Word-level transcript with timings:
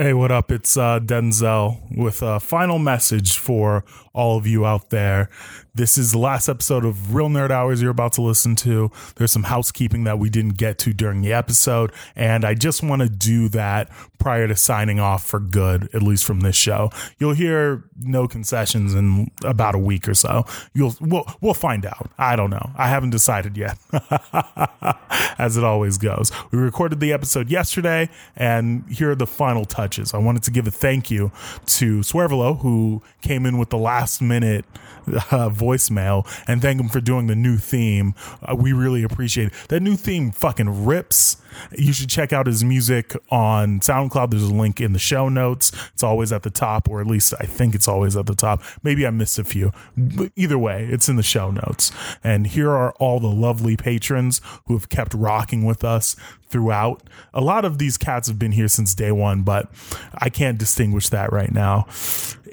Hey, 0.00 0.14
what 0.14 0.30
up? 0.30 0.52
It's 0.52 0.76
uh, 0.76 1.00
Denzel 1.00 1.80
with 1.90 2.22
a 2.22 2.38
final 2.38 2.78
message 2.78 3.36
for 3.36 3.84
all 4.14 4.36
of 4.36 4.46
you 4.46 4.64
out 4.64 4.90
there. 4.90 5.28
This 5.74 5.98
is 5.98 6.12
the 6.12 6.18
last 6.18 6.48
episode 6.48 6.84
of 6.84 7.16
Real 7.16 7.28
Nerd 7.28 7.50
Hours 7.50 7.82
you're 7.82 7.90
about 7.90 8.12
to 8.12 8.22
listen 8.22 8.54
to. 8.56 8.92
There's 9.16 9.32
some 9.32 9.44
housekeeping 9.44 10.04
that 10.04 10.20
we 10.20 10.30
didn't 10.30 10.56
get 10.56 10.78
to 10.80 10.92
during 10.92 11.22
the 11.22 11.32
episode, 11.32 11.92
and 12.14 12.44
I 12.44 12.54
just 12.54 12.80
want 12.80 13.02
to 13.02 13.08
do 13.08 13.48
that 13.48 13.90
prior 14.18 14.46
to 14.46 14.54
signing 14.54 15.00
off 15.00 15.24
for 15.24 15.40
good, 15.40 15.88
at 15.92 16.02
least 16.02 16.24
from 16.24 16.40
this 16.40 16.56
show. 16.56 16.90
You'll 17.18 17.34
hear 17.34 17.84
no 17.96 18.28
concessions 18.28 18.94
in 18.94 19.32
about 19.44 19.74
a 19.74 19.78
week 19.78 20.08
or 20.08 20.14
so. 20.14 20.44
You'll 20.74 20.94
we'll, 21.00 21.24
we'll 21.40 21.54
find 21.54 21.84
out. 21.86 22.10
I 22.18 22.36
don't 22.36 22.50
know. 22.50 22.70
I 22.76 22.88
haven't 22.88 23.10
decided 23.10 23.56
yet. 23.56 23.78
As 25.38 25.56
it 25.56 25.62
always 25.62 25.98
goes. 25.98 26.32
We 26.50 26.58
recorded 26.58 26.98
the 26.98 27.12
episode 27.12 27.48
yesterday, 27.48 28.08
and 28.36 28.84
here 28.88 29.12
are 29.12 29.16
the 29.16 29.26
final 29.26 29.64
touches. 29.64 29.87
I 30.14 30.18
wanted 30.18 30.42
to 30.44 30.50
give 30.50 30.66
a 30.66 30.70
thank 30.70 31.10
you 31.10 31.32
to 31.66 32.00
Swervelo, 32.00 32.60
who 32.60 33.02
came 33.22 33.46
in 33.46 33.58
with 33.58 33.70
the 33.70 33.78
last 33.78 34.20
minute 34.20 34.64
uh, 35.08 35.48
voicemail 35.50 36.26
and 36.46 36.60
thank 36.60 36.80
him 36.80 36.88
for 36.88 37.00
doing 37.00 37.26
the 37.26 37.36
new 37.36 37.56
theme. 37.56 38.14
Uh, 38.42 38.54
we 38.54 38.72
really 38.72 39.02
appreciate 39.02 39.48
it. 39.48 39.52
That 39.68 39.80
new 39.80 39.96
theme 39.96 40.30
fucking 40.30 40.84
rips. 40.84 41.36
You 41.76 41.92
should 41.92 42.10
check 42.10 42.32
out 42.32 42.46
his 42.46 42.62
music 42.62 43.16
on 43.30 43.80
SoundCloud. 43.80 44.30
There's 44.30 44.42
a 44.42 44.54
link 44.54 44.80
in 44.80 44.92
the 44.92 44.98
show 44.98 45.28
notes. 45.28 45.72
It's 45.94 46.02
always 46.02 46.32
at 46.32 46.42
the 46.42 46.50
top, 46.50 46.88
or 46.88 47.00
at 47.00 47.06
least 47.06 47.34
I 47.40 47.46
think 47.46 47.74
it's 47.74 47.88
always 47.88 48.16
at 48.16 48.26
the 48.26 48.34
top. 48.34 48.62
Maybe 48.82 49.06
I 49.06 49.10
missed 49.10 49.38
a 49.38 49.44
few. 49.44 49.72
But 49.96 50.32
either 50.36 50.58
way, 50.58 50.86
it's 50.90 51.08
in 51.08 51.16
the 51.16 51.22
show 51.22 51.50
notes. 51.50 51.90
And 52.22 52.46
here 52.46 52.70
are 52.70 52.92
all 52.92 53.18
the 53.18 53.28
lovely 53.28 53.76
patrons 53.76 54.40
who 54.66 54.74
have 54.74 54.88
kept 54.88 55.14
rocking 55.14 55.64
with 55.64 55.84
us 55.84 56.16
throughout. 56.50 57.02
A 57.34 57.40
lot 57.40 57.64
of 57.64 57.78
these 57.78 57.96
cats 57.96 58.28
have 58.28 58.38
been 58.38 58.52
here 58.52 58.68
since 58.68 58.94
day 58.94 59.12
one, 59.12 59.42
but 59.42 59.70
I 60.14 60.28
can't 60.28 60.58
distinguish 60.58 61.08
that 61.08 61.32
right 61.32 61.52
now. 61.52 61.86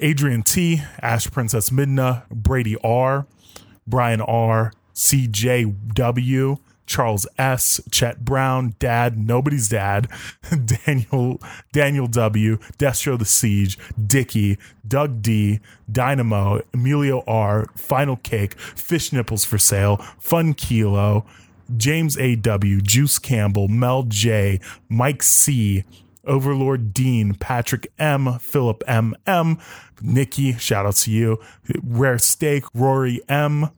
Adrian 0.00 0.42
T, 0.42 0.82
Ash 1.00 1.30
Princess 1.30 1.70
Midna, 1.70 2.28
Brady 2.28 2.76
R, 2.82 3.26
Brian 3.86 4.20
R, 4.20 4.72
CJW, 4.94 6.58
Charles 6.86 7.26
S, 7.36 7.80
Chet 7.90 8.24
Brown, 8.24 8.74
Dad, 8.78 9.18
Nobody's 9.18 9.68
Dad, 9.68 10.08
Daniel 10.86 11.40
Daniel 11.72 12.06
W, 12.06 12.58
Destro 12.78 13.18
the 13.18 13.24
Siege, 13.24 13.78
Dicky, 14.06 14.58
Doug 14.86 15.20
D, 15.20 15.60
Dynamo, 15.90 16.62
Emilio 16.72 17.22
R, 17.26 17.66
Final 17.74 18.16
Cake, 18.16 18.58
Fish 18.58 19.12
Nipples 19.12 19.44
for 19.44 19.58
Sale, 19.58 19.96
Fun 20.18 20.54
Kilo, 20.54 21.26
James 21.76 22.18
A.W., 22.18 22.80
Juice 22.80 23.18
Campbell, 23.18 23.68
Mel 23.68 24.04
J., 24.04 24.60
Mike 24.88 25.22
C., 25.22 25.84
Overlord 26.24 26.92
Dean, 26.92 27.34
Patrick 27.34 27.92
M., 27.98 28.38
Philip 28.40 28.82
M. 28.86 29.14
M., 29.26 29.58
Nikki, 30.02 30.54
shout 30.54 30.86
out 30.86 30.96
to 30.96 31.10
you, 31.10 31.40
Rare 31.82 32.18
Steak, 32.18 32.64
Rory 32.74 33.20
M., 33.28 33.70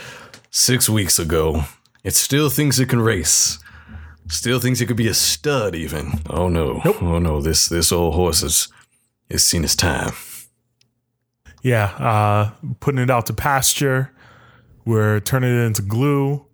six 0.49 0.89
weeks 0.89 1.19
ago. 1.19 1.63
It 2.03 2.13
still 2.13 2.49
thinks 2.49 2.79
it 2.79 2.89
can 2.89 3.01
race. 3.01 3.59
Still 4.27 4.59
thinks 4.59 4.81
it 4.81 4.87
could 4.87 4.97
be 4.97 5.07
a 5.07 5.13
stud, 5.13 5.75
even. 5.75 6.19
Oh 6.29 6.49
no! 6.49 6.81
Nope. 6.83 7.01
Oh 7.01 7.19
no! 7.19 7.41
This 7.41 7.67
this 7.67 7.91
old 7.91 8.15
horse 8.15 8.41
has 8.41 8.67
has 9.29 9.43
seen 9.43 9.63
its 9.63 9.75
time. 9.75 10.13
Yeah, 11.61 11.85
uh, 11.97 12.51
putting 12.79 12.99
it 13.01 13.09
out 13.09 13.25
to 13.27 13.33
pasture. 13.33 14.11
We're 14.85 15.19
turning 15.19 15.51
it 15.51 15.63
into 15.63 15.81
glue. 15.81 16.44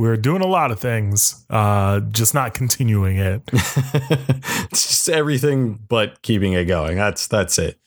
We're 0.00 0.16
doing 0.16 0.40
a 0.42 0.46
lot 0.46 0.70
of 0.70 0.80
things, 0.80 1.44
uh, 1.50 2.00
just 2.00 2.32
not 2.32 2.54
continuing 2.54 3.18
it. 3.18 3.42
it's 3.52 4.88
just 4.88 5.08
everything 5.10 5.78
but 5.88 6.22
keeping 6.22 6.54
it 6.54 6.64
going. 6.64 6.96
That's 6.96 7.26
that's 7.26 7.58
it. 7.58 7.78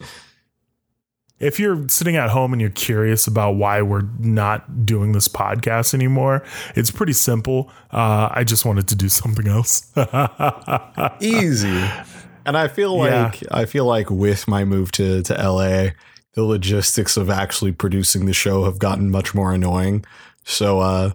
if 1.40 1.59
you're 1.59 1.90
sitting 1.90 2.16
at 2.16 2.29
home 2.29 2.53
and 2.53 2.62
you're 2.62 2.69
curious 2.69 3.25
about 3.28 3.56
why 3.56 3.81
we're 3.81 4.07
not 4.19 4.85
doing 4.85 5.12
this 5.13 5.28
podcast 5.28 5.94
anymore, 5.94 6.44
it's 6.75 6.91
pretty 6.91 7.13
simple. 7.13 7.72
Uh, 7.91 8.29
I 8.31 8.44
just 8.44 8.63
wanted 8.63 8.88
to 8.90 8.96
do 8.96 9.09
something 9.09 9.47
else. 9.47 9.91
Easy. 11.19 11.84
And 12.46 12.57
I 12.57 12.68
feel 12.68 12.96
Yeah. 13.06 13.23
like 13.23 13.44
I 13.52 13.66
feel 13.66 13.85
like 13.85 14.09
with 14.12 14.47
my 14.47 14.66
move 14.66 14.91
to 14.94 15.22
to 15.23 15.34
LA, 15.34 15.90
the 16.34 16.44
logistics 16.44 17.18
of 17.18 17.29
actually 17.29 17.72
producing 17.72 18.25
the 18.25 18.34
show 18.34 18.66
have 18.66 18.79
gotten 18.79 19.09
much 19.09 19.34
more 19.34 19.53
annoying. 19.53 20.06
So 20.46 20.79
uh 20.79 21.12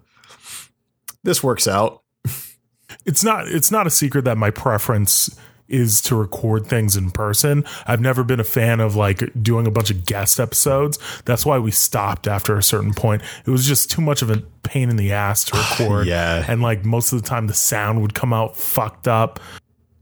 this 1.23 1.43
works 1.43 1.67
out. 1.67 2.03
it's 3.05 3.23
not 3.23 3.47
it's 3.47 3.71
not 3.71 3.87
a 3.87 3.89
secret 3.89 4.25
that 4.25 4.37
my 4.37 4.49
preference 4.49 5.37
is 5.69 6.01
to 6.01 6.15
record 6.15 6.67
things 6.67 6.97
in 6.97 7.11
person. 7.11 7.63
I've 7.85 8.01
never 8.01 8.23
been 8.23 8.39
a 8.39 8.45
fan 8.45 8.79
of 8.79 8.95
like 8.95 9.21
doing 9.41 9.67
a 9.67 9.71
bunch 9.71 9.91
of 9.91 10.05
guest 10.05 10.39
episodes. 10.39 10.97
That's 11.25 11.45
why 11.45 11.59
we 11.59 11.71
stopped 11.71 12.27
after 12.27 12.57
a 12.57 12.63
certain 12.63 12.93
point. 12.93 13.21
It 13.45 13.51
was 13.51 13.67
just 13.67 13.91
too 13.91 14.01
much 14.01 14.21
of 14.21 14.29
a 14.31 14.37
pain 14.63 14.89
in 14.89 14.95
the 14.97 15.11
ass 15.11 15.45
to 15.45 15.57
record. 15.79 16.07
Yeah. 16.07 16.43
And 16.47 16.61
like 16.61 16.83
most 16.83 17.13
of 17.13 17.21
the 17.21 17.27
time 17.27 17.47
the 17.47 17.53
sound 17.53 18.01
would 18.01 18.13
come 18.13 18.33
out 18.33 18.57
fucked 18.57 19.07
up. 19.07 19.39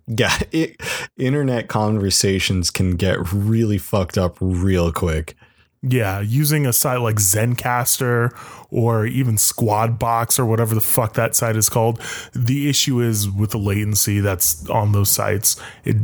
Yeah, 0.07 0.35
it, 0.51 0.81
internet 1.17 1.67
conversations 1.67 2.71
can 2.71 2.95
get 2.95 3.31
really 3.33 3.77
fucked 3.77 4.17
up 4.17 4.37
real 4.39 4.91
quick. 4.91 5.35
Yeah, 5.83 6.21
using 6.21 6.65
a 6.65 6.73
site 6.73 7.01
like 7.01 7.17
Zencastr 7.17 8.35
or 8.71 9.05
even 9.05 9.35
Squadbox 9.35 10.39
or 10.39 10.45
whatever 10.45 10.73
the 10.73 10.81
fuck 10.81 11.13
that 11.13 11.35
site 11.35 11.55
is 11.55 11.69
called. 11.69 12.01
The 12.33 12.69
issue 12.69 12.99
is 12.99 13.29
with 13.29 13.51
the 13.51 13.59
latency 13.59 14.19
that's 14.19 14.67
on 14.69 14.91
those 14.91 15.09
sites. 15.09 15.55
It 15.83 15.97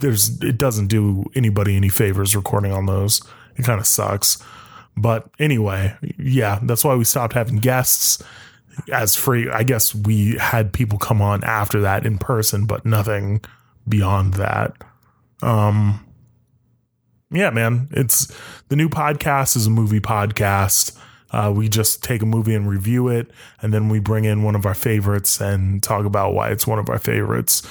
there's 0.00 0.42
it 0.42 0.58
doesn't 0.58 0.88
do 0.88 1.24
anybody 1.34 1.76
any 1.76 1.88
favors 1.88 2.34
recording 2.34 2.72
on 2.72 2.86
those. 2.86 3.22
It 3.56 3.64
kind 3.64 3.78
of 3.78 3.86
sucks. 3.86 4.42
But 4.96 5.30
anyway, 5.38 5.96
yeah, 6.18 6.58
that's 6.62 6.84
why 6.84 6.94
we 6.96 7.04
stopped 7.04 7.34
having 7.34 7.56
guests 7.56 8.22
as 8.92 9.14
free. 9.14 9.48
I 9.50 9.62
guess 9.62 9.94
we 9.94 10.36
had 10.36 10.72
people 10.72 10.98
come 10.98 11.22
on 11.22 11.44
after 11.44 11.80
that 11.82 12.04
in 12.04 12.18
person, 12.18 12.66
but 12.66 12.84
nothing 12.84 13.42
beyond 13.88 14.34
that. 14.34 14.72
Um 15.42 16.04
yeah, 17.30 17.50
man, 17.50 17.88
it's 17.92 18.32
the 18.68 18.76
new 18.76 18.88
podcast 18.88 19.56
is 19.56 19.66
a 19.66 19.70
movie 19.70 20.00
podcast. 20.00 20.96
Uh, 21.30 21.52
we 21.54 21.68
just 21.68 22.02
take 22.02 22.22
a 22.22 22.26
movie 22.26 22.54
and 22.54 22.68
review 22.68 23.08
it, 23.08 23.30
and 23.62 23.72
then 23.72 23.88
we 23.88 24.00
bring 24.00 24.24
in 24.24 24.42
one 24.42 24.56
of 24.56 24.66
our 24.66 24.74
favorites 24.74 25.40
and 25.40 25.82
talk 25.82 26.04
about 26.04 26.34
why 26.34 26.50
it's 26.50 26.66
one 26.66 26.78
of 26.78 26.88
our 26.88 26.98
favorites. 26.98 27.62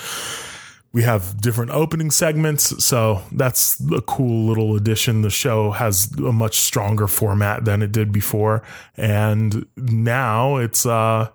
We 0.91 1.03
have 1.03 1.39
different 1.39 1.71
opening 1.71 2.09
segments, 2.09 2.83
so 2.83 3.21
that's 3.31 3.79
a 3.91 4.01
cool 4.01 4.47
little 4.47 4.75
addition. 4.75 5.21
The 5.21 5.29
show 5.29 5.71
has 5.71 6.11
a 6.17 6.31
much 6.31 6.59
stronger 6.59 7.07
format 7.07 7.65
than 7.65 7.81
it 7.81 7.91
did 7.91 8.11
before, 8.11 8.63
and 8.95 9.65
now 9.75 10.55
it's 10.57 10.85
uh 10.85 11.29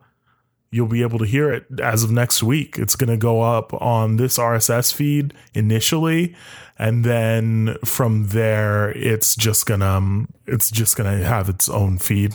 you'll 0.75 0.89
be 0.89 1.03
able 1.03 1.21
to 1.21 1.25
hear 1.25 1.53
it 1.53 1.67
as 1.81 2.03
of 2.03 2.11
next 2.11 2.43
week. 2.43 2.79
It's 2.79 2.97
going 2.97 3.11
to 3.11 3.17
go 3.17 3.43
up 3.43 3.73
on 3.81 4.17
this 4.17 4.39
RSS 4.39 4.93
feed 4.93 5.33
initially, 5.55 6.35
and 6.77 7.05
then 7.05 7.77
from 7.85 8.29
there, 8.29 8.91
it's 8.91 9.37
just 9.37 9.67
gonna 9.67 9.87
um, 9.87 10.29
it's 10.47 10.73
just 10.73 10.97
gonna 10.97 11.19
have 11.19 11.49
its 11.49 11.69
own 11.69 11.99
feed 11.99 12.35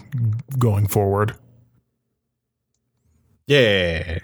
going 0.58 0.88
forward. 0.88 1.36
Yeah. 3.46 4.20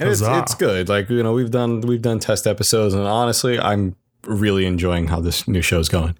And 0.00 0.08
it's, 0.08 0.22
it's 0.22 0.54
good. 0.54 0.88
Like, 0.88 1.10
you 1.10 1.22
know, 1.22 1.32
we've 1.32 1.50
done 1.50 1.82
we've 1.82 2.02
done 2.02 2.18
test 2.18 2.46
episodes 2.46 2.94
and 2.94 3.04
honestly, 3.04 3.58
I'm 3.58 3.94
really 4.24 4.66
enjoying 4.66 5.08
how 5.08 5.20
this 5.20 5.46
new 5.46 5.62
show's 5.62 5.88
going. 5.88 6.16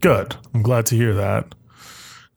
Good. 0.00 0.36
I'm 0.54 0.62
glad 0.62 0.86
to 0.86 0.96
hear 0.96 1.14
that. 1.14 1.54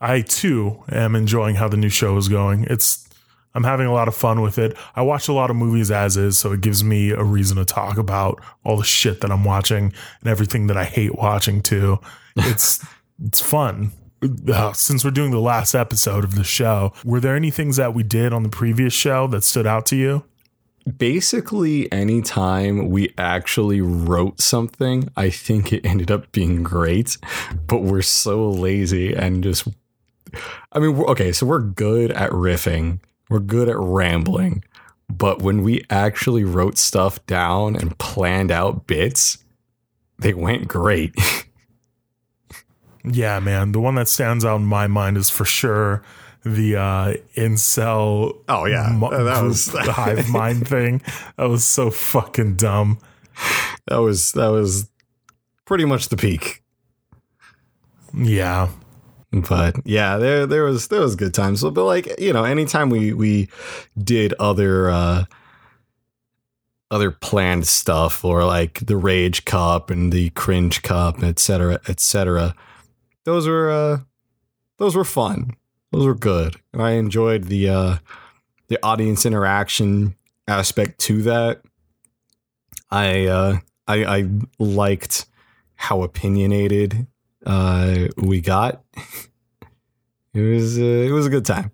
I 0.02 0.22
too 0.22 0.84
am 0.92 1.16
enjoying 1.16 1.56
how 1.56 1.68
the 1.68 1.78
new 1.78 1.90
show 1.90 2.18
is 2.18 2.28
going. 2.28 2.66
It's 2.66 3.08
I'm 3.56 3.64
having 3.64 3.88
a 3.88 3.94
lot 3.94 4.10
of 4.10 4.16
fun 4.16 4.42
with 4.42 4.58
it. 4.58 4.78
I 4.96 5.02
watch 5.02 5.30
a 5.30 5.34
lot 5.34 5.50
of 5.50 5.56
movies 5.56 5.90
as 5.90 6.18
is, 6.18 6.38
so 6.38 6.52
it 6.52 6.60
gives 6.60 6.84
me 6.84 7.12
a 7.12 7.24
reason 7.24 7.56
to 7.56 7.64
talk 7.64 7.98
about 7.98 8.42
all 8.66 8.78
the 8.78 8.84
shit 8.84 9.22
that 9.22 9.32
I'm 9.32 9.46
watching 9.46 9.94
and 10.20 10.30
everything 10.30 10.68
that 10.68 10.76
I 10.76 10.84
hate 10.84 11.16
watching 11.16 11.62
too. 11.62 12.00
It's 12.38 12.86
it's 13.24 13.40
fun. 13.40 13.94
Uh, 14.52 14.74
since 14.74 15.06
we're 15.06 15.12
doing 15.12 15.32
the 15.32 15.40
last 15.40 15.74
episode 15.74 16.26
of 16.26 16.36
the 16.36 16.44
show, 16.44 16.92
were 17.06 17.22
there 17.22 17.34
any 17.34 17.50
things 17.50 17.78
that 17.78 17.94
we 17.94 18.04
did 18.04 18.34
on 18.34 18.44
the 18.44 18.50
previous 18.50 18.92
show 18.92 19.26
that 19.28 19.46
stood 19.46 19.66
out 19.66 19.86
to 19.86 19.96
you? 19.96 20.26
Basically, 20.98 21.90
anytime 21.94 22.90
we 22.90 23.14
actually 23.18 23.80
wrote 23.80 24.42
something, 24.42 25.08
I 25.16 25.30
think 25.30 25.72
it 25.72 25.86
ended 25.86 26.12
up 26.12 26.30
being 26.34 26.62
great, 26.62 27.18
but 27.68 27.84
we're 27.84 28.02
so 28.02 28.50
lazy 28.50 29.14
and 29.14 29.42
just 29.42 29.66
I 30.72 30.80
mean, 30.80 30.96
okay, 30.98 31.32
so 31.32 31.46
we're 31.46 31.60
good 31.62 32.12
at 32.12 32.32
riffing. 32.32 33.00
We're 33.30 33.40
good 33.40 33.70
at 33.70 33.78
rambling. 33.78 34.64
But 35.10 35.42
when 35.42 35.62
we 35.64 35.84
actually 35.90 36.44
wrote 36.44 36.78
stuff 36.78 37.24
down 37.28 37.76
and 37.76 37.98
planned 38.00 38.52
out 38.52 38.88
bits, 38.88 39.38
they 40.20 40.34
went 40.34 40.68
great. 40.68 41.16
Yeah, 43.08 43.40
man. 43.40 43.72
The 43.72 43.80
one 43.80 43.94
that 43.96 44.08
stands 44.08 44.44
out 44.44 44.56
in 44.56 44.66
my 44.66 44.88
mind 44.88 45.16
is 45.18 45.30
for 45.30 45.46
sure 45.46 46.02
the 46.44 46.76
uh 46.76 47.14
incel 47.36 48.36
Oh, 48.50 48.66
yeah. 48.66 48.90
mo- 48.92 49.12
That 49.12 49.44
was 49.44 49.72
was- 49.72 49.88
hive 49.90 50.28
mind 50.30 50.68
thing. 50.68 51.04
That 51.38 51.50
was 51.50 51.64
so 51.64 51.92
fucking 51.92 52.56
dumb. 52.56 52.98
that 53.88 53.98
was 53.98 54.32
that 54.32 54.48
was 54.48 54.90
pretty 55.66 55.86
much 55.86 56.10
the 56.10 56.18
peak. 56.18 56.64
Yeah. 58.12 58.70
But 59.50 59.76
yeah 59.86 60.18
there 60.18 60.46
there 60.46 60.64
was 60.64 60.88
there 60.88 61.02
was 61.02 61.16
good 61.16 61.34
times. 61.34 61.62
But 61.62 61.84
like 61.84 62.20
you 62.20 62.34
know 62.34 62.44
anytime 62.44 62.90
we 62.90 63.14
we 63.14 63.50
did 63.98 64.34
other 64.40 64.90
uh 64.90 65.26
other 66.92 67.12
planned 67.12 67.68
stuff 67.68 68.24
or 68.24 68.46
like 68.46 68.80
the 68.86 68.96
rage 68.96 69.44
cup 69.46 69.90
and 69.90 70.14
the 70.14 70.30
cringe 70.32 70.84
cup 70.84 71.24
et 71.24 71.40
cetera 71.40 71.80
et 71.88 72.00
cetera 72.00 72.56
those 73.26 73.48
were 73.48 73.72
uh 73.72 73.98
those 74.78 74.96
were 74.96 75.04
fun. 75.06 75.56
Those 75.92 76.06
were 76.06 76.16
good. 76.16 76.56
And 76.74 76.82
i 76.82 76.92
enjoyed 76.92 77.46
the 77.46 77.70
uh 77.70 77.98
the 78.68 78.80
audience 78.84 79.26
interaction 79.26 80.16
aspect 80.48 81.00
to 81.02 81.22
that. 81.24 81.62
I 82.90 83.26
uh 83.26 83.58
i 83.88 84.06
i 84.06 84.30
liked 84.60 85.26
how 85.76 86.04
opinionated 86.04 87.08
uh 87.46 88.08
we 88.18 88.42
got 88.42 88.84
it 90.34 90.42
was 90.42 90.78
uh, 90.78 90.82
it 90.82 91.12
was 91.12 91.26
a 91.26 91.30
good 91.30 91.46
time. 91.46 91.72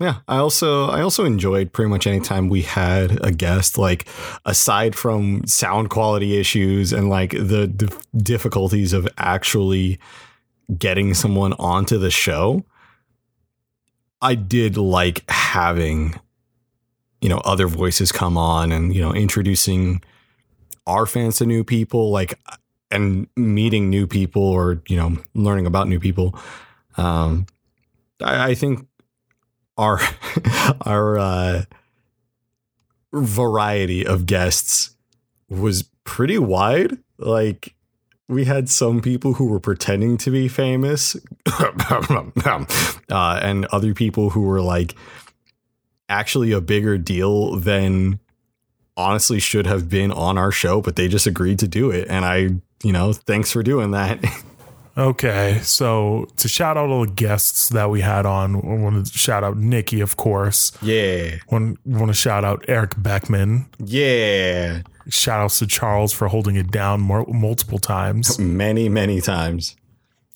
Yeah 0.00 0.18
i 0.26 0.38
also 0.38 0.88
i 0.88 1.00
also 1.00 1.24
enjoyed 1.24 1.72
pretty 1.72 1.88
much 1.88 2.08
any 2.08 2.18
time 2.18 2.48
we 2.48 2.62
had 2.62 3.24
a 3.24 3.30
guest 3.30 3.78
like 3.78 4.08
aside 4.44 4.96
from 4.96 5.46
sound 5.46 5.90
quality 5.90 6.38
issues 6.38 6.92
and 6.92 7.08
like 7.08 7.30
the 7.30 7.68
dif- 7.68 8.00
difficulties 8.16 8.92
of 8.92 9.06
actually 9.16 10.00
getting 10.76 11.14
someone 11.14 11.52
onto 11.52 11.98
the 11.98 12.10
show 12.10 12.64
i 14.20 14.34
did 14.34 14.76
like 14.76 15.22
having 15.30 16.18
you 17.20 17.28
know 17.28 17.38
other 17.44 17.68
voices 17.68 18.10
come 18.10 18.36
on 18.36 18.72
and 18.72 18.92
you 18.92 19.00
know 19.00 19.14
introducing 19.14 20.02
our 20.86 21.06
fans 21.06 21.38
to 21.38 21.46
new 21.46 21.64
people. 21.64 22.10
Like 22.10 22.38
and 22.92 23.26
meeting 23.36 23.90
new 23.90 24.06
people 24.06 24.42
or 24.42 24.82
you 24.88 24.96
know 24.96 25.16
learning 25.34 25.66
about 25.66 25.88
new 25.88 25.98
people 25.98 26.38
um 26.96 27.46
i, 28.22 28.50
I 28.50 28.54
think 28.54 28.86
our 29.76 30.00
our 30.86 31.18
uh 31.18 31.64
variety 33.12 34.06
of 34.06 34.26
guests 34.26 34.96
was 35.48 35.84
pretty 36.04 36.38
wide 36.38 36.98
like 37.18 37.74
we 38.28 38.44
had 38.46 38.68
some 38.68 39.02
people 39.02 39.34
who 39.34 39.46
were 39.46 39.60
pretending 39.60 40.16
to 40.16 40.30
be 40.30 40.48
famous 40.48 41.16
uh, 41.46 43.40
and 43.42 43.66
other 43.66 43.92
people 43.94 44.30
who 44.30 44.42
were 44.42 44.62
like 44.62 44.94
actually 46.08 46.52
a 46.52 46.60
bigger 46.60 46.96
deal 46.98 47.56
than 47.56 48.18
honestly 48.96 49.38
should 49.40 49.66
have 49.66 49.88
been 49.88 50.12
on 50.12 50.38
our 50.38 50.52
show, 50.52 50.80
but 50.80 50.96
they 50.96 51.08
just 51.08 51.26
agreed 51.26 51.58
to 51.58 51.68
do 51.68 51.90
it. 51.90 52.06
And 52.08 52.24
I, 52.24 52.50
you 52.82 52.92
know, 52.92 53.12
thanks 53.12 53.52
for 53.52 53.62
doing 53.62 53.92
that. 53.92 54.24
Okay. 54.96 55.58
So 55.62 56.28
to 56.36 56.48
shout 56.48 56.76
out 56.76 56.90
all 56.90 57.06
the 57.06 57.10
guests 57.12 57.70
that 57.70 57.90
we 57.90 58.00
had 58.00 58.26
on, 58.26 58.56
I 58.56 58.82
want 58.82 59.06
to 59.06 59.18
shout 59.18 59.44
out 59.44 59.56
Nikki, 59.56 60.00
of 60.00 60.16
course. 60.16 60.72
yeah. 60.82 61.36
Want 61.50 61.78
want 61.86 62.08
to 62.08 62.14
shout 62.14 62.44
out 62.44 62.64
Eric 62.68 62.94
Beckman. 62.98 63.66
Yeah. 63.78 64.82
Shout 65.08 65.40
outs 65.40 65.58
to 65.60 65.66
Charles 65.66 66.12
for 66.12 66.28
holding 66.28 66.56
it 66.56 66.70
down 66.70 67.00
more, 67.00 67.26
multiple 67.26 67.78
times. 67.78 68.38
Many, 68.62 68.88
many 68.88 69.20
times. 69.20 69.76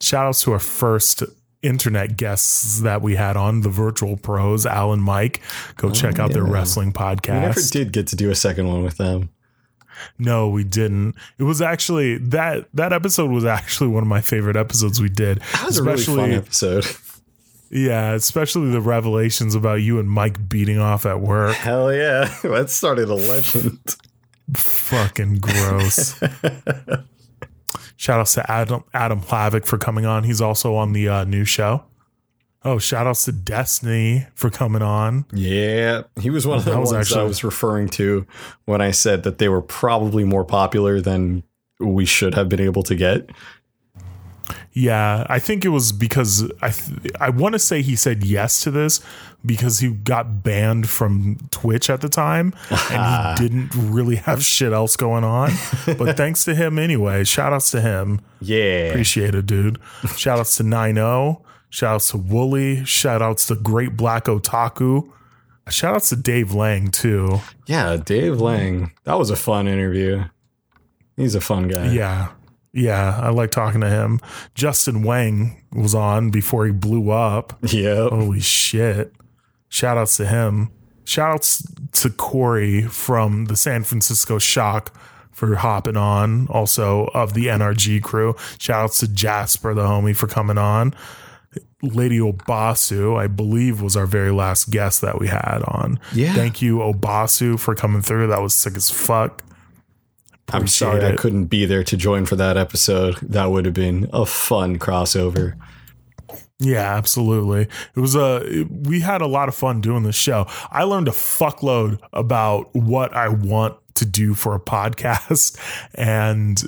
Shout 0.01 0.27
outs 0.27 0.43
to 0.43 0.53
our 0.53 0.59
first 0.59 1.23
internet 1.63 2.17
guests 2.17 2.81
that 2.81 3.03
we 3.03 3.17
had 3.17 3.37
on 3.37 3.61
the 3.63 3.69
virtual 3.69 4.17
pros, 4.17 4.67
Al 4.67 4.93
and 4.93 5.03
Mike. 5.03 5.41
Go 5.77 5.91
check 5.91 6.19
out 6.19 6.33
their 6.33 6.45
oh, 6.45 6.47
yeah. 6.47 6.53
wrestling 6.53 6.93
We 6.97 7.47
never 7.47 7.61
did 7.71 7.93
get 7.93 8.07
to 8.09 8.17
do 8.17 8.31
a 8.31 8.35
second 8.35 8.69
one 8.69 8.83
with 8.83 8.97
them. 8.97 9.31
No, 10.19 10.49
we 10.49 10.65
didn't. 10.65 11.15
It 11.39 11.45
was 11.45 11.61
actually 11.63 12.19
that 12.19 12.69
that 12.75 12.93
episode 12.93 13.31
was 13.31 13.45
actually 13.45 13.89
one 13.89 14.03
of 14.03 14.09
my 14.09 14.21
favorite 14.21 14.57
episodes 14.57 15.01
we 15.01 15.09
did. 15.09 15.41
That 15.53 15.67
was 15.67 15.79
a 15.79 15.83
really 15.83 16.03
fun 16.03 16.33
episode. 16.33 16.87
yeah, 17.71 18.13
especially 18.13 18.71
the 18.71 18.81
revelations 18.81 19.55
about 19.55 19.77
you 19.83 19.99
and 19.99 20.09
Mike 20.11 20.49
beating 20.49 20.79
off 20.79 21.07
at 21.07 21.21
work. 21.21 21.57
Hell 21.57 21.93
yeah. 21.93 22.35
That 22.43 22.71
started 22.71 23.09
a 23.09 23.15
legend. 23.15 23.79
Fucking 24.57 25.39
gross. 25.41 26.21
shout 27.97 28.21
outs 28.21 28.35
to 28.35 28.51
Adam 28.51 28.85
Adam 28.95 29.21
Hlavik 29.21 29.67
for 29.67 29.79
coming 29.79 30.07
on. 30.07 30.25
He's 30.25 30.41
also 30.41 30.75
on 30.75 30.93
the 30.93 31.09
uh, 31.09 31.25
new 31.25 31.45
show. 31.45 31.85
Oh, 32.67 32.79
shout 32.79 33.07
outs 33.07 33.25
to 33.27 33.33
Destiny 33.33 34.27
for 34.35 34.51
coming 34.51 34.83
on. 34.83 35.25
Yeah. 35.33 36.03
He 36.21 36.31
was 36.31 36.49
one 36.49 36.59
of 36.59 36.65
the 36.65 36.73
That 36.73 36.81
was 36.81 36.93
ones 36.93 37.13
I 37.13 37.23
was 37.23 37.45
referring 37.45 37.89
to 37.91 38.27
when 38.65 38.81
I 38.81 38.91
said 38.91 39.23
that 39.23 39.39
they 39.39 39.49
were 39.49 39.63
probably 39.63 40.25
more 40.25 40.45
popular 40.45 41.01
than 41.01 41.45
we 41.79 42.05
should 42.05 42.35
have 42.35 42.49
been 42.49 42.61
able 42.61 42.83
to 42.83 42.97
get. 42.97 43.31
Yeah, 44.73 45.25
I 45.29 45.39
think 45.39 45.65
it 45.65 45.69
was 45.69 45.93
because 45.93 46.51
I 46.61 46.71
th- 46.71 47.13
I 47.21 47.31
want 47.31 47.55
to 47.55 47.59
say 47.59 47.83
he 47.83 47.95
said 47.97 48.25
yes 48.25 48.61
to 48.65 48.71
this 48.71 49.01
because 49.45 49.79
he 49.79 49.91
got 49.91 50.43
banned 50.43 50.89
from 50.89 51.39
Twitch 51.51 51.89
at 51.89 52.01
the 52.01 52.09
time 52.09 52.53
and 52.91 53.39
he 53.39 53.49
didn't 53.49 53.71
really 53.75 54.17
have 54.17 54.45
shit 54.45 54.73
else 54.73 54.97
going 54.97 55.25
on. 55.25 55.53
But 55.87 56.17
thanks 56.19 56.45
to 56.45 56.55
him 56.55 56.79
anyway. 56.81 57.23
Shout 57.25 57.53
outs 57.53 57.71
to 57.71 57.81
him. 57.81 58.21
Yeah. 58.41 58.89
Appreciate 58.89 59.35
it, 59.37 59.47
dude. 59.47 59.79
Shout 60.17 60.41
outs 60.41 60.57
to 60.57 60.63
9 60.63 60.99
Shout 61.77 61.97
outs 61.97 62.11
to 62.13 62.17
Wooly. 62.17 62.87
Shout 62.87 63.21
outs 63.21 63.49
to 63.49 63.55
Great 63.55 63.99
Black 63.99 64.25
Otaku. 64.25 65.13
Shout 65.69 65.95
outs 65.95 66.09
to 66.09 66.17
Dave 66.17 66.55
Lang 66.55 66.91
too. 66.91 67.41
Yeah, 67.67 67.99
Dave 67.99 68.41
Lang. 68.41 68.93
That 69.05 69.19
was 69.19 69.29
a 69.29 69.37
fun 69.37 69.69
interview. 69.69 70.25
He's 71.19 71.35
a 71.35 71.41
fun 71.43 71.69
guy. 71.69 71.93
Yeah. 71.93 72.29
Yeah, 72.73 73.21
I 73.23 73.29
like 73.29 73.51
talking 73.51 73.83
to 73.83 73.91
him. 73.91 74.21
Justin 74.55 75.03
Wang 75.03 75.63
was 75.71 75.95
on 75.95 76.31
before 76.31 76.65
he 76.65 76.73
blew 76.73 77.11
up. 77.11 77.59
Yep. 77.61 78.09
Holy 78.09 78.41
shit. 78.41 79.13
Shout 79.69 79.99
outs 79.99 80.17
to 80.17 80.27
him. 80.27 80.71
Shout 81.05 81.35
outs 81.35 81.75
to 81.93 82.09
Corey 82.09 82.85
from 82.85 83.47
the 83.47 83.57
San 83.57 83.85
Francisco 83.85 84.39
Shock 84.39 84.99
for 85.31 85.57
hopping 85.57 85.99
on. 85.99 86.49
Also 86.49 87.11
of 87.13 87.35
the 87.35 87.49
NRG 87.49 88.03
crew. 88.03 88.35
Shout 88.59 88.85
outs 88.85 89.01
to 89.01 89.09
Jasper, 89.09 89.75
the 89.75 89.83
homie, 89.83 90.17
for 90.17 90.27
coming 90.27 90.57
on. 90.57 90.95
Lady 91.83 92.19
Obasu, 92.19 93.17
I 93.17 93.27
believe, 93.27 93.83
was 93.83 93.97
our 93.97 94.07
very 94.07 94.31
last 94.31 94.71
guest 94.71 95.01
that 95.03 95.19
we 95.19 95.29
had 95.29 95.63
on. 95.67 96.01
Yeah. 96.13 96.35
Thank 96.35 96.63
you, 96.63 96.79
Obasu, 96.79 97.59
for 97.59 97.75
coming 97.75 98.03
through. 98.03 98.29
That 98.29 98.41
was 98.41 98.55
sick 98.55 98.77
as 98.77 98.91
fuck. 98.91 99.43
I'm 100.49 100.59
Appreciate 100.59 100.87
sorry 100.87 101.05
I 101.05 101.17
couldn't 101.17 101.47
be 101.47 101.65
there 101.67 101.83
to 101.85 101.97
join 101.97 102.25
for 102.25 102.37
that 102.37 102.57
episode. 102.57 103.17
That 103.17 103.47
would 103.47 103.65
have 103.65 103.75
been 103.75 104.09
a 104.13 104.25
fun 104.25 104.79
crossover. 104.79 105.57
Yeah, 106.59 106.97
absolutely. 106.97 107.63
It 107.95 108.01
was 108.01 108.15
a 108.15 108.65
we 108.71 109.01
had 109.01 109.21
a 109.21 109.27
lot 109.27 109.49
of 109.49 109.55
fun 109.55 109.81
doing 109.81 110.05
this 110.05 110.17
show. 110.17 110.47
I 110.71 110.85
learned 110.85 111.09
a 111.09 111.13
fuckload 111.13 111.99
about 112.13 112.75
what 112.75 113.15
I 113.15 113.29
want 113.29 113.77
to 113.95 114.07
do 114.07 114.35
for 114.35 114.55
a 114.55 114.61
podcast 114.61 115.59
and 115.95 116.61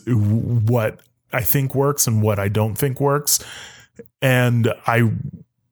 what 0.69 1.01
I 1.33 1.43
think 1.43 1.75
works 1.75 2.07
and 2.07 2.23
what 2.23 2.39
I 2.39 2.49
don't 2.49 2.75
think 2.75 3.01
works. 3.01 3.45
And 4.23 4.73
I 4.87 5.11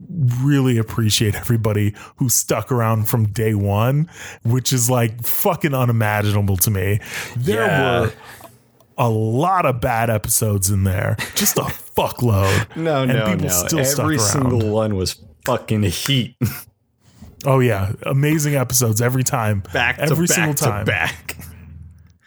really 0.08 0.78
appreciate 0.78 1.34
everybody 1.34 1.94
who 2.16 2.28
stuck 2.28 2.70
around 2.70 3.08
from 3.08 3.26
day 3.28 3.54
one, 3.54 4.08
which 4.44 4.72
is 4.72 4.88
like 4.90 5.22
fucking 5.24 5.74
unimaginable 5.74 6.56
to 6.58 6.70
me. 6.70 7.00
There 7.36 7.66
Yeah. 7.66 8.00
were 8.00 8.12
a 8.98 9.08
lot 9.08 9.66
of 9.66 9.80
bad 9.80 10.08
episodes 10.10 10.70
in 10.70 10.84
there, 10.84 11.16
just 11.34 11.56
a 11.58 11.62
fuckload. 11.96 12.76
No, 12.76 13.02
And 13.02 13.12
no, 13.12 13.26
people 13.26 13.46
no. 13.48 13.52
still 13.66 13.80
Every 13.80 14.18
single 14.18 14.70
one 14.70 14.94
was 14.96 15.20
fucking 15.44 15.82
heat. 15.84 16.36
Oh 17.44 17.60
yeah, 17.60 17.92
amazing 18.02 18.54
episodes 18.54 19.00
every 19.00 19.22
time, 19.22 19.62
Back 19.72 19.96
to 19.96 20.02
every 20.04 20.26
back 20.26 20.34
single 20.34 20.54
to 20.54 20.64
time. 20.64 20.84
back. 20.86 21.36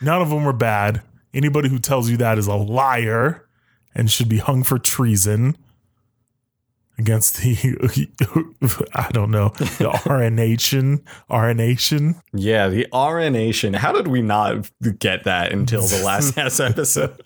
None 0.02 0.22
of 0.22 0.30
them 0.30 0.44
were 0.44 0.54
bad. 0.54 1.02
Anybody 1.34 1.70
who 1.70 1.78
tells 1.80 2.10
you 2.10 2.18
that 2.18 2.38
is 2.38 2.48
a 2.48 2.56
liar 2.56 3.46
and 3.96 4.10
should 4.10 4.30
be 4.30 4.38
hung 4.38 4.64
for 4.64 4.78
treason 4.80 5.58
against 7.00 7.38
the 7.38 8.08
I 8.94 9.10
don't 9.12 9.32
know 9.32 9.50
the 9.50 10.00
RN 10.06 10.36
Nation, 10.36 11.04
RN 11.30 11.58
Nation. 11.58 12.22
Yeah, 12.34 12.68
the 12.68 12.88
RNation. 12.94 13.76
How 13.76 13.92
did 13.92 14.08
we 14.08 14.22
not 14.22 14.70
get 15.00 15.24
that 15.24 15.52
until 15.52 15.82
the 15.82 16.04
last 16.04 16.38
last 16.38 16.60
episode? 16.60 17.20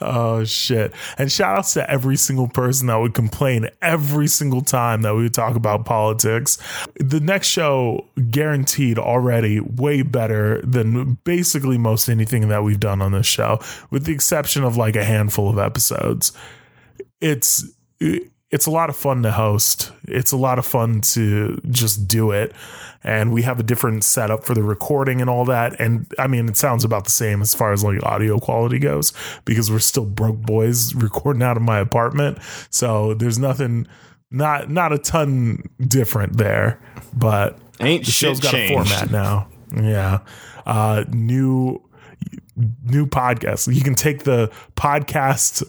Oh 0.00 0.42
shit! 0.44 0.92
And 1.18 1.30
shout 1.30 1.58
outs 1.58 1.74
to 1.74 1.88
every 1.88 2.16
single 2.16 2.48
person 2.48 2.88
that 2.88 2.96
would 2.96 3.14
complain 3.14 3.68
every 3.80 4.26
single 4.26 4.62
time 4.62 5.02
that 5.02 5.14
we 5.14 5.22
would 5.22 5.34
talk 5.34 5.54
about 5.54 5.84
politics. 5.84 6.58
The 6.98 7.20
next 7.20 7.48
show, 7.48 8.06
guaranteed 8.30 8.98
already, 8.98 9.60
way 9.60 10.02
better 10.02 10.60
than 10.62 11.18
basically 11.24 11.78
most 11.78 12.08
anything 12.08 12.48
that 12.48 12.64
we've 12.64 12.80
done 12.80 13.02
on 13.02 13.12
this 13.12 13.26
show, 13.26 13.60
with 13.90 14.04
the 14.06 14.12
exception 14.12 14.64
of 14.64 14.76
like 14.76 14.96
a 14.96 15.04
handful 15.04 15.48
of 15.48 15.58
episodes. 15.58 16.32
It's 17.20 17.64
it's 18.50 18.66
a 18.66 18.70
lot 18.70 18.90
of 18.90 18.96
fun 18.96 19.22
to 19.22 19.30
host. 19.30 19.92
It's 20.08 20.32
a 20.32 20.36
lot 20.36 20.58
of 20.58 20.66
fun 20.66 21.02
to 21.02 21.60
just 21.70 22.08
do 22.08 22.32
it. 22.32 22.52
And 23.04 23.32
we 23.32 23.42
have 23.42 23.60
a 23.60 23.62
different 23.62 24.02
setup 24.04 24.44
for 24.44 24.54
the 24.54 24.62
recording 24.62 25.20
and 25.20 25.30
all 25.30 25.44
that. 25.46 25.80
And 25.80 26.06
I 26.18 26.26
mean, 26.26 26.48
it 26.48 26.56
sounds 26.56 26.84
about 26.84 27.04
the 27.04 27.10
same 27.10 27.40
as 27.42 27.54
far 27.54 27.72
as 27.72 27.84
like 27.84 28.02
audio 28.02 28.38
quality 28.38 28.78
goes 28.78 29.12
because 29.44 29.70
we're 29.70 29.78
still 29.78 30.04
broke 30.04 30.38
boys 30.38 30.94
recording 30.96 31.42
out 31.42 31.56
of 31.56 31.62
my 31.62 31.78
apartment. 31.78 32.38
So 32.70 33.14
there's 33.14 33.38
nothing, 33.38 33.86
not 34.30 34.68
not 34.68 34.92
a 34.92 34.98
ton 34.98 35.62
different 35.80 36.36
there. 36.36 36.80
But 37.14 37.58
Ain't 37.78 38.04
the 38.04 38.10
show's 38.10 38.40
got 38.40 38.50
changed. 38.50 38.72
a 38.72 38.76
format 38.96 39.10
now. 39.10 39.48
Yeah. 39.74 40.18
Uh, 40.66 41.04
new 41.08 41.80
new 42.84 43.06
podcast. 43.06 43.72
You 43.72 43.82
can 43.82 43.94
take 43.94 44.24
the 44.24 44.50
podcast. 44.76 45.62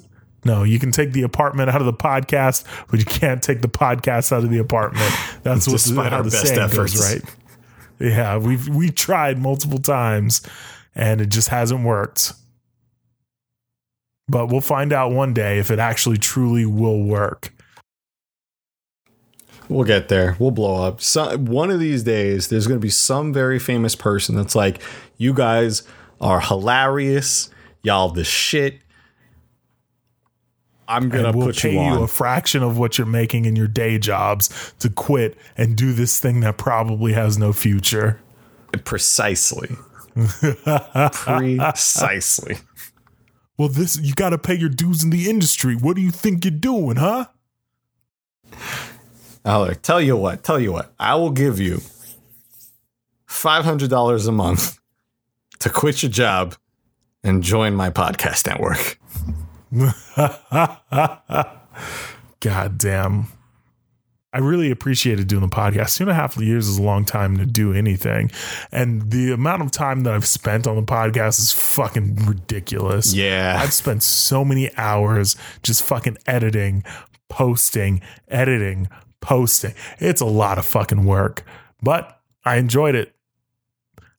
No, 0.43 0.63
you 0.63 0.79
can 0.79 0.91
take 0.91 1.13
the 1.13 1.21
apartment 1.21 1.69
out 1.69 1.81
of 1.81 1.85
the 1.85 1.93
podcast, 1.93 2.63
but 2.89 2.99
you 2.99 3.05
can't 3.05 3.43
take 3.43 3.61
the 3.61 3.67
podcast 3.67 4.31
out 4.31 4.43
of 4.43 4.49
the 4.49 4.57
apartment. 4.57 5.13
That's 5.43 5.67
what 5.67 5.81
the, 5.81 6.09
how 6.09 6.17
our 6.17 6.23
the 6.23 6.31
best 6.31 6.47
saying 6.47 6.59
efforts. 6.59 6.93
goes, 6.93 7.13
right? 7.13 7.35
Yeah, 7.99 8.37
we've 8.37 8.67
we 8.67 8.89
tried 8.89 9.37
multiple 9.37 9.77
times, 9.77 10.41
and 10.95 11.21
it 11.21 11.29
just 11.29 11.49
hasn't 11.49 11.83
worked. 11.83 12.33
But 14.27 14.47
we'll 14.47 14.61
find 14.61 14.93
out 14.93 15.11
one 15.11 15.33
day 15.33 15.59
if 15.59 15.69
it 15.69 15.77
actually 15.77 16.17
truly 16.17 16.65
will 16.65 17.03
work. 17.03 17.53
We'll 19.69 19.85
get 19.85 20.09
there. 20.09 20.35
We'll 20.39 20.51
blow 20.51 20.83
up. 20.83 21.01
So, 21.01 21.37
one 21.37 21.71
of 21.71 21.79
these 21.79 22.03
days, 22.03 22.49
there's 22.49 22.67
going 22.67 22.79
to 22.79 22.83
be 22.83 22.89
some 22.89 23.31
very 23.31 23.59
famous 23.59 23.95
person 23.95 24.35
that's 24.35 24.55
like, 24.55 24.81
you 25.17 25.33
guys 25.33 25.83
are 26.19 26.41
hilarious. 26.41 27.49
Y'all 27.83 28.09
the 28.09 28.23
shit. 28.23 28.79
I'm 30.91 31.09
going 31.09 31.23
to 31.23 31.29
and 31.29 31.37
we'll 31.37 31.47
put 31.47 31.57
pay 31.57 31.73
you 31.73 31.81
you, 31.81 32.03
a 32.03 32.07
fraction 32.07 32.63
of 32.63 32.77
what 32.77 32.97
you're 32.97 33.07
making 33.07 33.45
in 33.45 33.55
your 33.55 33.67
day 33.67 33.97
jobs 33.97 34.73
to 34.79 34.89
quit 34.89 35.37
and 35.57 35.75
do 35.75 35.93
this 35.93 36.19
thing 36.19 36.41
that 36.41 36.57
probably 36.57 37.13
has 37.13 37.37
no 37.37 37.53
future. 37.53 38.19
Precisely. 38.83 39.69
Precisely. 41.13 42.57
Well, 43.57 43.69
this 43.69 43.99
you 43.99 44.13
got 44.13 44.31
to 44.31 44.37
pay 44.37 44.55
your 44.55 44.69
dues 44.69 45.03
in 45.03 45.11
the 45.11 45.29
industry. 45.29 45.75
What 45.75 45.95
do 45.95 46.01
you 46.01 46.11
think 46.11 46.43
you're 46.43 46.51
doing, 46.51 46.97
huh? 46.97 47.27
Alec, 49.45 49.81
tell 49.81 50.01
you 50.01 50.17
what, 50.17 50.43
tell 50.43 50.59
you 50.59 50.71
what, 50.71 50.93
I 50.99 51.15
will 51.15 51.31
give 51.31 51.59
you 51.59 51.81
$500 53.27 54.27
a 54.27 54.31
month 54.31 54.79
to 55.59 55.69
quit 55.69 56.03
your 56.03 56.11
job 56.11 56.55
and 57.23 57.41
join 57.41 57.73
my 57.73 57.89
podcast 57.89 58.45
network. 58.45 58.99
God 62.39 62.77
damn. 62.77 63.27
I 64.33 64.39
really 64.39 64.71
appreciated 64.71 65.27
doing 65.27 65.41
the 65.41 65.49
podcast. 65.49 65.97
Two 65.97 66.05
and 66.05 66.11
a 66.11 66.13
half 66.13 66.37
years 66.37 66.67
is 66.67 66.77
a 66.77 66.81
long 66.81 67.03
time 67.03 67.37
to 67.37 67.45
do 67.45 67.73
anything. 67.73 68.31
And 68.71 69.11
the 69.11 69.33
amount 69.33 69.61
of 69.61 69.71
time 69.71 70.01
that 70.01 70.13
I've 70.13 70.25
spent 70.25 70.67
on 70.67 70.77
the 70.77 70.83
podcast 70.83 71.39
is 71.39 71.51
fucking 71.51 72.15
ridiculous. 72.25 73.13
Yeah. 73.13 73.59
I've 73.61 73.73
spent 73.73 74.03
so 74.03 74.45
many 74.45 74.73
hours 74.77 75.35
just 75.63 75.83
fucking 75.83 76.17
editing, 76.25 76.83
posting, 77.29 78.01
editing, 78.29 78.87
posting. 79.19 79.73
It's 79.99 80.21
a 80.21 80.25
lot 80.25 80.57
of 80.57 80.65
fucking 80.65 81.05
work, 81.05 81.43
but 81.81 82.21
I 82.45 82.55
enjoyed 82.55 82.95
it. 82.95 83.13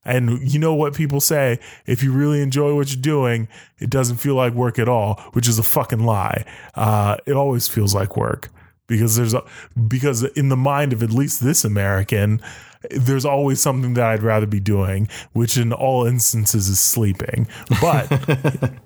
And 0.04 0.40
you 0.52 0.58
know 0.58 0.74
what 0.74 0.94
people 0.94 1.20
say? 1.20 1.60
If 1.86 2.02
you 2.02 2.12
really 2.12 2.42
enjoy 2.42 2.74
what 2.74 2.92
you're 2.92 3.00
doing, 3.00 3.48
it 3.78 3.90
doesn't 3.90 4.16
feel 4.16 4.34
like 4.34 4.52
work 4.52 4.78
at 4.78 4.88
all, 4.88 5.14
which 5.32 5.48
is 5.48 5.58
a 5.58 5.62
fucking 5.62 6.04
lie. 6.04 6.44
Uh, 6.74 7.16
it 7.26 7.34
always 7.34 7.68
feels 7.68 7.94
like 7.94 8.16
work 8.16 8.50
because 8.88 9.16
there's 9.16 9.34
a, 9.34 9.42
because 9.88 10.24
in 10.24 10.48
the 10.48 10.56
mind 10.56 10.92
of 10.92 11.02
at 11.02 11.10
least 11.10 11.40
this 11.40 11.64
American, 11.64 12.42
there's 12.90 13.24
always 13.24 13.60
something 13.60 13.94
that 13.94 14.04
I'd 14.04 14.22
rather 14.22 14.46
be 14.46 14.60
doing, 14.60 15.08
which 15.32 15.56
in 15.56 15.72
all 15.72 16.04
instances 16.04 16.68
is 16.68 16.80
sleeping. 16.80 17.46
But 17.80 18.10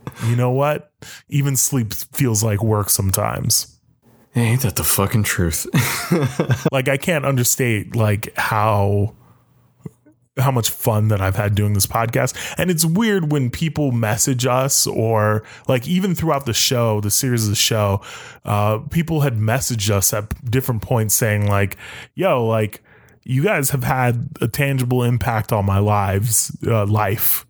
you 0.26 0.36
know 0.36 0.50
what? 0.50 0.92
Even 1.28 1.56
sleep 1.56 1.94
feels 1.94 2.44
like 2.44 2.62
work 2.62 2.90
sometimes. 2.90 3.78
Ain't 4.34 4.60
that 4.62 4.76
the 4.76 4.84
fucking 4.84 5.22
truth? 5.22 5.66
like 6.72 6.88
I 6.88 6.98
can't 6.98 7.24
understate 7.24 7.96
like 7.96 8.36
how 8.36 9.14
how 10.38 10.50
much 10.50 10.68
fun 10.70 11.08
that 11.08 11.20
I've 11.20 11.36
had 11.36 11.54
doing 11.54 11.72
this 11.72 11.86
podcast. 11.86 12.36
And 12.58 12.70
it's 12.70 12.84
weird 12.84 13.32
when 13.32 13.50
people 13.50 13.90
message 13.92 14.44
us 14.46 14.86
or 14.86 15.42
like 15.66 15.88
even 15.88 16.14
throughout 16.14 16.44
the 16.46 16.52
show, 16.52 17.00
the 17.00 17.10
series 17.10 17.44
of 17.44 17.50
the 17.50 17.56
show, 17.56 18.02
uh, 18.44 18.78
people 18.90 19.22
had 19.22 19.34
messaged 19.38 19.88
us 19.90 20.12
at 20.12 20.50
different 20.50 20.82
points 20.82 21.14
saying 21.14 21.46
like, 21.46 21.76
yo, 22.14 22.44
like 22.44 22.82
you 23.24 23.42
guys 23.42 23.70
have 23.70 23.84
had 23.84 24.28
a 24.40 24.48
tangible 24.48 25.02
impact 25.02 25.52
on 25.52 25.64
my 25.64 25.78
lives, 25.78 26.54
uh, 26.66 26.84
life. 26.86 27.46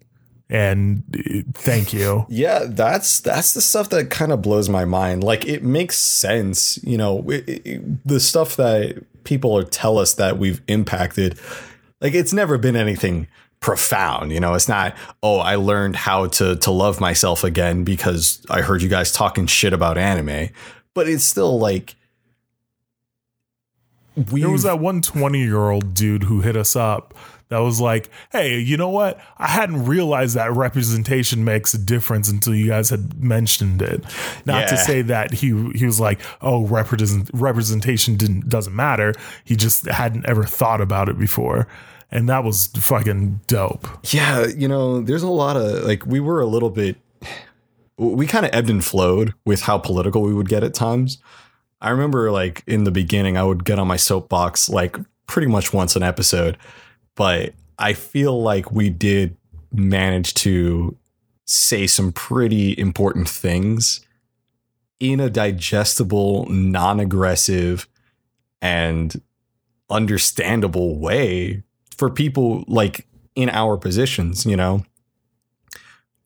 And 0.49 1.03
uh, 1.19 1.43
thank 1.55 1.93
you. 1.93 2.25
yeah, 2.31 2.67
that's 2.69 3.19
that's 3.21 3.53
the 3.53 3.61
stuff 3.61 3.89
that 3.91 4.11
kind 4.11 4.31
of 4.31 4.43
blows 4.43 4.69
my 4.69 4.85
mind. 4.85 5.25
Like 5.25 5.45
it 5.45 5.65
makes 5.65 5.97
sense, 5.97 6.79
you 6.85 6.97
know, 6.97 7.29
it, 7.31 7.67
it- 7.67 8.07
the 8.07 8.21
stuff 8.21 8.55
that 8.57 9.03
people 9.25 9.61
tell 9.65 9.99
us 9.99 10.15
that 10.15 10.39
we've 10.39 10.63
impacted. 10.69 11.37
Like 12.07 12.15
it's 12.15 12.33
never 12.33 12.57
been 12.57 12.77
anything 12.77 13.27
profound, 13.59 14.31
you 14.31 14.39
know. 14.39 14.55
It's 14.55 14.69
not, 14.69 14.95
oh, 15.25 15.39
I 15.41 15.57
learned 15.57 15.97
how 15.97 16.29
to 16.29 16.55
to 16.55 16.71
love 16.71 17.01
myself 17.01 17.43
again 17.43 17.83
because 17.83 18.47
I 18.49 18.61
heard 18.61 18.81
you 18.81 18.89
guys 18.89 19.11
talking 19.11 19.49
shit 19.49 19.73
about 19.73 19.99
anime. 19.99 20.51
But 20.95 21.09
it's 21.09 21.25
still 21.25 21.59
like 21.59 21.97
we 24.31 24.43
There 24.43 24.51
was 24.51 24.63
that 24.63 24.79
one 24.79 25.03
20 25.03 25.41
year 25.41 25.69
old 25.69 25.95
dude 25.95 26.23
who 26.23 26.43
hit 26.43 26.57
us 26.57 26.77
up 26.77 27.13
that 27.49 27.59
was 27.59 27.81
like, 27.81 28.11
hey, 28.33 28.59
you 28.59 28.77
know 28.77 28.89
what? 28.91 29.21
I 29.39 29.47
hadn't 29.47 29.85
realized 29.87 30.35
that 30.37 30.53
representation 30.53 31.45
makes 31.45 31.75
a 31.75 31.79
difference 31.79 32.29
until 32.29 32.55
you 32.55 32.67
guys 32.67 32.91
had 32.91 33.23
mentioned 33.23 33.83
it. 33.83 34.03
Not 34.45 34.69
to 34.69 34.77
say 34.77 35.03
that 35.03 35.33
he 35.33 35.71
he 35.75 35.87
was 35.87 36.01
like, 36.01 36.21
oh, 36.41 36.67
represent, 36.67 37.31
representation 37.33 38.17
didn't 38.17 38.49
doesn't 38.49 38.75
matter. 38.75 39.15
He 39.45 39.57
just 39.57 39.87
hadn't 39.87 40.27
ever 40.27 40.45
thought 40.45 40.81
about 40.81 41.09
it 41.09 41.19
before. 41.19 41.69
and 42.11 42.29
that 42.29 42.45
was 42.45 42.69
fucking 42.79 43.41
dope. 43.47 43.87
Yeah, 44.13 44.47
you 44.47 44.69
know, 44.69 45.01
there's 45.01 45.25
a 45.25 45.29
lot 45.29 45.57
of 45.57 45.85
like 45.85 46.07
we 46.07 46.21
were 46.21 46.41
a 46.41 46.47
little 46.47 46.71
bit 46.71 46.97
we 47.99 48.27
kind 48.27 48.45
of 48.45 48.53
ebbed 48.55 48.69
and 48.71 48.85
flowed 48.85 49.35
with 49.45 49.63
how 49.63 49.79
political 49.79 50.23
we 50.23 50.35
would 50.35 50.49
get 50.49 50.63
at 50.63 50.75
times. 50.75 51.19
I 51.81 51.91
remember 51.91 52.31
like 52.31 52.63
in 52.67 52.85
the 52.85 52.91
beginning 52.91 53.37
I 53.37 53.43
would 53.45 53.65
get 53.65 53.79
on 53.79 53.87
my 53.89 53.97
soapbox 53.97 54.69
like 54.69 54.97
pretty 55.27 55.49
much 55.49 55.73
once 55.73 55.97
an 55.97 56.03
episode, 56.03 56.57
but 57.17 57.55
I 57.79 57.93
feel 57.93 58.41
like 58.41 58.71
we 58.71 58.89
did 58.89 59.37
manage 59.73 60.35
to 60.35 60.97
say 61.45 61.87
some 61.87 62.13
pretty 62.13 62.79
important 62.79 63.29
things 63.29 64.01
in 64.99 65.21
a 65.21 65.29
digestible, 65.29 66.47
non-aggressive 66.49 67.89
and 68.63 69.21
understandable 69.91 70.99
way 70.99 71.63
for 71.97 72.11
people 72.11 72.65
like 72.67 73.07
in 73.35 73.49
our 73.51 73.77
positions, 73.77 74.47
you 74.47 74.57
know. 74.57 74.85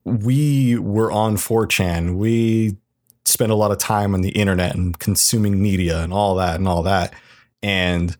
We 0.04 0.78
were 0.78 1.10
on 1.12 1.36
4chan. 1.36 2.16
We 2.16 2.76
spent 3.24 3.52
a 3.52 3.56
lot 3.56 3.70
of 3.70 3.78
time 3.78 4.14
on 4.14 4.22
the 4.22 4.30
internet 4.30 4.74
and 4.74 4.98
consuming 4.98 5.60
media 5.60 6.02
and 6.02 6.12
all 6.12 6.36
that 6.36 6.56
and 6.56 6.66
all 6.66 6.82
that. 6.84 7.12
And 7.62 8.16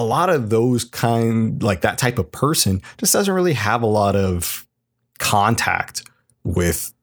a 0.00 0.04
lot 0.04 0.30
of 0.30 0.48
those 0.48 0.84
kind 0.84 1.62
like 1.62 1.82
that 1.82 1.98
type 1.98 2.18
of 2.18 2.32
person 2.32 2.80
just 2.96 3.12
doesn't 3.12 3.34
really 3.34 3.52
have 3.52 3.82
a 3.82 3.86
lot 3.86 4.16
of 4.16 4.66
contact 5.18 6.08
with 6.42 6.94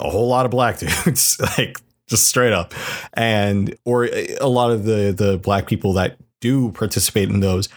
a 0.00 0.10
whole 0.10 0.26
lot 0.26 0.44
of 0.44 0.50
black 0.50 0.78
dudes 0.80 1.38
like 1.56 1.78
just 2.08 2.26
straight 2.26 2.52
up. 2.52 2.74
And 3.12 3.76
or 3.84 4.06
eh, 4.06 4.34
a 4.40 4.48
lot 4.48 4.72
of 4.72 4.84
the 4.84 5.14
the 5.16 5.38
black 5.38 5.68
people 5.68 5.92
that 5.92 6.18
do 6.40 6.72
participate 6.72 7.28
in 7.28 7.40
those 7.40 7.68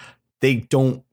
they 0.42 0.56
don't 0.56 1.04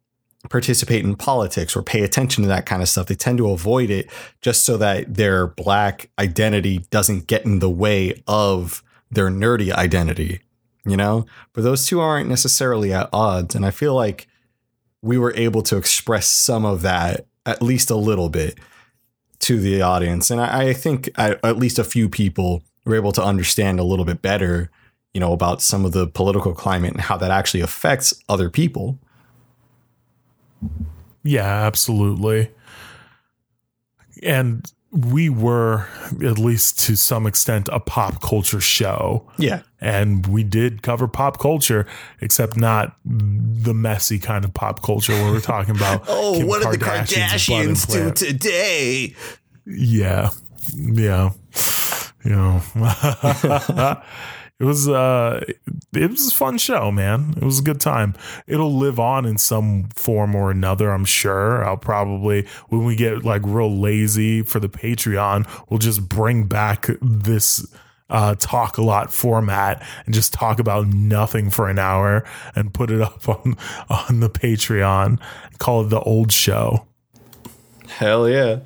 participate 0.49 1.05
in 1.05 1.15
politics 1.15 1.77
or 1.77 1.83
pay 1.83 2.03
attention 2.05 2.43
to 2.43 2.49
that 2.49 2.65
kind 2.65 2.81
of 2.81 2.89
stuff. 2.89 3.07
They 3.07 3.17
tend 3.17 3.37
to 3.39 3.51
avoid 3.51 3.91
it 3.91 4.09
just 4.41 4.65
so 4.65 4.79
that 4.79 5.15
their 5.15 5.47
black 5.47 6.09
identity 6.19 6.79
doesn't 6.91 7.27
get 7.27 7.45
in 7.45 7.59
the 7.59 7.69
way 7.69 8.23
of 8.27 8.83
their 9.11 9.29
nerdy 9.29 9.73
identity 9.73 10.41
you 10.87 10.97
know? 10.97 11.27
But 11.53 11.65
those 11.65 11.87
two 11.87 12.01
aren't 12.01 12.29
necessarily 12.29 12.93
at 12.93 13.09
odds 13.13 13.55
and 13.55 13.65
i 13.65 13.71
feel 13.71 13.95
like 13.95 14.29
we 15.03 15.19
were 15.19 15.35
able 15.37 15.63
to 15.63 15.77
express 15.77 16.29
some 16.29 16.65
of 16.65 16.83
that 16.83 17.27
at 17.45 17.63
least 17.63 17.91
a 17.91 17.97
little 17.97 18.29
bit 18.29 18.59
to 19.39 19.61
the 19.61 19.83
audience. 19.83 20.31
And 20.31 20.41
i, 20.41 20.69
I 20.69 20.73
think 20.73 21.11
I, 21.17 21.37
at 21.45 21.59
least 21.59 21.79
a 21.79 21.85
few 21.85 22.09
people 22.09 22.63
were 22.85 22.97
able 22.97 23.13
to 23.13 23.23
understand 23.23 23.79
a 23.79 23.85
little 23.85 24.05
bit 24.05 24.23
better 24.23 24.71
you 25.17 25.21
know 25.21 25.33
about 25.33 25.63
some 25.63 25.87
of 25.87 25.93
the 25.93 26.07
political 26.07 26.53
climate 26.53 26.93
and 26.93 27.01
how 27.01 27.17
that 27.17 27.31
actually 27.31 27.63
affects 27.63 28.23
other 28.29 28.51
people. 28.51 28.99
Yeah, 31.23 31.67
absolutely. 31.67 32.51
And 34.23 34.71
we 34.93 35.29
were, 35.29 35.87
at 36.25 36.39
least 36.39 36.79
to 36.87 36.97
some 36.97 37.27
extent, 37.27 37.69
a 37.73 37.81
pop 37.81 38.21
culture 38.23 38.61
show. 38.61 39.29
yeah 39.39 39.63
And 39.81 40.27
we 40.27 40.43
did 40.45 40.83
cover 40.83 41.09
pop 41.09 41.39
culture, 41.39 41.87
except 42.21 42.57
not 42.57 42.97
the 43.05 43.75
messy 43.75 44.19
kind 44.19 44.45
of 44.45 44.55
pop 44.55 44.83
culture 44.83 45.13
where 45.13 45.33
we're 45.33 45.41
talking 45.41 45.77
about. 45.77 46.05
oh 46.09 46.37
Kim 46.39 46.47
what 46.47 46.63
did 46.63 46.81
the 46.81 46.85
Kardashian's 46.85 47.87
do 47.87 48.11
today 48.13 49.15
Yeah. 49.67 50.31
Yeah. 50.75 51.31
You 52.25 52.31
know. 52.37 52.63
it 54.59 54.65
was 54.65 54.89
uh 54.89 55.45
it 55.93 56.11
was 56.11 56.29
a 56.33 56.35
fun 56.35 56.57
show, 56.59 56.91
man. 56.91 57.35
It 57.37 57.45
was 57.45 57.59
a 57.59 57.63
good 57.63 57.81
time. 57.81 58.15
It'll 58.47 58.75
live 58.75 58.99
on 58.99 59.27
in 59.27 59.37
some 59.39 59.89
form 59.95 60.35
or 60.35 60.51
another, 60.51 60.91
I'm 60.91 61.05
sure. 61.05 61.65
I'll 61.65 61.77
probably 61.77 62.47
when 62.69 62.85
we 62.85 62.97
get 62.97 63.25
like 63.25 63.43
real 63.45 63.75
lazy 63.79 64.43
for 64.43 64.59
the 64.59 64.69
Patreon, 64.69 65.47
we'll 65.69 65.79
just 65.79 66.09
bring 66.09 66.45
back 66.45 66.89
this 67.03 67.67
uh 68.09 68.35
talk 68.39 68.79
a 68.79 68.83
lot 68.83 69.13
format 69.13 69.85
and 70.07 70.15
just 70.15 70.33
talk 70.33 70.59
about 70.59 70.87
nothing 70.87 71.51
for 71.51 71.69
an 71.69 71.79
hour 71.79 72.25
and 72.55 72.73
put 72.73 72.91
it 72.91 73.03
up 73.03 73.29
on 73.29 73.57
on 73.91 74.21
the 74.21 74.31
Patreon. 74.31 75.21
Call 75.59 75.85
it 75.85 75.91
the 75.91 76.01
old 76.01 76.33
show. 76.33 76.87
hell 77.89 78.29
yeah 78.29 78.61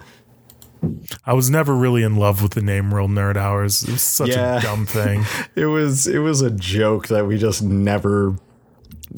I 1.24 1.32
was 1.34 1.50
never 1.50 1.74
really 1.74 2.02
in 2.02 2.16
love 2.16 2.42
with 2.42 2.52
the 2.52 2.62
name 2.62 2.94
Real 2.94 3.08
Nerd 3.08 3.36
Hours. 3.36 3.82
It 3.82 3.90
was 3.92 4.02
such 4.02 4.30
Yeah. 4.30 4.58
a 4.58 4.62
dumb 4.62 4.86
thing. 4.86 5.24
it 5.54 5.66
was 5.66 6.06
it 6.06 6.18
was 6.20 6.40
a 6.42 6.50
joke 6.50 7.08
that 7.08 7.26
we 7.26 7.36
just 7.38 7.62
never 7.62 8.34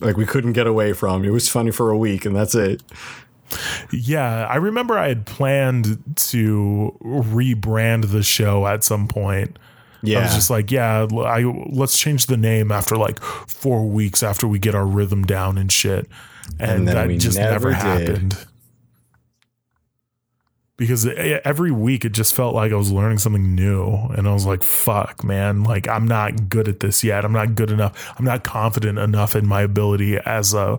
like 0.01 0.17
we 0.17 0.27
couldn't 0.27 0.53
get 0.55 0.67
away 0.67 0.93
from. 0.93 1.25
It 1.25 1.31
was 1.31 1.49
funny 1.49 1.71
for 1.71 1.91
a 1.91 1.97
week 1.99 2.25
and 2.25 2.35
that's 2.35 2.55
it. 2.55 2.83
yeah, 3.93 4.47
I 4.47 4.57
remember 4.57 4.99
I 4.99 5.09
had 5.09 5.27
planned 5.27 6.03
to 6.17 6.97
rebrand 7.03 8.11
the 8.11 8.23
show 8.23 8.67
at 8.67 8.83
some 8.83 9.07
point. 9.09 9.59
Yeah. 10.03 10.19
I 10.19 10.23
was 10.23 10.35
just 10.35 10.51
like, 10.51 10.71
yeah, 10.73 11.07
I 11.13 11.43
let's 11.71 11.99
change 11.99 12.27
the 12.27 12.37
name 12.37 12.73
after 12.73 12.97
like 12.97 13.21
four 13.23 13.87
weeks 13.87 14.23
after 14.23 14.49
we 14.49 14.59
get 14.59 14.75
our 14.75 14.87
rhythm 14.87 15.23
down 15.25 15.59
and 15.59 15.71
shit, 15.71 16.09
and, 16.59 16.89
And 16.89 16.89
that 16.89 17.09
just 17.19 17.39
never, 17.39 17.71
never 17.71 17.73
happened. 17.73 18.37
Because 20.79 21.07
every 21.07 21.71
week 21.71 22.05
it 22.05 22.13
just 22.13 22.35
felt 22.35 22.55
like 22.55 22.73
I 22.73 22.77
was 22.77 22.91
learning 22.91 23.19
something 23.19 23.55
new, 23.55 23.93
and 24.17 24.27
I 24.27 24.33
was 24.33 24.47
like, 24.47 24.63
"Fuck, 24.63 25.23
man! 25.23 25.63
Like 25.63 25.87
I'm 25.87 26.09
not 26.09 26.49
good 26.49 26.67
at 26.67 26.81
this 26.81 27.05
yet. 27.05 27.25
I'm 27.25 27.33
not 27.33 27.55
good 27.55 27.71
enough. 27.71 28.13
I'm 28.19 28.25
not 28.25 28.43
confident 28.43 28.99
enough 28.99 29.37
in 29.37 29.47
my 29.47 29.63
ability 29.63 30.19
as 30.19 30.55
a 30.55 30.79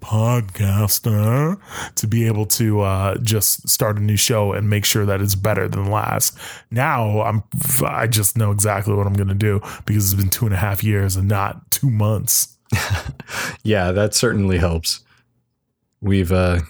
podcaster 0.00 1.58
to 1.94 2.06
be 2.06 2.26
able 2.26 2.46
to 2.46 2.80
uh, 2.80 3.16
just 3.18 3.68
start 3.68 3.98
a 3.98 4.00
new 4.00 4.16
show 4.16 4.52
and 4.52 4.68
make 4.68 4.84
sure 4.84 5.06
that 5.06 5.20
it's 5.20 5.34
better 5.34 5.68
than 5.68 5.90
last. 5.90 6.36
Now 6.70 7.22
I'm 7.22 7.42
I 7.84 8.06
just 8.06 8.36
know 8.36 8.50
exactly 8.50 8.94
what 8.94 9.06
I'm 9.06 9.14
going 9.14 9.28
to 9.28 9.34
do 9.34 9.60
because 9.86 10.12
it's 10.12 10.20
been 10.20 10.30
two 10.30 10.46
and 10.46 10.54
a 10.54 10.58
half 10.58 10.82
years 10.82 11.16
and 11.16 11.28
not 11.28 11.70
two 11.70 11.90
months. 11.90 12.56
yeah, 13.62 13.92
that 13.92 14.14
certainly 14.14 14.58
helps. 14.58 15.00
We've 16.00 16.32
uh 16.32 16.60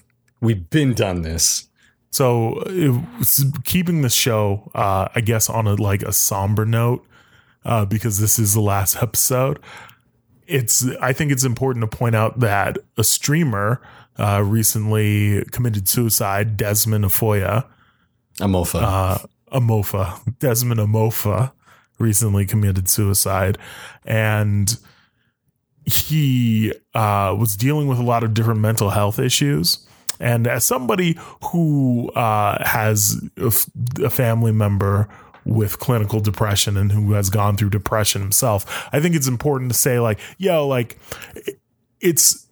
we've 0.40 0.68
been 0.70 0.94
done 0.94 1.22
this. 1.22 1.68
So 2.10 2.62
it 2.66 3.00
keeping 3.64 4.02
the 4.02 4.10
show, 4.10 4.70
uh, 4.74 5.08
I 5.14 5.20
guess, 5.20 5.48
on 5.48 5.66
a 5.66 5.74
like 5.74 6.02
a 6.02 6.12
somber 6.12 6.66
note, 6.66 7.06
uh, 7.64 7.84
because 7.84 8.18
this 8.18 8.38
is 8.38 8.54
the 8.54 8.60
last 8.60 8.96
episode. 9.02 9.60
It's 10.46 10.84
I 11.00 11.12
think 11.12 11.30
it's 11.30 11.44
important 11.44 11.88
to 11.88 11.96
point 11.96 12.16
out 12.16 12.40
that 12.40 12.78
a 12.98 13.04
streamer 13.04 13.80
uh, 14.18 14.42
recently 14.44 15.44
committed 15.52 15.88
suicide, 15.88 16.56
Desmond 16.56 17.04
Afoya. 17.04 17.66
Amofa. 18.38 18.82
uh, 18.82 19.18
Amofa, 19.52 20.38
Desmond 20.38 20.80
Amofa, 20.80 21.52
recently 21.98 22.46
committed 22.46 22.88
suicide, 22.88 23.58
and 24.04 24.76
he 25.84 26.72
uh, 26.94 27.34
was 27.38 27.56
dealing 27.56 27.88
with 27.88 27.98
a 27.98 28.02
lot 28.02 28.22
of 28.22 28.34
different 28.34 28.60
mental 28.60 28.90
health 28.90 29.18
issues. 29.18 29.86
And 30.20 30.46
as 30.46 30.64
somebody 30.64 31.18
who 31.44 32.10
uh, 32.10 32.62
has 32.64 33.20
a, 33.38 33.46
f- 33.46 33.70
a 34.02 34.10
family 34.10 34.52
member 34.52 35.08
with 35.44 35.78
clinical 35.78 36.20
depression 36.20 36.76
and 36.76 36.92
who 36.92 37.12
has 37.12 37.30
gone 37.30 37.56
through 37.56 37.70
depression 37.70 38.20
himself, 38.20 38.88
I 38.92 39.00
think 39.00 39.16
it's 39.16 39.26
important 39.26 39.72
to 39.72 39.76
say, 39.76 39.98
like, 39.98 40.20
yo, 40.38 40.68
like, 40.68 40.98
it's 42.00 42.46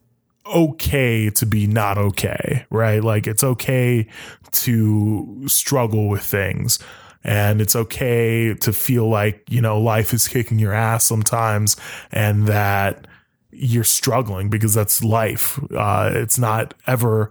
okay 0.47 1.31
to 1.31 1.47
be 1.47 1.67
not 1.67 1.99
okay, 1.99 2.67
right? 2.71 3.03
Like 3.03 3.27
it's 3.27 3.45
okay 3.45 4.07
to 4.53 5.43
struggle 5.47 6.09
with 6.09 6.23
things. 6.23 6.79
And 7.25 7.61
it's 7.61 7.77
okay 7.77 8.55
to 8.55 8.73
feel 8.73 9.09
like, 9.09 9.43
you 9.51 9.61
know, 9.61 9.79
life 9.81 10.15
is 10.15 10.29
kicking 10.29 10.59
your 10.59 10.73
ass 10.73 11.05
sometimes 11.05 11.77
and 12.13 12.47
that 12.47 13.08
you're 13.51 13.85
struggling 13.85 14.51
because 14.51 14.75
that's 14.75 15.03
life. 15.03 15.59
Uh, 15.75 16.11
it's 16.15 16.39
not 16.39 16.75
ever 16.87 17.31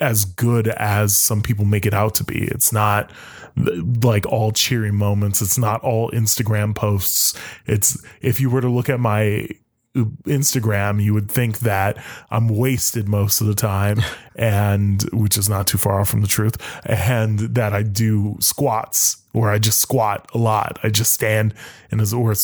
as 0.00 0.24
good 0.24 0.68
as 0.68 1.16
some 1.16 1.42
people 1.42 1.64
make 1.64 1.86
it 1.86 1.94
out 1.94 2.14
to 2.16 2.24
be. 2.24 2.44
It's 2.44 2.72
not 2.72 3.10
like 3.56 4.26
all 4.26 4.52
cheery 4.52 4.90
moments. 4.90 5.40
It's 5.40 5.58
not 5.58 5.80
all 5.82 6.10
Instagram 6.10 6.74
posts. 6.74 7.38
It's 7.66 8.02
if 8.20 8.40
you 8.40 8.50
were 8.50 8.60
to 8.60 8.68
look 8.68 8.88
at 8.88 9.00
my 9.00 9.48
Instagram, 9.94 11.02
you 11.02 11.14
would 11.14 11.30
think 11.30 11.60
that 11.60 12.02
I'm 12.30 12.48
wasted 12.48 13.08
most 13.08 13.40
of 13.40 13.46
the 13.46 13.54
time, 13.54 14.00
and 14.36 15.02
which 15.12 15.38
is 15.38 15.48
not 15.48 15.66
too 15.66 15.78
far 15.78 16.00
off 16.00 16.08
from 16.08 16.20
the 16.20 16.28
truth, 16.28 16.56
and 16.84 17.38
that 17.38 17.72
I 17.72 17.82
do 17.82 18.36
squats 18.40 19.18
where 19.32 19.50
I 19.50 19.58
just 19.58 19.80
squat 19.80 20.28
a 20.32 20.38
lot. 20.38 20.78
I 20.82 20.90
just 20.90 21.12
stand 21.12 21.54
and 21.90 22.00
a, 22.00 22.16
or 22.16 22.34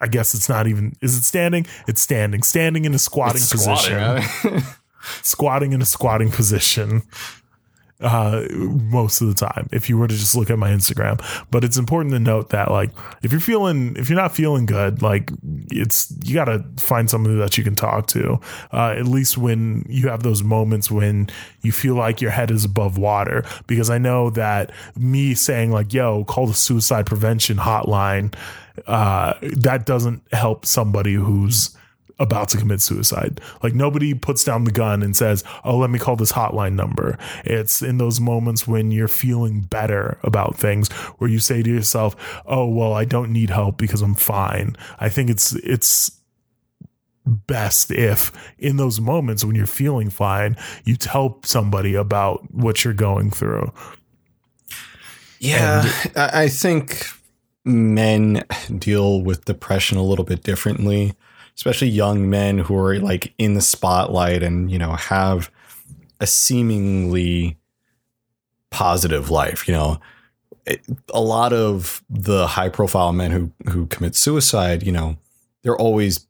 I 0.00 0.08
guess 0.08 0.34
it's 0.34 0.48
not 0.48 0.66
even, 0.66 0.96
is 1.02 1.16
it 1.16 1.22
standing? 1.22 1.66
It's 1.86 2.00
standing, 2.00 2.42
standing 2.42 2.86
in 2.86 2.94
a 2.94 2.98
squatting 2.98 3.42
position, 3.42 4.22
squatting 5.22 5.72
in 5.72 5.82
a 5.82 5.86
squatting 5.86 6.30
position. 6.30 7.02
Uh, 8.00 8.46
most 8.52 9.20
of 9.20 9.28
the 9.28 9.34
time 9.34 9.68
if 9.72 9.88
you 9.88 9.98
were 9.98 10.08
to 10.08 10.14
just 10.14 10.34
look 10.36 10.50
at 10.50 10.58
my 10.58 10.70
Instagram. 10.70 11.20
But 11.50 11.64
it's 11.64 11.76
important 11.76 12.12
to 12.12 12.20
note 12.20 12.50
that 12.50 12.70
like 12.70 12.90
if 13.22 13.32
you're 13.32 13.40
feeling 13.40 13.94
if 13.96 14.08
you're 14.08 14.18
not 14.18 14.34
feeling 14.34 14.66
good, 14.66 15.02
like 15.02 15.30
it's 15.70 16.12
you 16.24 16.34
got 16.34 16.46
to 16.46 16.64
find 16.76 17.10
somebody 17.10 17.36
that 17.36 17.58
you 17.58 17.64
can 17.64 17.74
talk 17.74 18.06
to. 18.08 18.40
Uh, 18.72 18.94
at 18.96 19.06
least 19.06 19.38
when 19.38 19.84
you 19.88 20.08
have 20.08 20.22
those 20.22 20.42
moments 20.42 20.90
when 20.90 21.28
you 21.62 21.72
feel 21.72 21.94
like 21.94 22.20
your 22.20 22.30
head 22.30 22.50
is 22.50 22.64
above 22.64 22.98
water. 22.98 23.44
Because 23.66 23.90
I 23.90 23.98
know 23.98 24.30
that 24.30 24.72
me 24.96 25.34
saying 25.34 25.70
like, 25.70 25.92
"Yo, 25.92 26.24
call 26.24 26.46
the 26.46 26.54
suicide 26.54 27.06
prevention 27.06 27.58
hotline," 27.58 28.34
uh, 28.86 29.34
that 29.42 29.86
doesn't 29.86 30.22
help 30.32 30.64
somebody 30.64 31.14
who's 31.14 31.76
about 32.20 32.48
to 32.50 32.58
commit 32.58 32.80
suicide. 32.80 33.40
Like 33.62 33.74
nobody 33.74 34.14
puts 34.14 34.44
down 34.44 34.64
the 34.64 34.70
gun 34.70 35.02
and 35.02 35.16
says, 35.16 35.42
"Oh, 35.64 35.78
let 35.78 35.90
me 35.90 35.98
call 35.98 36.14
this 36.14 36.32
hotline 36.32 36.74
number." 36.74 37.18
It's 37.44 37.82
in 37.82 37.98
those 37.98 38.20
moments 38.20 38.68
when 38.68 38.92
you're 38.92 39.08
feeling 39.08 39.62
better 39.62 40.18
about 40.22 40.56
things 40.56 40.88
where 41.18 41.30
you 41.30 41.40
say 41.40 41.62
to 41.62 41.70
yourself, 41.70 42.14
"Oh, 42.46 42.68
well, 42.68 42.92
I 42.92 43.04
don't 43.04 43.32
need 43.32 43.50
help 43.50 43.78
because 43.78 44.02
I'm 44.02 44.14
fine." 44.14 44.76
I 45.00 45.08
think 45.08 45.30
it's 45.30 45.54
it's 45.56 46.12
best 47.26 47.90
if 47.90 48.32
in 48.58 48.76
those 48.76 49.00
moments 49.00 49.44
when 49.44 49.56
you're 49.56 49.66
feeling 49.66 50.10
fine, 50.10 50.56
you 50.84 50.96
tell 50.96 51.40
somebody 51.44 51.94
about 51.94 52.52
what 52.52 52.84
you're 52.84 52.94
going 52.94 53.30
through. 53.30 53.72
Yeah, 55.38 55.90
I 56.14 56.42
I 56.42 56.48
think 56.48 57.06
men 57.64 58.44
deal 58.78 59.22
with 59.22 59.44
depression 59.44 59.96
a 59.98 60.02
little 60.02 60.24
bit 60.24 60.42
differently, 60.42 61.14
especially 61.60 61.88
young 61.90 62.30
men 62.30 62.56
who 62.56 62.74
are 62.74 62.98
like 63.00 63.34
in 63.36 63.52
the 63.52 63.60
spotlight 63.60 64.42
and, 64.42 64.70
you 64.70 64.78
know, 64.78 64.92
have 64.94 65.50
a 66.18 66.26
seemingly 66.26 67.58
positive 68.70 69.28
life, 69.28 69.68
you 69.68 69.74
know. 69.74 70.00
It- 70.64 70.80
A 71.12 71.20
lot 71.20 71.52
of 71.52 72.02
the 72.08 72.46
high 72.46 72.70
profile 72.70 73.12
men 73.12 73.30
who 73.30 73.52
who 73.70 73.84
commit 73.88 74.16
suicide, 74.16 74.82
you 74.84 74.92
know, 74.92 75.18
they're 75.62 75.76
always 75.76 76.26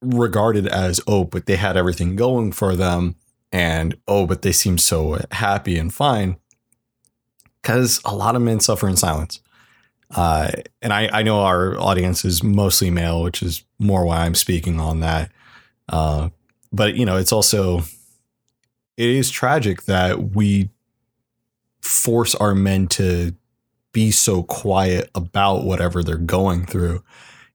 regarded 0.00 0.68
as 0.68 1.00
oh, 1.08 1.24
but 1.24 1.46
they 1.46 1.56
had 1.56 1.76
everything 1.76 2.14
going 2.14 2.52
for 2.52 2.76
them 2.76 3.16
and 3.50 3.96
oh, 4.06 4.26
but 4.26 4.42
they 4.42 4.52
seem 4.52 4.78
so 4.78 5.18
happy 5.32 5.76
and 5.76 5.92
fine 5.92 6.36
because 7.62 8.00
a 8.04 8.14
lot 8.14 8.36
of 8.36 8.42
men 8.42 8.60
suffer 8.60 8.88
in 8.88 8.96
silence. 8.96 9.40
Uh, 10.10 10.50
and 10.82 10.92
I, 10.92 11.08
I 11.12 11.22
know 11.22 11.40
our 11.40 11.78
audience 11.78 12.24
is 12.24 12.42
mostly 12.42 12.90
male, 12.90 13.22
which 13.22 13.42
is 13.42 13.64
more 13.78 14.04
why 14.04 14.18
I'm 14.18 14.34
speaking 14.34 14.80
on 14.80 15.00
that. 15.00 15.30
Uh, 15.88 16.30
but 16.72 16.94
you 16.94 17.04
know, 17.04 17.16
it's 17.16 17.32
also 17.32 17.80
it 18.96 19.08
is 19.08 19.30
tragic 19.30 19.84
that 19.84 20.34
we 20.34 20.70
force 21.80 22.34
our 22.34 22.54
men 22.54 22.86
to 22.88 23.34
be 23.92 24.10
so 24.10 24.42
quiet 24.42 25.10
about 25.14 25.64
whatever 25.64 26.02
they're 26.02 26.16
going 26.16 26.66
through. 26.66 27.02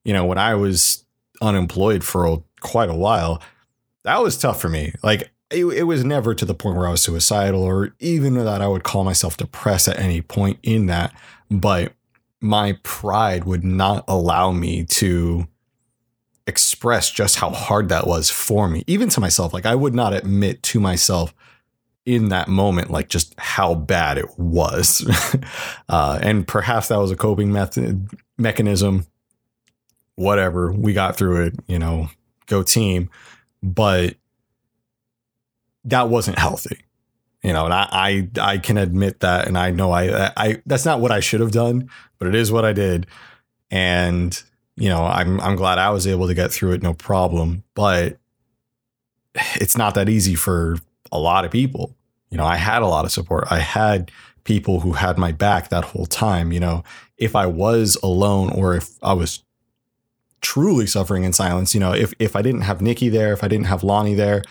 You 0.04 0.14
know, 0.14 0.26
when 0.26 0.38
I 0.38 0.56
was 0.56 1.06
unemployed 1.42 2.04
for 2.04 2.26
a, 2.26 2.38
quite 2.62 2.90
a 2.90 2.96
while, 2.96 3.42
that 4.04 4.22
was 4.22 4.38
tough 4.38 4.62
for 4.62 4.70
me. 4.70 4.94
Like 5.04 5.32
it, 5.52 5.66
it 5.66 5.84
was 5.84 6.04
never 6.04 6.34
to 6.36 6.46
the 6.46 6.54
point 6.54 6.78
where 6.78 6.88
I 6.88 6.92
was 6.92 7.02
suicidal 7.02 7.64
or 7.64 7.94
even 8.00 8.36
that 8.36 8.62
I 8.62 8.68
would 8.68 8.84
call 8.84 9.04
myself 9.04 9.38
depressed 9.38 9.88
at 9.88 10.00
any 10.00 10.22
point 10.22 10.60
in 10.64 10.86
that. 10.88 11.14
But 11.50 11.94
my 12.42 12.78
pride 12.84 13.44
would 13.44 13.64
not 13.64 14.06
allow 14.08 14.52
me 14.52 14.86
to 14.86 15.48
express 16.48 17.12
just 17.12 17.36
how 17.36 17.52
hard 17.52 17.90
that 17.90 18.08
was 18.08 18.30
for 18.30 18.68
me, 18.68 18.84
even 18.88 19.10
to 19.10 19.20
myself. 19.20 19.54
Like 19.54 19.66
I 19.66 19.76
would 19.76 19.94
not 19.94 20.14
admit 20.14 20.64
to 20.64 20.80
myself 20.80 21.34
in 22.06 22.30
that 22.30 22.48
moment, 22.48 22.90
like 22.90 23.10
just 23.10 23.36
how 23.38 23.76
bad 23.76 24.18
it 24.18 24.38
was. 24.38 25.08
uh, 25.90 26.20
and 26.22 26.48
perhaps 26.48 26.88
that 26.88 26.98
was 26.98 27.12
a 27.12 27.16
coping 27.16 27.52
method 27.52 28.10
mechanism. 28.38 29.06
Whatever, 30.16 30.72
we 30.72 30.94
got 30.94 31.16
through 31.16 31.46
it, 31.46 31.56
you 31.68 31.80
know, 31.80 32.10
go 32.48 32.64
team. 32.64 33.10
But 33.62 34.16
that 35.86 36.10
wasn't 36.10 36.40
healthy 36.40 36.80
you 37.44 37.54
know 37.54 37.66
and 37.66 37.74
I, 37.74 37.88
I 37.92 38.30
i 38.42 38.58
can 38.58 38.78
admit 38.78 39.22
that 39.22 39.48
and 39.48 39.58
i 39.58 39.72
know 39.72 39.92
i 39.92 40.32
i 40.36 40.62
that's 40.66 40.86
not 40.86 41.00
what 41.00 41.12
i 41.12 41.20
should 41.20 41.40
have 41.40 41.52
done 41.52 41.90
but 42.20 42.28
it 42.28 42.36
is 42.36 42.52
what 42.52 42.66
i 42.66 42.74
did. 42.74 43.08
And 43.72 44.42
you 44.76 44.90
know 44.90 45.04
i'm 45.04 45.40
i'm 45.42 45.56
glad 45.56 45.80
i 45.80 45.90
was 45.90 46.06
able 46.06 46.28
to 46.28 46.34
get 46.34 46.52
through 46.52 46.74
it 46.74 46.84
no 46.84 46.94
problem. 46.94 47.64
But 47.74 48.18
it's 49.56 49.78
not 49.78 49.96
that 49.96 50.10
easy 50.10 50.36
for 50.36 50.78
a 51.12 51.20
lot 51.20 51.46
of 51.46 51.52
people. 51.52 51.96
You 52.30 52.38
know 52.38 52.46
i 52.46 52.58
had 52.58 52.82
a 52.82 52.88
lot 52.88 53.06
of 53.06 53.12
support. 53.12 53.46
I 53.50 53.60
had 53.60 54.12
people 54.44 54.80
who 54.82 54.94
had 54.94 55.18
my 55.18 55.32
back 55.32 55.70
that 55.70 55.86
whole 55.86 56.06
time. 56.06 56.52
You 56.52 56.60
know 56.60 56.84
if 57.18 57.36
i 57.36 57.46
was 57.46 57.98
alone 58.02 58.50
or 58.52 58.76
if 58.76 58.92
i 59.04 59.14
was 59.14 59.44
truly 60.42 60.88
suffering 60.88 61.26
in 61.26 61.34
silence 61.34 61.74
you 61.74 61.82
know 61.82 61.94
if 61.94 62.14
if 62.18 62.34
i 62.34 62.42
didn't 62.42 62.62
have 62.62 62.82
nikki 62.82 63.10
there 63.10 63.34
if 63.34 63.44
i 63.44 63.48
didn't 63.50 63.66
have 63.66 63.84
lonnie 63.84 64.16
there 64.16 64.42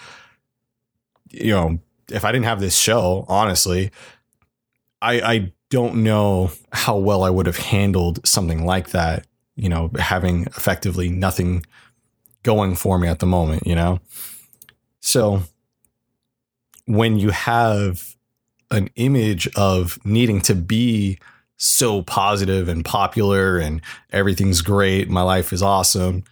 you 1.31 1.51
know 1.51 1.79
if 2.11 2.25
I 2.25 2.33
didn't 2.33 2.47
have 2.47 2.61
this 2.61 2.77
show, 2.77 3.25
honestly, 3.29 3.91
I 5.01 5.21
I 5.21 5.53
don't 5.71 6.03
know 6.03 6.51
how 6.73 6.97
well 6.97 7.23
I 7.23 7.31
would 7.31 7.47
have 7.47 7.59
handled 7.59 8.27
something 8.27 8.65
like 8.65 8.91
that, 8.91 9.27
you 9.57 9.69
know, 9.69 9.91
having 9.99 10.45
effectively 10.47 11.09
nothing 11.09 11.65
going 12.43 12.75
for 12.75 12.99
me 12.99 13.09
at 13.09 13.19
the 13.19 13.27
moment, 13.27 13.67
you 13.67 13.75
know. 13.75 14.01
So 15.01 15.43
when 16.87 17.19
you 17.19 17.31
have 17.31 18.17
an 18.71 18.89
image 18.97 19.49
of 19.57 19.99
needing 20.05 20.41
to 20.43 20.55
be 20.55 21.19
so 21.59 22.03
positive 22.03 22.69
and 22.69 22.85
popular 22.85 23.59
and 23.59 23.83
everything's 24.11 24.63
great, 24.63 25.11
my 25.11 25.23
life 25.23 25.53
is 25.53 25.63
awesome, 25.63 26.25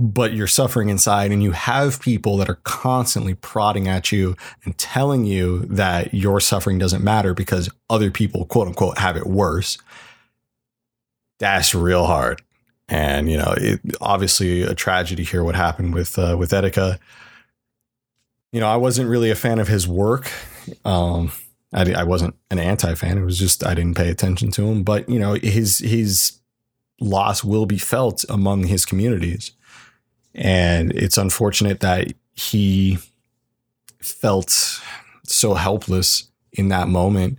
but 0.00 0.32
you're 0.32 0.46
suffering 0.46 0.88
inside 0.88 1.30
and 1.30 1.42
you 1.42 1.52
have 1.52 2.00
people 2.00 2.36
that 2.38 2.48
are 2.48 2.58
constantly 2.64 3.34
prodding 3.34 3.86
at 3.86 4.10
you 4.10 4.34
and 4.64 4.76
telling 4.78 5.26
you 5.26 5.60
that 5.66 6.14
your 6.14 6.40
suffering 6.40 6.78
doesn't 6.78 7.04
matter 7.04 7.34
because 7.34 7.68
other 7.88 8.10
people 8.10 8.46
quote 8.46 8.66
unquote 8.66 8.98
have 8.98 9.16
it 9.16 9.26
worse 9.26 9.78
that's 11.40 11.74
real 11.74 12.06
hard. 12.06 12.42
And 12.88 13.30
you 13.30 13.36
know 13.36 13.54
it, 13.56 13.80
obviously 14.00 14.62
a 14.62 14.74
tragedy 14.74 15.24
here 15.24 15.42
what 15.42 15.56
happened 15.56 15.94
with 15.94 16.16
uh, 16.18 16.36
with 16.38 16.50
Etika. 16.50 16.98
You 18.52 18.60
know 18.60 18.68
I 18.68 18.76
wasn't 18.76 19.08
really 19.08 19.30
a 19.30 19.34
fan 19.34 19.58
of 19.58 19.66
his 19.66 19.88
work. 19.88 20.30
Um 20.84 21.32
I, 21.72 21.92
I 21.92 22.02
wasn't 22.02 22.34
an 22.50 22.58
anti-fan. 22.58 23.16
It 23.16 23.24
was 23.24 23.38
just 23.38 23.64
I 23.64 23.74
didn't 23.74 23.96
pay 23.96 24.10
attention 24.10 24.50
to 24.52 24.66
him. 24.66 24.82
But 24.82 25.08
you 25.08 25.18
know 25.18 25.34
his 25.34 25.78
his 25.78 26.38
loss 27.00 27.42
will 27.42 27.64
be 27.64 27.78
felt 27.78 28.24
among 28.28 28.64
his 28.64 28.84
communities 28.84 29.52
and 30.34 30.92
it's 30.92 31.18
unfortunate 31.18 31.80
that 31.80 32.12
he 32.34 32.98
felt 33.98 34.80
so 35.24 35.54
helpless 35.54 36.30
in 36.52 36.68
that 36.68 36.88
moment. 36.88 37.38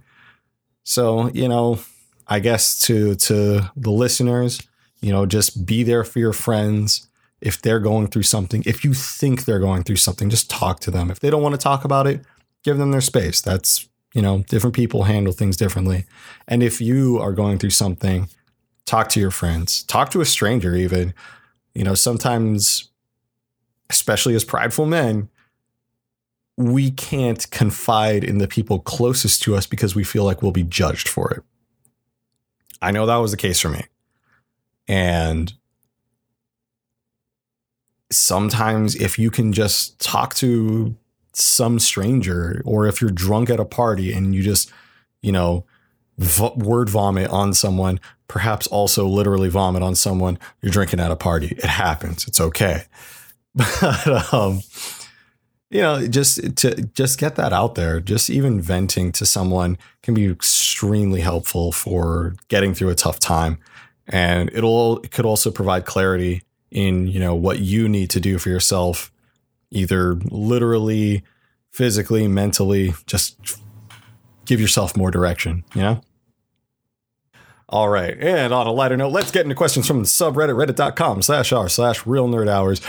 So, 0.84 1.30
you 1.30 1.48
know, 1.48 1.80
I 2.28 2.40
guess 2.40 2.80
to 2.88 3.16
to 3.16 3.72
the 3.76 3.92
listeners, 3.92 4.62
you 5.02 5.12
know, 5.12 5.26
just 5.26 5.66
be 5.66 5.84
there 5.84 6.04
for 6.04 6.20
your 6.20 6.34
friends 6.34 7.08
if 7.42 7.62
they're 7.62 7.80
going 7.80 8.08
through 8.08 8.24
something. 8.24 8.64
If 8.66 8.84
you 8.84 8.94
think 8.94 9.46
they're 9.46 9.60
going 9.60 9.84
through 9.84 9.98
something, 9.98 10.30
just 10.30 10.50
talk 10.50 10.80
to 10.82 10.92
them. 10.92 11.10
If 11.10 11.20
they 11.20 11.30
don't 11.30 11.42
want 11.42 11.56
to 11.56 11.60
talk 11.62 11.84
about 11.84 12.08
it, 12.08 12.22
give 12.64 12.78
them 12.78 12.92
their 12.92 13.02
space. 13.02 13.42
That's, 13.42 13.90
you 14.14 14.22
know, 14.22 14.44
different 14.48 14.76
people 14.76 15.04
handle 15.04 15.34
things 15.34 15.58
differently. 15.58 16.06
And 16.48 16.62
if 16.62 16.80
you 16.80 17.18
are 17.20 17.32
going 17.32 17.58
through 17.58 17.72
something, 17.72 18.30
talk 18.86 19.10
to 19.10 19.20
your 19.20 19.32
friends. 19.32 19.84
Talk 19.84 20.12
to 20.12 20.22
a 20.22 20.26
stranger 20.26 20.76
even 20.76 21.14
you 21.74 21.84
know, 21.84 21.96
sometimes, 21.96 22.90
especially 23.90 24.36
as 24.36 24.44
prideful 24.44 24.86
men, 24.86 25.30
we 26.58 26.92
can't 26.92 27.50
confide 27.52 28.24
in 28.24 28.38
the 28.38 28.48
people 28.48 28.80
closest 28.80 29.42
to 29.44 29.56
us 29.56 29.66
because 29.66 29.96
we 29.96 30.04
feel 30.04 30.24
like 30.24 30.42
we'll 30.42 30.52
be 30.52 30.64
judged 30.64 31.08
for 31.08 31.32
it. 31.32 31.44
I 32.82 32.92
know 32.92 33.06
that 33.06 33.18
was 33.18 33.32
the 33.32 33.38
case 33.38 33.60
for 33.60 33.70
me. 33.70 33.86
And 34.88 35.54
sometimes, 38.12 38.96
if 38.96 39.18
you 39.18 39.32
can 39.32 39.54
just 39.54 40.00
talk 40.00 40.36
to 40.36 40.96
some 41.34 41.80
stranger, 41.80 42.62
or 42.66 42.88
if 42.88 43.02
you're 43.02 43.12
drunk 43.12 43.50
at 43.50 43.60
a 43.60 43.66
party 43.66 44.12
and 44.12 44.36
you 44.36 44.44
just, 44.44 44.72
you 45.22 45.32
know, 45.32 45.66
word 46.18 46.90
vomit 46.90 47.30
on 47.30 47.54
someone, 47.54 48.00
perhaps 48.28 48.68
also 48.68 49.08
literally 49.08 49.50
vomit 49.50 49.84
on 49.84 49.96
someone 49.96 50.38
you're 50.62 50.72
drinking 50.72 51.00
at 51.00 51.12
a 51.12 51.16
party. 51.16 51.48
It 51.58 51.66
happens. 51.66 52.28
It's 52.28 52.42
okay. 52.42 52.84
But 53.54 54.34
um, 54.34 54.62
you 55.72 55.82
know, 55.82 56.06
just 56.06 56.58
to 56.58 56.82
just 56.94 57.18
get 57.18 57.36
that 57.36 57.54
out 57.54 57.76
there, 57.76 58.02
just 58.02 58.30
even 58.30 58.62
venting 58.62 59.12
to 59.14 59.26
someone 59.26 59.78
can 60.04 60.14
be 60.14 60.26
extremely 60.26 61.22
helpful 61.22 61.72
for 61.72 62.36
getting 62.50 62.74
through 62.74 62.90
a 62.90 62.96
tough 62.96 63.20
time. 63.20 63.58
And 64.08 64.50
it'll 64.54 65.00
it 65.00 65.12
could 65.12 65.26
also 65.26 65.50
provide 65.50 65.86
clarity 65.86 66.44
in, 66.72 67.08
you 67.08 67.20
know, 67.20 67.36
what 67.36 67.60
you 67.60 67.88
need 67.88 68.10
to 68.12 68.20
do 68.20 68.38
for 68.38 68.50
yourself, 68.50 69.12
either 69.70 70.16
literally, 70.16 71.24
physically, 71.72 72.28
mentally, 72.28 72.94
just 73.06 73.38
give 74.52 74.60
yourself 74.60 74.98
more 74.98 75.10
direction, 75.10 75.64
you 75.74 75.82
know? 75.82 76.02
All 77.70 77.88
right. 77.88 78.18
And 78.20 78.54
on 78.54 78.68
a 78.68 78.72
lighter 78.74 78.98
note, 78.98 79.14
let's 79.14 79.32
get 79.32 79.46
into 79.46 79.56
questions 79.56 79.88
from 79.88 80.00
the 80.00 80.06
subreddit, 80.06 80.54
reddit.com 80.54 81.22
slash 81.22 81.54
r 81.54 81.70
slash 81.70 82.06
real 82.06 82.28
nerd 82.28 82.50
hours. 82.50 82.82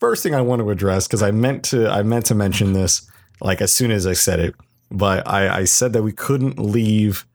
First 0.00 0.22
thing 0.22 0.34
I 0.34 0.40
want 0.40 0.62
to 0.62 0.70
address, 0.70 1.06
because 1.06 1.22
I 1.22 1.30
meant 1.30 1.62
to 1.66 1.90
I 1.90 2.02
meant 2.02 2.24
to 2.26 2.34
mention 2.34 2.72
this 2.72 3.06
like 3.42 3.60
as 3.60 3.70
soon 3.70 3.90
as 3.90 4.06
I 4.06 4.14
said 4.14 4.40
it, 4.40 4.54
but 4.90 5.28
I, 5.28 5.58
I 5.58 5.64
said 5.64 5.92
that 5.92 6.02
we 6.02 6.12
couldn't 6.12 6.58
leave 6.58 7.26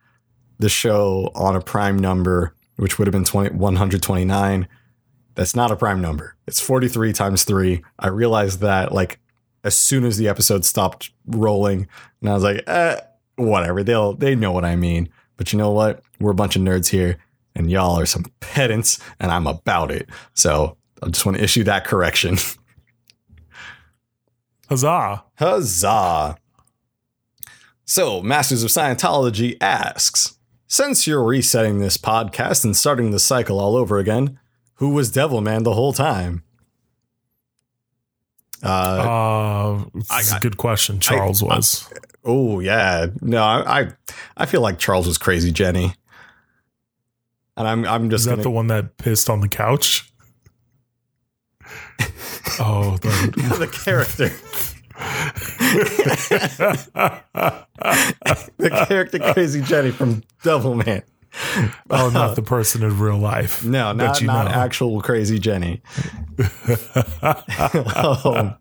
the 0.57 0.67
show 0.67 1.29
on 1.35 1.55
a 1.55 1.61
prime 1.61 1.99
number, 1.99 2.55
which 2.77 2.97
would 2.97 3.05
have 3.05 3.13
been 3.13 3.23
20, 3.23 3.55
129. 3.55 4.67
That's 5.35 5.55
not 5.55 5.69
a 5.69 5.75
prime 5.75 6.01
number. 6.01 6.35
It's 6.47 6.59
43 6.59 7.13
times 7.13 7.43
three. 7.43 7.83
I 7.99 8.07
realized 8.07 8.61
that 8.61 8.91
like 8.91 9.19
as 9.63 9.77
soon 9.77 10.05
as 10.05 10.17
the 10.17 10.27
episode 10.27 10.65
stopped 10.65 11.11
rolling, 11.27 11.87
and 12.19 12.31
I 12.31 12.33
was 12.33 12.43
like, 12.43 12.63
eh, 12.67 12.97
whatever. 13.35 13.83
They'll 13.83 14.13
they 14.13 14.35
know 14.35 14.51
what 14.51 14.65
I 14.65 14.75
mean. 14.75 15.09
But 15.37 15.51
you 15.53 15.57
know 15.59 15.71
what? 15.71 16.01
We're 16.19 16.31
a 16.31 16.35
bunch 16.35 16.55
of 16.55 16.61
nerds 16.61 16.89
here, 16.89 17.17
and 17.55 17.69
y'all 17.71 17.99
are 17.99 18.05
some 18.05 18.25
pedants, 18.39 18.99
and 19.19 19.31
I'm 19.31 19.47
about 19.47 19.91
it. 19.91 20.07
So 20.33 20.77
I 21.01 21.07
just 21.09 21.25
want 21.25 21.37
to 21.37 21.43
issue 21.43 21.63
that 21.65 21.85
correction. 21.85 22.37
Huzzah! 24.69 25.23
Huzzah! 25.37 26.37
So, 27.85 28.21
Masters 28.21 28.63
of 28.63 28.69
Scientology 28.69 29.57
asks 29.61 30.37
Since 30.67 31.05
you're 31.05 31.23
resetting 31.23 31.79
this 31.79 31.97
podcast 31.97 32.63
and 32.63 32.75
starting 32.75 33.11
the 33.11 33.19
cycle 33.19 33.59
all 33.59 33.75
over 33.75 33.97
again, 33.99 34.39
who 34.75 34.89
was 34.89 35.11
Devilman 35.11 35.63
the 35.63 35.73
whole 35.73 35.93
time? 35.93 36.43
Uh, 38.63 38.67
Uh, 38.67 39.85
it's 39.95 40.31
I- 40.31 40.37
a 40.37 40.39
good 40.39 40.57
question. 40.57 40.99
Charles 40.99 41.43
was. 41.43 41.91
Oh 42.23 42.59
yeah, 42.59 43.07
no, 43.21 43.43
I, 43.43 43.81
I, 43.81 43.91
I 44.37 44.45
feel 44.45 44.61
like 44.61 44.79
Charles 44.79 45.07
was 45.07 45.17
crazy, 45.17 45.51
Jenny, 45.51 45.95
and 47.57 47.67
I'm, 47.67 47.85
I'm 47.85 48.05
Is 48.05 48.11
just 48.11 48.25
that 48.25 48.31
gonna, 48.31 48.43
the 48.43 48.51
one 48.51 48.67
that 48.67 48.97
pissed 48.97 49.29
on 49.29 49.41
the 49.41 49.47
couch? 49.47 50.11
oh, 52.59 52.97
the, 53.01 53.09
the 53.59 53.67
character, 53.67 54.29
the 58.57 58.85
character, 58.87 59.19
crazy 59.33 59.61
Jenny 59.61 59.91
from 59.91 60.23
Devilman. 60.43 61.03
oh, 61.89 62.11
not 62.13 62.35
the 62.35 62.43
person 62.43 62.83
in 62.83 62.99
real 62.99 63.17
life. 63.17 63.65
No, 63.65 63.91
not 63.91 64.21
not 64.21 64.45
know. 64.45 64.51
actual 64.51 65.01
crazy 65.01 65.39
Jenny. 65.39 65.81
Um, 67.23 68.55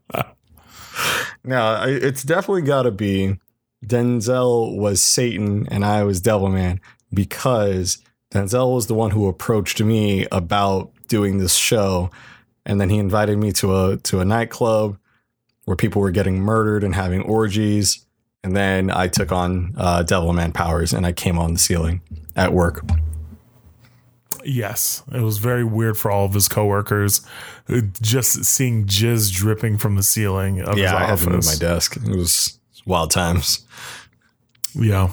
no, 1.44 1.82
it's 1.86 2.22
definitely 2.22 2.62
got 2.62 2.82
to 2.82 2.90
be 2.90 3.38
Denzel 3.84 4.76
was 4.76 5.02
Satan 5.02 5.66
and 5.70 5.84
I 5.84 6.04
was 6.04 6.20
Devilman 6.20 6.80
because 7.12 7.98
Denzel 8.30 8.74
was 8.74 8.86
the 8.86 8.94
one 8.94 9.10
who 9.10 9.28
approached 9.28 9.80
me 9.80 10.26
about 10.32 10.90
doing 11.08 11.38
this 11.38 11.54
show, 11.54 12.10
and 12.64 12.80
then 12.80 12.88
he 12.88 12.98
invited 12.98 13.38
me 13.38 13.52
to 13.52 13.76
a 13.76 13.96
to 13.98 14.20
a 14.20 14.24
nightclub 14.24 14.98
where 15.64 15.76
people 15.76 16.00
were 16.00 16.10
getting 16.10 16.40
murdered 16.40 16.82
and 16.82 16.94
having 16.94 17.22
orgies. 17.22 18.04
And 18.44 18.56
then 18.56 18.90
I 18.90 19.06
took 19.06 19.30
on 19.30 19.74
uh, 19.76 20.02
Devilman 20.04 20.52
powers 20.52 20.92
and 20.92 21.06
I 21.06 21.12
came 21.12 21.38
on 21.38 21.52
the 21.52 21.58
ceiling 21.60 22.00
at 22.34 22.52
work. 22.52 22.84
Yes, 24.44 25.04
it 25.12 25.20
was 25.20 25.38
very 25.38 25.62
weird 25.62 25.96
for 25.96 26.10
all 26.10 26.24
of 26.24 26.34
his 26.34 26.48
coworkers. 26.48 27.20
Uh, 27.68 27.82
Just 28.00 28.44
seeing 28.44 28.86
jizz 28.86 29.32
dripping 29.32 29.78
from 29.78 29.94
the 29.94 30.02
ceiling 30.02 30.60
of 30.60 30.76
Yeah, 30.76 30.96
I 30.96 31.04
had 31.04 31.10
his 31.10 31.24
to 31.24 31.30
move 31.30 31.44
my 31.44 31.54
desk. 31.54 31.96
It 31.96 32.16
was 32.16 32.58
wild 32.86 33.10
times. 33.10 33.66
yeah, 34.74 35.10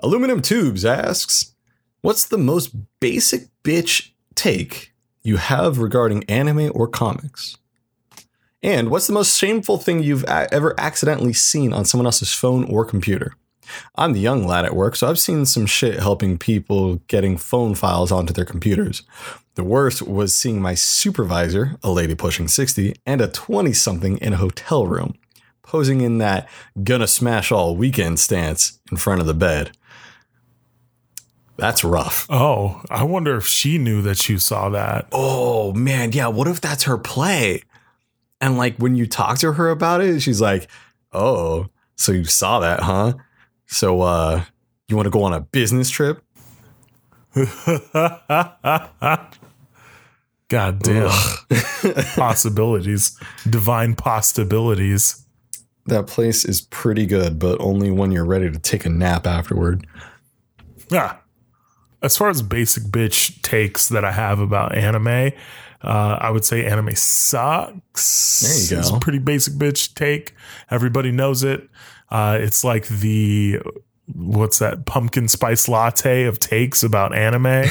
Aluminum 0.00 0.42
Tubes 0.42 0.84
asks, 0.84 1.54
"What's 2.02 2.24
the 2.24 2.38
most 2.38 2.74
basic 3.00 3.48
bitch 3.64 4.10
take 4.34 4.92
you 5.22 5.36
have 5.36 5.78
regarding 5.78 6.24
anime 6.24 6.70
or 6.74 6.86
comics?" 6.86 7.56
And 8.62 8.90
what's 8.90 9.06
the 9.06 9.12
most 9.12 9.36
shameful 9.38 9.78
thing 9.78 10.02
you've 10.02 10.24
a- 10.24 10.52
ever 10.52 10.74
accidentally 10.78 11.32
seen 11.32 11.72
on 11.72 11.84
someone 11.84 12.06
else's 12.06 12.32
phone 12.32 12.64
or 12.64 12.84
computer? 12.84 13.34
I'm 13.96 14.12
the 14.12 14.20
young 14.20 14.46
lad 14.46 14.64
at 14.64 14.76
work, 14.76 14.96
so 14.96 15.08
I've 15.08 15.18
seen 15.18 15.44
some 15.44 15.66
shit 15.66 15.98
helping 15.98 16.38
people 16.38 16.96
getting 17.08 17.36
phone 17.36 17.74
files 17.74 18.12
onto 18.12 18.32
their 18.32 18.44
computers. 18.44 19.02
The 19.56 19.64
worst 19.64 20.02
was 20.02 20.34
seeing 20.34 20.60
my 20.60 20.74
supervisor, 20.74 21.76
a 21.82 21.90
lady 21.90 22.14
pushing 22.14 22.48
60, 22.48 22.94
and 23.04 23.20
a 23.20 23.28
20 23.28 23.72
something 23.72 24.18
in 24.18 24.32
a 24.32 24.36
hotel 24.36 24.86
room, 24.86 25.14
posing 25.66 26.00
in 26.00 26.18
that 26.18 26.48
gonna 26.82 27.06
smash 27.06 27.52
all 27.52 27.76
weekend 27.76 28.18
stance 28.18 28.80
in 28.90 28.96
front 28.96 29.20
of 29.20 29.26
the 29.26 29.34
bed. 29.34 29.76
That's 31.56 31.84
rough. 31.84 32.26
Oh, 32.28 32.82
I 32.90 33.04
wonder 33.04 33.36
if 33.36 33.46
she 33.46 33.78
knew 33.78 34.02
that 34.02 34.28
you 34.28 34.38
saw 34.38 34.68
that. 34.70 35.08
Oh 35.12 35.72
man, 35.72 36.12
yeah. 36.12 36.28
What 36.28 36.48
if 36.48 36.60
that's 36.60 36.84
her 36.84 36.98
play? 36.98 37.62
And 38.40 38.58
like 38.58 38.76
when 38.76 38.94
you 38.94 39.06
talk 39.06 39.38
to 39.38 39.54
her 39.54 39.70
about 39.70 40.02
it, 40.02 40.20
she's 40.20 40.40
like, 40.40 40.68
"Oh, 41.12 41.68
so 41.96 42.12
you 42.12 42.24
saw 42.24 42.60
that, 42.60 42.80
huh? 42.80 43.14
So 43.66 44.02
uh 44.02 44.44
you 44.88 44.96
want 44.96 45.06
to 45.06 45.10
go 45.10 45.24
on 45.24 45.32
a 45.32 45.40
business 45.40 45.90
trip?" 45.90 46.22
God 50.48 50.78
damn. 50.78 51.10
possibilities. 52.14 53.18
Divine 53.48 53.94
possibilities. 53.94 55.25
That 55.86 56.06
place 56.06 56.44
is 56.44 56.60
pretty 56.62 57.06
good, 57.06 57.38
but 57.38 57.60
only 57.60 57.90
when 57.90 58.10
you're 58.10 58.24
ready 58.24 58.50
to 58.50 58.58
take 58.58 58.84
a 58.84 58.90
nap 58.90 59.26
afterward. 59.26 59.86
Yeah. 60.90 61.16
As 62.02 62.16
far 62.16 62.28
as 62.28 62.42
basic 62.42 62.84
bitch 62.84 63.40
takes 63.42 63.88
that 63.88 64.04
I 64.04 64.12
have 64.12 64.38
about 64.38 64.74
anime, 64.76 65.32
uh, 65.82 66.18
I 66.20 66.30
would 66.30 66.44
say 66.44 66.64
anime 66.66 66.94
sucks. 66.94 68.40
There 68.40 68.76
you 68.76 68.80
It's 68.80 68.88
a 68.90 68.92
go. 68.94 68.98
pretty 68.98 69.18
basic 69.18 69.54
bitch 69.54 69.94
take. 69.94 70.34
Everybody 70.70 71.12
knows 71.12 71.42
it. 71.44 71.68
Uh, 72.10 72.38
it's 72.40 72.62
like 72.64 72.86
the 72.88 73.60
what's 74.14 74.58
that 74.60 74.86
pumpkin 74.86 75.26
spice 75.28 75.68
latte 75.68 76.24
of 76.24 76.38
takes 76.38 76.82
about 76.84 77.14
anime. 77.14 77.64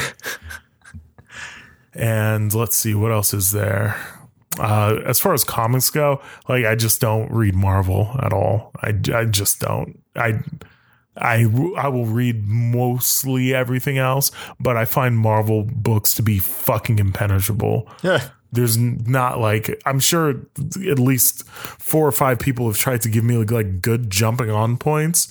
and 1.94 2.52
let's 2.54 2.76
see 2.76 2.94
what 2.94 3.10
else 3.12 3.32
is 3.32 3.52
there. 3.52 3.96
Uh, 4.58 5.00
as 5.04 5.20
far 5.20 5.34
as 5.34 5.44
comics 5.44 5.90
go, 5.90 6.20
like 6.48 6.64
I 6.64 6.74
just 6.74 7.00
don't 7.00 7.30
read 7.30 7.54
Marvel 7.54 8.16
at 8.20 8.32
all. 8.32 8.72
I, 8.82 8.94
I 9.14 9.24
just 9.24 9.60
don't. 9.60 10.02
I 10.14 10.40
I 11.16 11.46
I 11.76 11.88
will 11.88 12.06
read 12.06 12.46
mostly 12.46 13.54
everything 13.54 13.98
else, 13.98 14.30
but 14.60 14.76
I 14.76 14.84
find 14.84 15.18
Marvel 15.18 15.64
books 15.64 16.14
to 16.14 16.22
be 16.22 16.38
fucking 16.38 16.98
impenetrable. 16.98 17.88
Yeah. 18.02 18.28
There's 18.52 18.76
not 18.76 19.40
like 19.40 19.80
I'm 19.84 20.00
sure 20.00 20.30
at 20.30 20.98
least 20.98 21.46
four 21.48 22.06
or 22.06 22.12
five 22.12 22.38
people 22.38 22.66
have 22.66 22.78
tried 22.78 23.02
to 23.02 23.08
give 23.08 23.24
me 23.24 23.36
like, 23.36 23.50
like 23.50 23.80
good 23.82 24.10
jumping 24.10 24.50
on 24.50 24.76
points, 24.76 25.28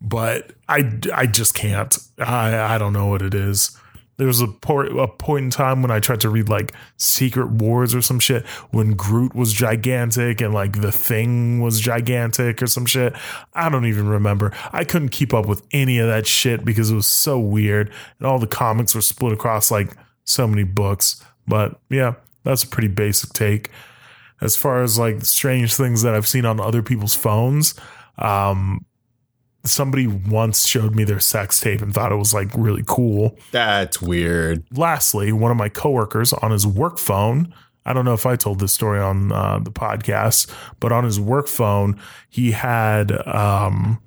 but 0.00 0.52
I 0.68 0.92
I 1.12 1.26
just 1.26 1.54
can't. 1.54 1.96
I 2.18 2.74
I 2.74 2.78
don't 2.78 2.92
know 2.92 3.06
what 3.06 3.22
it 3.22 3.34
is. 3.34 3.76
There 4.18 4.26
was 4.26 4.42
a, 4.42 4.46
a 4.46 5.08
point 5.08 5.44
in 5.44 5.50
time 5.50 5.80
when 5.80 5.92
I 5.92 6.00
tried 6.00 6.20
to 6.20 6.28
read 6.28 6.48
like 6.48 6.74
Secret 6.96 7.50
Wars 7.50 7.94
or 7.94 8.02
some 8.02 8.18
shit 8.18 8.44
when 8.72 8.94
Groot 8.94 9.34
was 9.34 9.52
gigantic 9.52 10.40
and 10.40 10.52
like 10.52 10.80
the 10.80 10.92
thing 10.92 11.60
was 11.60 11.80
gigantic 11.80 12.60
or 12.60 12.66
some 12.66 12.84
shit. 12.84 13.14
I 13.54 13.68
don't 13.68 13.86
even 13.86 14.08
remember. 14.08 14.52
I 14.72 14.82
couldn't 14.82 15.10
keep 15.10 15.32
up 15.32 15.46
with 15.46 15.62
any 15.70 15.98
of 15.98 16.08
that 16.08 16.26
shit 16.26 16.64
because 16.64 16.90
it 16.90 16.96
was 16.96 17.06
so 17.06 17.38
weird 17.38 17.92
and 18.18 18.26
all 18.26 18.40
the 18.40 18.48
comics 18.48 18.94
were 18.94 19.00
split 19.00 19.32
across 19.32 19.70
like 19.70 19.96
so 20.24 20.48
many 20.48 20.64
books. 20.64 21.24
But 21.46 21.80
yeah, 21.88 22.14
that's 22.42 22.64
a 22.64 22.68
pretty 22.68 22.88
basic 22.88 23.32
take. 23.32 23.70
As 24.40 24.56
far 24.56 24.82
as 24.82 24.98
like 24.98 25.24
strange 25.24 25.76
things 25.76 26.02
that 26.02 26.14
I've 26.14 26.26
seen 26.26 26.44
on 26.44 26.60
other 26.60 26.82
people's 26.82 27.14
phones, 27.14 27.74
um, 28.18 28.84
somebody 29.68 30.06
once 30.06 30.66
showed 30.66 30.94
me 30.94 31.04
their 31.04 31.20
sex 31.20 31.60
tape 31.60 31.80
and 31.80 31.92
thought 31.92 32.12
it 32.12 32.16
was 32.16 32.34
like 32.34 32.48
really 32.56 32.84
cool. 32.86 33.36
That's 33.52 34.00
weird. 34.00 34.64
Lastly, 34.76 35.32
one 35.32 35.50
of 35.50 35.56
my 35.56 35.68
coworkers 35.68 36.32
on 36.32 36.50
his 36.50 36.66
work 36.66 36.98
phone. 36.98 37.52
I 37.86 37.92
don't 37.94 38.04
know 38.04 38.14
if 38.14 38.26
I 38.26 38.36
told 38.36 38.60
this 38.60 38.72
story 38.72 39.00
on 39.00 39.32
uh, 39.32 39.60
the 39.60 39.70
podcast, 39.70 40.50
but 40.78 40.92
on 40.92 41.04
his 41.04 41.18
work 41.18 41.48
phone, 41.48 41.98
he 42.28 42.52
had, 42.52 43.12
um, 43.26 43.98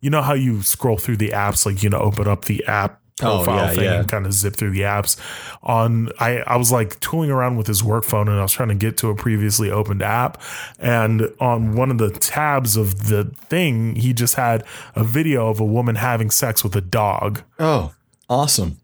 you 0.00 0.10
know 0.10 0.20
how 0.20 0.34
you 0.34 0.60
scroll 0.62 0.98
through 0.98 1.16
the 1.16 1.30
apps, 1.30 1.64
like 1.64 1.82
you 1.82 1.88
know, 1.88 1.98
open 1.98 2.28
up 2.28 2.44
the 2.44 2.64
app 2.66 2.99
Oh, 3.22 3.44
profile 3.44 3.66
yeah, 3.66 3.74
thing 3.74 3.84
yeah. 3.84 4.00
and 4.00 4.08
kind 4.08 4.26
of 4.26 4.32
zip 4.32 4.56
through 4.56 4.70
the 4.70 4.82
apps. 4.82 5.16
On 5.62 6.10
I, 6.18 6.38
I 6.38 6.56
was 6.56 6.72
like 6.72 6.98
tooling 7.00 7.30
around 7.30 7.56
with 7.56 7.66
his 7.66 7.82
work 7.82 8.04
phone, 8.04 8.28
and 8.28 8.38
I 8.38 8.42
was 8.42 8.52
trying 8.52 8.68
to 8.70 8.74
get 8.74 8.96
to 8.98 9.08
a 9.08 9.14
previously 9.14 9.70
opened 9.70 10.02
app, 10.02 10.40
and 10.78 11.30
on 11.40 11.74
one 11.74 11.90
of 11.90 11.98
the 11.98 12.10
tabs 12.10 12.76
of 12.76 13.08
the 13.08 13.24
thing, 13.48 13.96
he 13.96 14.12
just 14.12 14.34
had 14.34 14.64
a 14.94 15.04
video 15.04 15.48
of 15.48 15.60
a 15.60 15.64
woman 15.64 15.96
having 15.96 16.30
sex 16.30 16.62
with 16.64 16.74
a 16.76 16.80
dog. 16.80 17.42
Oh, 17.58 17.92
awesome. 18.28 18.78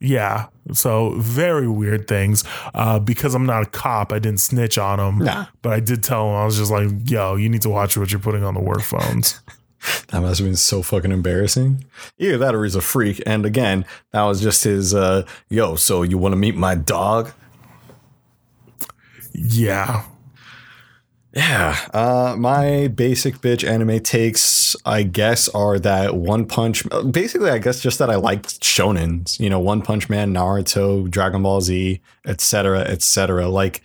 Yeah. 0.00 0.48
So 0.72 1.14
very 1.18 1.68
weird 1.68 2.06
things. 2.08 2.44
Uh, 2.74 2.98
because 2.98 3.34
I'm 3.34 3.46
not 3.46 3.62
a 3.62 3.66
cop, 3.66 4.12
I 4.12 4.18
didn't 4.18 4.40
snitch 4.40 4.76
on 4.76 5.00
him. 5.00 5.24
Nah. 5.24 5.46
But 5.62 5.72
I 5.72 5.80
did 5.80 6.02
tell 6.02 6.28
him 6.28 6.34
I 6.36 6.44
was 6.44 6.58
just 6.58 6.70
like, 6.70 6.90
"Yo, 7.10 7.36
you 7.36 7.48
need 7.48 7.62
to 7.62 7.70
watch 7.70 7.96
what 7.96 8.12
you're 8.12 8.20
putting 8.20 8.44
on 8.44 8.54
the 8.54 8.60
work 8.60 8.82
phones." 8.82 9.40
That 10.08 10.22
must 10.22 10.38
have 10.38 10.46
been 10.46 10.56
so 10.56 10.82
fucking 10.82 11.12
embarrassing. 11.12 11.84
Either 12.18 12.38
that 12.38 12.54
or 12.54 12.64
he's 12.64 12.76
a 12.76 12.80
freak. 12.80 13.22
And 13.26 13.44
again, 13.44 13.84
that 14.12 14.22
was 14.22 14.40
just 14.40 14.64
his, 14.64 14.94
uh, 14.94 15.26
yo, 15.48 15.76
so 15.76 16.02
you 16.02 16.18
want 16.18 16.32
to 16.32 16.36
meet 16.36 16.54
my 16.54 16.74
dog? 16.74 17.32
Yeah. 19.32 20.04
Yeah. 21.34 21.76
Uh, 21.92 22.36
my 22.38 22.88
basic 22.88 23.38
bitch 23.38 23.68
anime 23.68 24.00
takes, 24.00 24.76
I 24.86 25.02
guess, 25.02 25.48
are 25.48 25.78
that 25.80 26.14
One 26.14 26.46
Punch. 26.46 26.84
Basically, 27.10 27.50
I 27.50 27.58
guess 27.58 27.80
just 27.80 27.98
that 27.98 28.08
I 28.08 28.14
like 28.14 28.42
shonens. 28.44 29.40
You 29.40 29.50
know, 29.50 29.58
One 29.58 29.82
Punch 29.82 30.08
Man, 30.08 30.32
Naruto, 30.32 31.10
Dragon 31.10 31.42
Ball 31.42 31.60
Z, 31.60 32.00
etc., 32.24 32.80
etc. 32.82 33.48
Like 33.48 33.82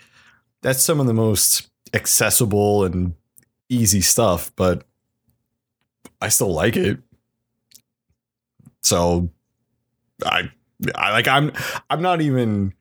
that's 0.62 0.84
some 0.84 1.00
of 1.00 1.08
the 1.08 1.14
most 1.14 1.70
accessible 1.94 2.86
and 2.86 3.16
easy 3.68 4.02
stuff, 4.02 4.52
but 4.56 4.84
I 6.22 6.30
still 6.30 6.54
like 6.54 6.76
it. 6.76 7.00
So, 8.82 9.30
I, 10.26 10.52
I 10.96 11.12
like. 11.12 11.28
I'm. 11.28 11.52
I'm 11.90 12.02
not 12.02 12.22
even 12.22 12.74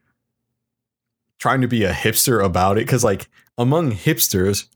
trying 1.39 1.61
to 1.61 1.69
be 1.69 1.85
a 1.85 1.93
hipster 1.93 2.45
about 2.45 2.77
it 2.77 2.87
because 2.87 3.05
like 3.05 3.29
among 3.57 3.93
hipsters 3.93 4.67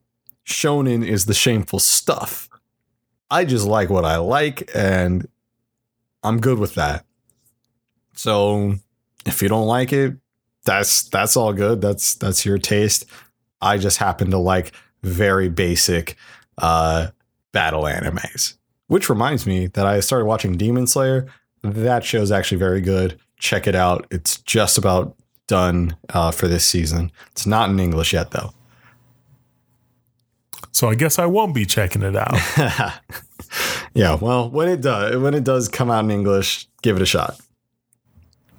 shonen 0.47 1.07
is 1.07 1.27
the 1.27 1.35
shameful 1.35 1.79
stuff 1.79 2.49
i 3.31 3.45
just 3.45 3.67
like 3.67 3.91
what 3.91 4.05
i 4.05 4.17
like 4.17 4.71
and 4.75 5.29
i'm 6.23 6.41
good 6.41 6.59
with 6.59 6.75
that 6.75 7.05
so 8.15 8.75
if 9.27 9.43
you 9.43 9.49
don't 9.49 9.67
like 9.67 9.93
it 9.93 10.15
that's 10.65 11.05
that's 11.05 11.37
all 11.37 11.53
good 11.53 11.81
that's 11.81 12.15
that's 12.15 12.45
your 12.45 12.59
taste 12.59 13.05
i 13.61 13.77
just 13.77 13.99
happen 13.99 14.31
to 14.31 14.39
like 14.39 14.73
very 15.03 15.49
basic 15.49 16.17
uh 16.59 17.09
battle 17.53 17.83
animes 17.83 18.57
which 18.89 19.09
reminds 19.09 19.47
me 19.47 19.67
that 19.69 19.87
i 19.87 20.01
started 20.01 20.25
watching 20.25 20.57
demon 20.57 20.87
slayer 20.87 21.27
that 21.63 22.05
show's 22.05 22.33
actually 22.33 22.59
very 22.59 22.81
good 22.81 23.19
check 23.39 23.67
it 23.67 23.75
out 23.75 24.07
it's 24.11 24.39
just 24.39 24.79
about 24.79 25.17
done 25.53 25.95
uh, 26.09 26.31
for 26.31 26.49
this 26.49 26.65
season. 26.65 27.13
It's 27.33 27.47
not 27.47 27.69
in 27.69 27.79
English 27.79 28.15
yet, 28.15 28.31
though. 28.31 28.55
So 30.71 30.89
I 30.89 30.95
guess 30.95 31.19
I 31.19 31.27
won't 31.27 31.55
be 31.55 31.67
checking 31.67 32.01
it 32.03 32.17
out. 32.17 32.39
yeah, 33.95 34.15
well, 34.15 34.49
when 34.49 34.69
it 34.69 34.81
does, 34.81 35.17
when 35.19 35.35
it 35.35 35.45
does 35.45 35.69
come 35.69 35.91
out 35.91 36.05
in 36.05 36.11
English, 36.11 36.69
give 36.81 36.97
it 36.97 37.03
a 37.03 37.07
shot. 37.07 37.39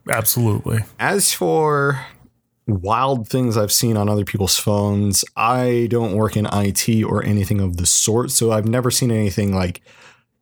Absolutely. 0.08 0.82
As 0.99 1.34
for 1.34 2.06
wild 2.67 3.28
things 3.28 3.58
I've 3.58 3.71
seen 3.71 3.97
on 3.97 4.10
other 4.10 4.26
people's 4.26 4.58
phones, 4.58 5.26
I 5.36 5.88
don't 5.89 6.15
work 6.15 6.38
in 6.38 6.47
IT 6.52 7.04
or 7.04 7.23
anything 7.23 7.60
of 7.60 7.78
the 7.78 7.86
sort, 7.86 8.32
so 8.32 8.52
I've 8.52 8.67
never 8.67 8.89
seen 8.91 9.12
anything 9.12 9.54
like 9.54 9.82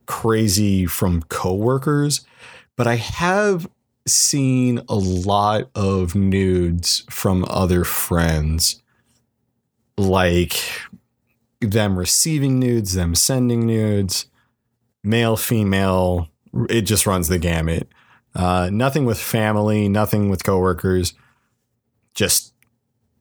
crazy 0.06 0.86
from 0.86 1.24
coworkers, 1.24 2.26
but 2.76 2.88
I 2.88 2.96
have 2.96 3.68
seen 4.08 4.82
a 4.90 4.96
lot 4.96 5.70
of 5.76 6.16
nudes 6.16 7.04
from 7.10 7.46
other 7.48 7.84
friends, 7.84 8.82
like 9.98 10.56
them 11.60 11.98
receiving 11.98 12.60
nudes, 12.60 12.94
them 12.94 13.16
sending 13.16 13.66
nudes, 13.66 14.26
male, 15.04 15.38
female. 15.38 16.28
It 16.70 16.82
just 16.82 17.06
runs 17.06 17.28
the 17.28 17.40
gamut. 17.40 17.88
Uh, 18.34 18.70
nothing 18.72 19.06
with 19.06 19.20
family, 19.20 19.88
nothing 19.88 20.30
with 20.30 20.44
coworkers. 20.44 21.14
Just 22.14 22.54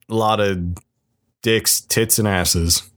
a 0.09 0.15
lot 0.15 0.41
of 0.41 0.77
dicks, 1.43 1.81
tits, 1.81 2.19
and 2.19 2.29
asses. 2.29 2.91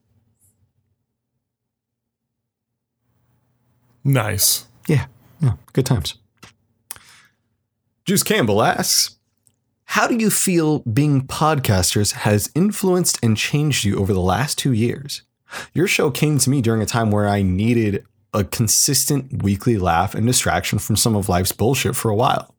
Nice. 4.04 4.68
Yeah, 4.88 5.06
yeah 5.42 5.54
good 5.72 5.86
times. 5.86 6.16
Juice 8.06 8.24
Campbell 8.24 8.62
asks, 8.62 9.18
How 9.86 10.08
do 10.08 10.16
you 10.16 10.30
feel 10.30 10.80
being 10.80 11.22
podcasters 11.22 12.12
has 12.12 12.52
influenced 12.54 13.18
and 13.24 13.38
changed 13.38 13.86
you 13.86 13.98
over 13.98 14.14
the 14.14 14.20
last 14.20 14.58
two 14.58 14.74
years? 14.74 15.22
Your 15.74 15.88
show 15.88 16.12
came 16.12 16.38
to 16.40 16.50
me 16.50 16.62
during 16.62 16.82
a 16.82 16.86
time 16.86 17.12
where 17.12 17.28
I 17.28 17.44
needed 17.44 18.06
a 18.34 18.44
consistent 18.44 19.44
weekly 19.44 19.78
laugh 19.78 20.16
and 20.16 20.26
distraction 20.26 20.80
from 20.80 20.96
some 20.96 21.16
of 21.16 21.30
life's 21.30 21.52
bullshit 21.52 21.96
for 21.96 22.10
a 22.10 22.16
while. 22.16 22.53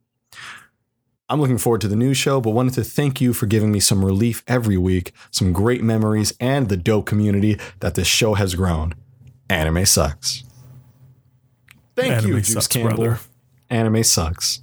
I'm 1.35 1.40
looking 1.40 1.59
forward 1.59 1.81
to 1.81 1.88
the 1.88 1.97
new 1.97 2.14
show, 2.14 2.40
but 2.40 2.51
wanted 2.51 2.75
to 2.75 2.85
thank 2.85 3.20
you 3.20 3.33
for 3.33 3.47
giving 3.47 3.73
me 3.73 3.81
some 3.81 4.05
relief 4.05 4.44
every 4.47 4.77
week, 4.77 5.12
some 5.33 5.53
great 5.53 5.83
memories, 5.83 6.33
and 6.38 6.68
the 6.68 6.77
dope 6.77 7.07
community 7.07 7.59
that 7.81 7.97
this 7.97 8.07
show 8.07 8.35
has 8.35 8.55
grown. 8.55 8.94
Anime 9.51 9.85
sucks. 9.85 10.44
Thank 11.97 12.12
Anime 12.12 12.29
you, 12.29 12.35
Juice 12.37 12.53
sucks, 12.53 12.68
Campbell. 12.68 12.97
brother. 12.97 13.20
Anime 13.68 14.05
sucks. 14.05 14.62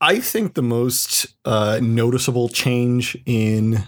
I 0.00 0.18
think 0.18 0.54
the 0.54 0.64
most 0.64 1.28
uh, 1.44 1.78
noticeable 1.80 2.48
change 2.48 3.16
in 3.24 3.84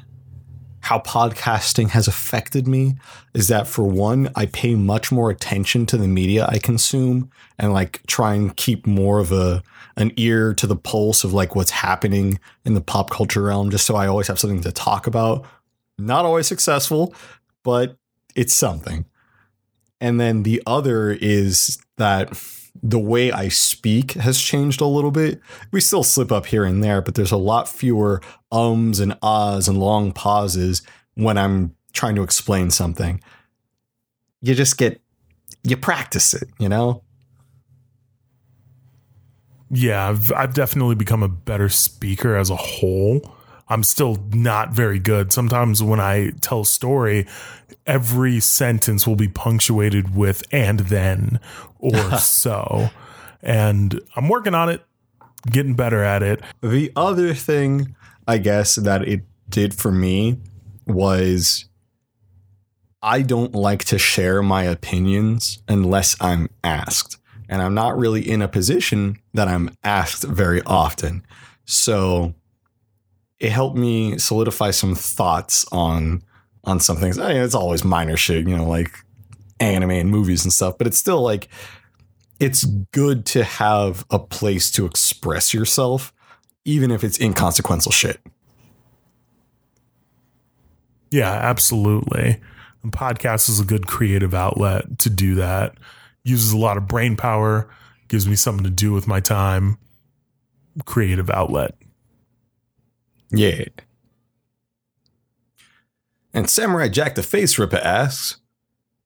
how 0.82 1.00
podcasting 1.00 1.88
has 1.90 2.06
affected 2.06 2.68
me 2.68 2.94
is 3.34 3.48
that 3.48 3.66
for 3.66 3.82
one, 3.82 4.30
I 4.36 4.46
pay 4.46 4.76
much 4.76 5.10
more 5.10 5.28
attention 5.28 5.86
to 5.86 5.96
the 5.96 6.06
media 6.06 6.46
I 6.48 6.58
consume 6.58 7.32
and 7.58 7.72
like 7.72 8.00
try 8.06 8.34
and 8.34 8.56
keep 8.56 8.86
more 8.86 9.18
of 9.18 9.32
a 9.32 9.64
an 9.96 10.12
ear 10.16 10.54
to 10.54 10.66
the 10.66 10.76
pulse 10.76 11.24
of 11.24 11.32
like 11.32 11.54
what's 11.54 11.70
happening 11.70 12.38
in 12.64 12.74
the 12.74 12.80
pop 12.80 13.10
culture 13.10 13.42
realm, 13.42 13.70
just 13.70 13.86
so 13.86 13.96
I 13.96 14.06
always 14.06 14.28
have 14.28 14.38
something 14.38 14.62
to 14.62 14.72
talk 14.72 15.06
about. 15.06 15.44
Not 15.98 16.24
always 16.24 16.46
successful, 16.46 17.14
but 17.62 17.96
it's 18.34 18.54
something. 18.54 19.04
And 20.00 20.20
then 20.20 20.44
the 20.44 20.62
other 20.66 21.12
is 21.12 21.78
that 21.98 22.32
the 22.82 22.98
way 22.98 23.32
I 23.32 23.48
speak 23.48 24.12
has 24.12 24.40
changed 24.40 24.80
a 24.80 24.86
little 24.86 25.10
bit. 25.10 25.40
We 25.72 25.80
still 25.80 26.02
slip 26.02 26.32
up 26.32 26.46
here 26.46 26.64
and 26.64 26.82
there, 26.82 27.02
but 27.02 27.14
there's 27.14 27.32
a 27.32 27.36
lot 27.36 27.68
fewer 27.68 28.22
ums 28.50 29.00
and 29.00 29.16
ahs 29.22 29.68
and 29.68 29.78
long 29.78 30.12
pauses 30.12 30.82
when 31.14 31.36
I'm 31.36 31.74
trying 31.92 32.14
to 32.14 32.22
explain 32.22 32.70
something. 32.70 33.20
You 34.40 34.54
just 34.54 34.78
get, 34.78 35.00
you 35.62 35.76
practice 35.76 36.32
it, 36.32 36.48
you 36.58 36.68
know? 36.68 37.02
Yeah, 39.70 40.08
I've, 40.08 40.32
I've 40.32 40.54
definitely 40.54 40.96
become 40.96 41.22
a 41.22 41.28
better 41.28 41.68
speaker 41.68 42.36
as 42.36 42.50
a 42.50 42.56
whole. 42.56 43.36
I'm 43.68 43.84
still 43.84 44.16
not 44.32 44.72
very 44.72 44.98
good. 44.98 45.32
Sometimes 45.32 45.80
when 45.80 46.00
I 46.00 46.30
tell 46.40 46.62
a 46.62 46.66
story, 46.66 47.26
every 47.86 48.40
sentence 48.40 49.06
will 49.06 49.16
be 49.16 49.28
punctuated 49.28 50.14
with 50.14 50.42
and 50.50 50.80
then 50.80 51.38
or 51.78 52.16
so. 52.18 52.90
And 53.42 54.00
I'm 54.16 54.28
working 54.28 54.54
on 54.54 54.68
it, 54.68 54.84
getting 55.48 55.74
better 55.74 56.02
at 56.02 56.22
it. 56.22 56.42
The 56.62 56.92
other 56.96 57.32
thing, 57.32 57.94
I 58.26 58.38
guess, 58.38 58.74
that 58.74 59.06
it 59.06 59.22
did 59.48 59.72
for 59.72 59.92
me 59.92 60.38
was 60.86 61.66
I 63.02 63.22
don't 63.22 63.54
like 63.54 63.84
to 63.86 63.98
share 63.98 64.42
my 64.42 64.64
opinions 64.64 65.62
unless 65.68 66.16
I'm 66.20 66.50
asked. 66.64 67.16
And 67.50 67.60
I'm 67.60 67.74
not 67.74 67.98
really 67.98 68.26
in 68.26 68.40
a 68.40 68.48
position 68.48 69.18
that 69.34 69.48
I'm 69.48 69.76
asked 69.82 70.22
very 70.22 70.62
often. 70.62 71.26
So 71.66 72.32
it 73.40 73.50
helped 73.50 73.76
me 73.76 74.16
solidify 74.18 74.70
some 74.70 74.94
thoughts 74.94 75.66
on 75.72 76.22
on 76.64 76.78
some 76.78 76.96
things. 76.96 77.18
I 77.18 77.32
mean, 77.32 77.42
it's 77.42 77.54
always 77.54 77.84
minor 77.84 78.16
shit, 78.16 78.46
you 78.46 78.56
know, 78.56 78.68
like 78.68 78.92
anime 79.58 79.90
and 79.90 80.10
movies 80.10 80.44
and 80.44 80.52
stuff, 80.52 80.78
but 80.78 80.86
it's 80.86 80.98
still 80.98 81.22
like 81.22 81.48
it's 82.38 82.64
good 82.92 83.26
to 83.26 83.42
have 83.42 84.04
a 84.10 84.18
place 84.18 84.70
to 84.72 84.86
express 84.86 85.52
yourself, 85.52 86.12
even 86.64 86.90
if 86.90 87.02
it's 87.02 87.20
inconsequential 87.20 87.92
shit. 87.92 88.20
Yeah, 91.10 91.32
absolutely. 91.32 92.40
And 92.82 92.92
podcast 92.92 93.48
is 93.48 93.58
a 93.58 93.64
good 93.64 93.86
creative 93.86 94.34
outlet 94.34 94.98
to 95.00 95.10
do 95.10 95.34
that. 95.36 95.74
Uses 96.24 96.52
a 96.52 96.58
lot 96.58 96.76
of 96.76 96.86
brain 96.86 97.16
power, 97.16 97.68
gives 98.08 98.28
me 98.28 98.36
something 98.36 98.64
to 98.64 98.70
do 98.70 98.92
with 98.92 99.06
my 99.06 99.20
time. 99.20 99.78
Creative 100.84 101.30
outlet. 101.30 101.74
Yeah. 103.30 103.64
And 106.32 106.48
Samurai 106.48 106.88
Jack 106.88 107.14
the 107.14 107.22
Face 107.22 107.58
Ripper 107.58 107.78
asks, 107.78 108.38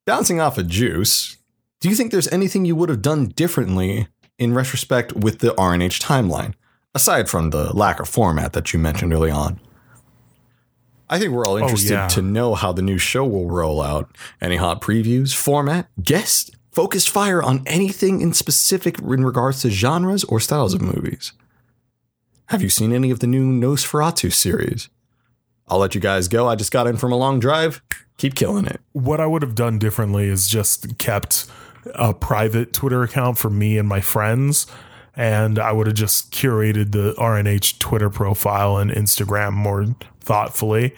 bouncing 0.05 0.41
off 0.41 0.59
of 0.59 0.69
Juice, 0.69 1.39
do 1.81 1.89
you 1.89 1.95
think 1.95 2.13
there's 2.13 2.29
anything 2.29 2.65
you 2.65 2.77
would 2.77 2.89
have 2.89 3.03
done 3.03 3.27
differently 3.27 4.09
in 4.39 4.55
retrospect 4.55 5.13
with 5.13 5.39
the 5.39 5.55
RNH 5.55 6.01
timeline, 6.01 6.55
aside 6.95 7.29
from 7.29 7.51
the 7.51 7.75
lack 7.75 8.01
of 8.01 8.09
format 8.09 8.53
that 8.53 8.73
you 8.73 8.79
mentioned 8.79 9.13
early 9.13 9.31
on? 9.31 9.61
I 11.09 11.19
think 11.19 11.33
we're 11.33 11.47
all 11.47 11.55
oh, 11.55 11.59
interested 11.59 11.93
yeah. 11.93 12.09
to 12.09 12.23
know 12.23 12.55
how 12.55 12.73
the 12.73 12.83
new 12.83 12.99
show 12.99 13.25
will 13.25 13.49
roll 13.49 13.83
out. 13.83 14.17
Any 14.41 14.57
hot 14.57 14.81
previews, 14.81 15.35
format, 15.35 15.89
guests, 16.03 16.51
focus 16.75 17.07
fire 17.07 17.43
on 17.43 17.63
anything 17.67 18.21
in 18.21 18.33
specific 18.33 18.99
in 18.99 19.25
regards 19.25 19.63
to 19.63 19.71
genres 19.71 20.25
or 20.25 20.41
styles 20.41 20.75
of 20.75 20.83
movies. 20.83 21.33
Have 22.47 22.63
you 22.63 22.69
seen 22.69 22.93
any 22.93 23.11
of 23.11 23.21
the 23.21 23.27
new 23.27 23.47
Nosferatu 23.53 24.33
series? 24.33 24.89
I'll 25.69 25.79
let 25.79 25.95
you 25.95 26.01
guys 26.01 26.29
go. 26.29 26.49
I 26.49 26.57
just 26.57 26.73
got 26.73 26.87
in 26.87 26.97
from 26.97 27.13
a 27.13 27.17
long 27.17 27.39
drive. 27.41 27.81
Keep 28.19 28.35
killing 28.35 28.67
it. 28.67 28.81
what 28.93 29.21
I 29.21 29.27
would 29.27 29.43
have 29.43 29.55
done 29.55 29.79
differently 29.79 30.29
is 30.29 30.47
just 30.47 30.99
kept 30.99 31.47
a 31.95 32.13
private 32.15 32.73
Twitter 32.73 33.03
account 33.03 33.39
for 33.39 33.51
me 33.51 33.79
and 33.79 33.89
my 33.89 34.01
friends. 34.01 34.67
And 35.17 35.59
I 35.59 35.73
would 35.73 35.87
have 35.87 35.97
just 35.97 36.33
curated 36.33 36.93
the 36.93 37.15
RNH 37.15 37.79
Twitter 37.79 38.11
profile 38.11 38.77
and 38.79 38.91
Instagram 38.91 39.53
more 39.53 39.87
thoughtfully. 40.21 40.95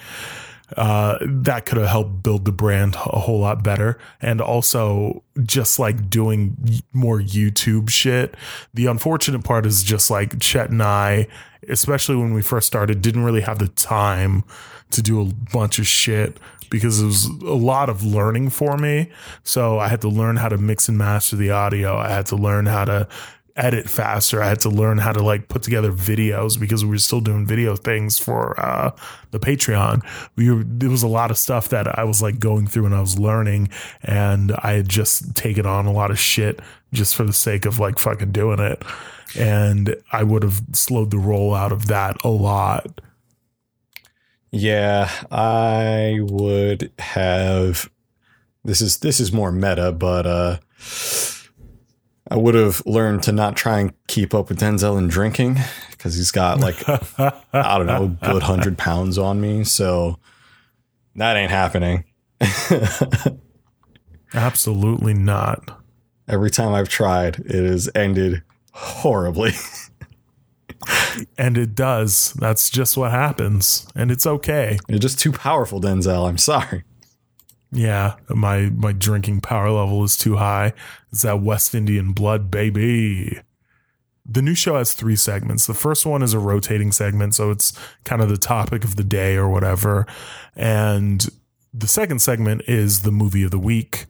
Uh, 0.76 1.18
that 1.20 1.64
could 1.64 1.78
have 1.78 1.88
helped 1.88 2.22
build 2.22 2.44
the 2.44 2.52
brand 2.52 2.94
a 2.96 3.20
whole 3.20 3.40
lot 3.40 3.62
better. 3.62 3.98
And 4.20 4.40
also, 4.40 5.22
just 5.44 5.78
like 5.78 6.10
doing 6.10 6.56
more 6.92 7.20
YouTube 7.20 7.88
shit. 7.88 8.34
The 8.74 8.86
unfortunate 8.86 9.44
part 9.44 9.66
is 9.66 9.82
just 9.82 10.10
like 10.10 10.40
Chet 10.40 10.70
and 10.70 10.82
I, 10.82 11.28
especially 11.68 12.16
when 12.16 12.34
we 12.34 12.42
first 12.42 12.66
started, 12.66 13.00
didn't 13.00 13.24
really 13.24 13.42
have 13.42 13.58
the 13.58 13.68
time 13.68 14.44
to 14.90 15.02
do 15.02 15.20
a 15.20 15.24
bunch 15.52 15.78
of 15.78 15.86
shit 15.86 16.38
because 16.70 17.00
it 17.00 17.06
was 17.06 17.26
a 17.26 17.54
lot 17.54 17.88
of 17.88 18.04
learning 18.04 18.50
for 18.50 18.76
me. 18.76 19.10
So 19.44 19.78
I 19.78 19.88
had 19.88 20.00
to 20.00 20.08
learn 20.08 20.36
how 20.36 20.48
to 20.48 20.58
mix 20.58 20.88
and 20.88 20.98
master 20.98 21.36
the 21.36 21.50
audio. 21.50 21.96
I 21.96 22.10
had 22.10 22.26
to 22.26 22.36
learn 22.36 22.66
how 22.66 22.84
to 22.86 23.08
edit 23.56 23.88
faster. 23.88 24.42
I 24.42 24.48
had 24.48 24.60
to 24.60 24.68
learn 24.68 24.98
how 24.98 25.12
to 25.12 25.22
like 25.22 25.48
put 25.48 25.62
together 25.62 25.92
videos 25.92 26.58
because 26.58 26.84
we 26.84 26.90
were 26.90 26.98
still 26.98 27.20
doing 27.20 27.46
video 27.46 27.76
things 27.76 28.18
for 28.18 28.58
uh, 28.60 28.94
the 29.30 29.40
Patreon. 29.40 30.02
We 30.36 30.50
were, 30.50 30.62
there 30.64 30.90
was 30.90 31.02
a 31.02 31.08
lot 31.08 31.30
of 31.30 31.38
stuff 31.38 31.68
that 31.70 31.98
I 31.98 32.04
was 32.04 32.22
like 32.22 32.38
going 32.38 32.66
through 32.66 32.86
and 32.86 32.94
I 32.94 33.00
was 33.00 33.18
learning, 33.18 33.70
and 34.02 34.52
I 34.58 34.72
had 34.72 34.88
just 34.88 35.34
taken 35.34 35.66
on 35.66 35.86
a 35.86 35.92
lot 35.92 36.10
of 36.10 36.18
shit 36.18 36.60
just 36.92 37.16
for 37.16 37.24
the 37.24 37.32
sake 37.32 37.66
of 37.66 37.78
like 37.78 37.98
fucking 37.98 38.32
doing 38.32 38.60
it. 38.60 38.82
And 39.36 39.96
I 40.12 40.22
would 40.22 40.42
have 40.42 40.60
slowed 40.72 41.10
the 41.10 41.16
rollout 41.16 41.72
of 41.72 41.88
that 41.88 42.16
a 42.24 42.28
lot. 42.28 43.00
Yeah, 44.52 45.10
I 45.30 46.20
would 46.20 46.92
have 46.98 47.90
this 48.64 48.80
is 48.80 48.98
this 48.98 49.20
is 49.20 49.32
more 49.32 49.52
meta, 49.52 49.92
but 49.92 50.26
uh 50.26 50.58
I 52.28 52.36
would 52.36 52.54
have 52.54 52.84
learned 52.86 53.22
to 53.24 53.32
not 53.32 53.56
try 53.56 53.78
and 53.78 53.92
keep 54.08 54.34
up 54.34 54.48
with 54.48 54.58
Denzel 54.58 54.98
in 54.98 55.06
drinking 55.08 55.58
because 55.90 56.16
he's 56.16 56.32
got 56.32 56.58
like 56.60 56.76
I 56.88 57.78
don't 57.78 57.86
know, 57.86 58.04
a 58.04 58.32
good 58.32 58.42
hundred 58.42 58.78
pounds 58.78 59.16
on 59.16 59.40
me. 59.40 59.64
So 59.64 60.18
that 61.14 61.36
ain't 61.36 61.50
happening. 61.50 62.04
Absolutely 64.34 65.14
not. 65.14 65.80
Every 66.28 66.50
time 66.50 66.74
I've 66.74 66.88
tried, 66.88 67.38
it 67.40 67.64
has 67.64 67.88
ended 67.94 68.42
horribly. 68.72 69.52
And 71.38 71.56
it 71.56 71.74
does. 71.74 72.34
That's 72.34 72.70
just 72.70 72.96
what 72.96 73.10
happens. 73.10 73.88
And 73.96 74.10
it's 74.10 74.26
okay. 74.26 74.78
You're 74.88 74.98
just 74.98 75.18
too 75.18 75.32
powerful, 75.32 75.80
Denzel. 75.80 76.28
I'm 76.28 76.38
sorry. 76.38 76.84
Yeah, 77.72 78.14
my 78.28 78.70
my 78.70 78.92
drinking 78.92 79.40
power 79.40 79.70
level 79.70 80.04
is 80.04 80.16
too 80.16 80.36
high. 80.36 80.72
It's 81.12 81.22
that 81.22 81.42
West 81.42 81.74
Indian 81.74 82.12
blood, 82.12 82.50
baby. 82.50 83.40
The 84.28 84.42
new 84.42 84.54
show 84.54 84.76
has 84.76 84.94
three 84.94 85.16
segments. 85.16 85.66
The 85.66 85.74
first 85.74 86.04
one 86.04 86.22
is 86.22 86.34
a 86.34 86.38
rotating 86.38 86.90
segment, 86.90 87.34
so 87.34 87.50
it's 87.50 87.72
kind 88.04 88.22
of 88.22 88.28
the 88.28 88.36
topic 88.36 88.82
of 88.82 88.96
the 88.96 89.04
day 89.04 89.36
or 89.36 89.48
whatever. 89.48 90.06
And 90.56 91.26
the 91.72 91.86
second 91.86 92.20
segment 92.20 92.62
is 92.66 93.02
the 93.02 93.12
movie 93.12 93.44
of 93.44 93.50
the 93.50 93.58
week. 93.58 94.06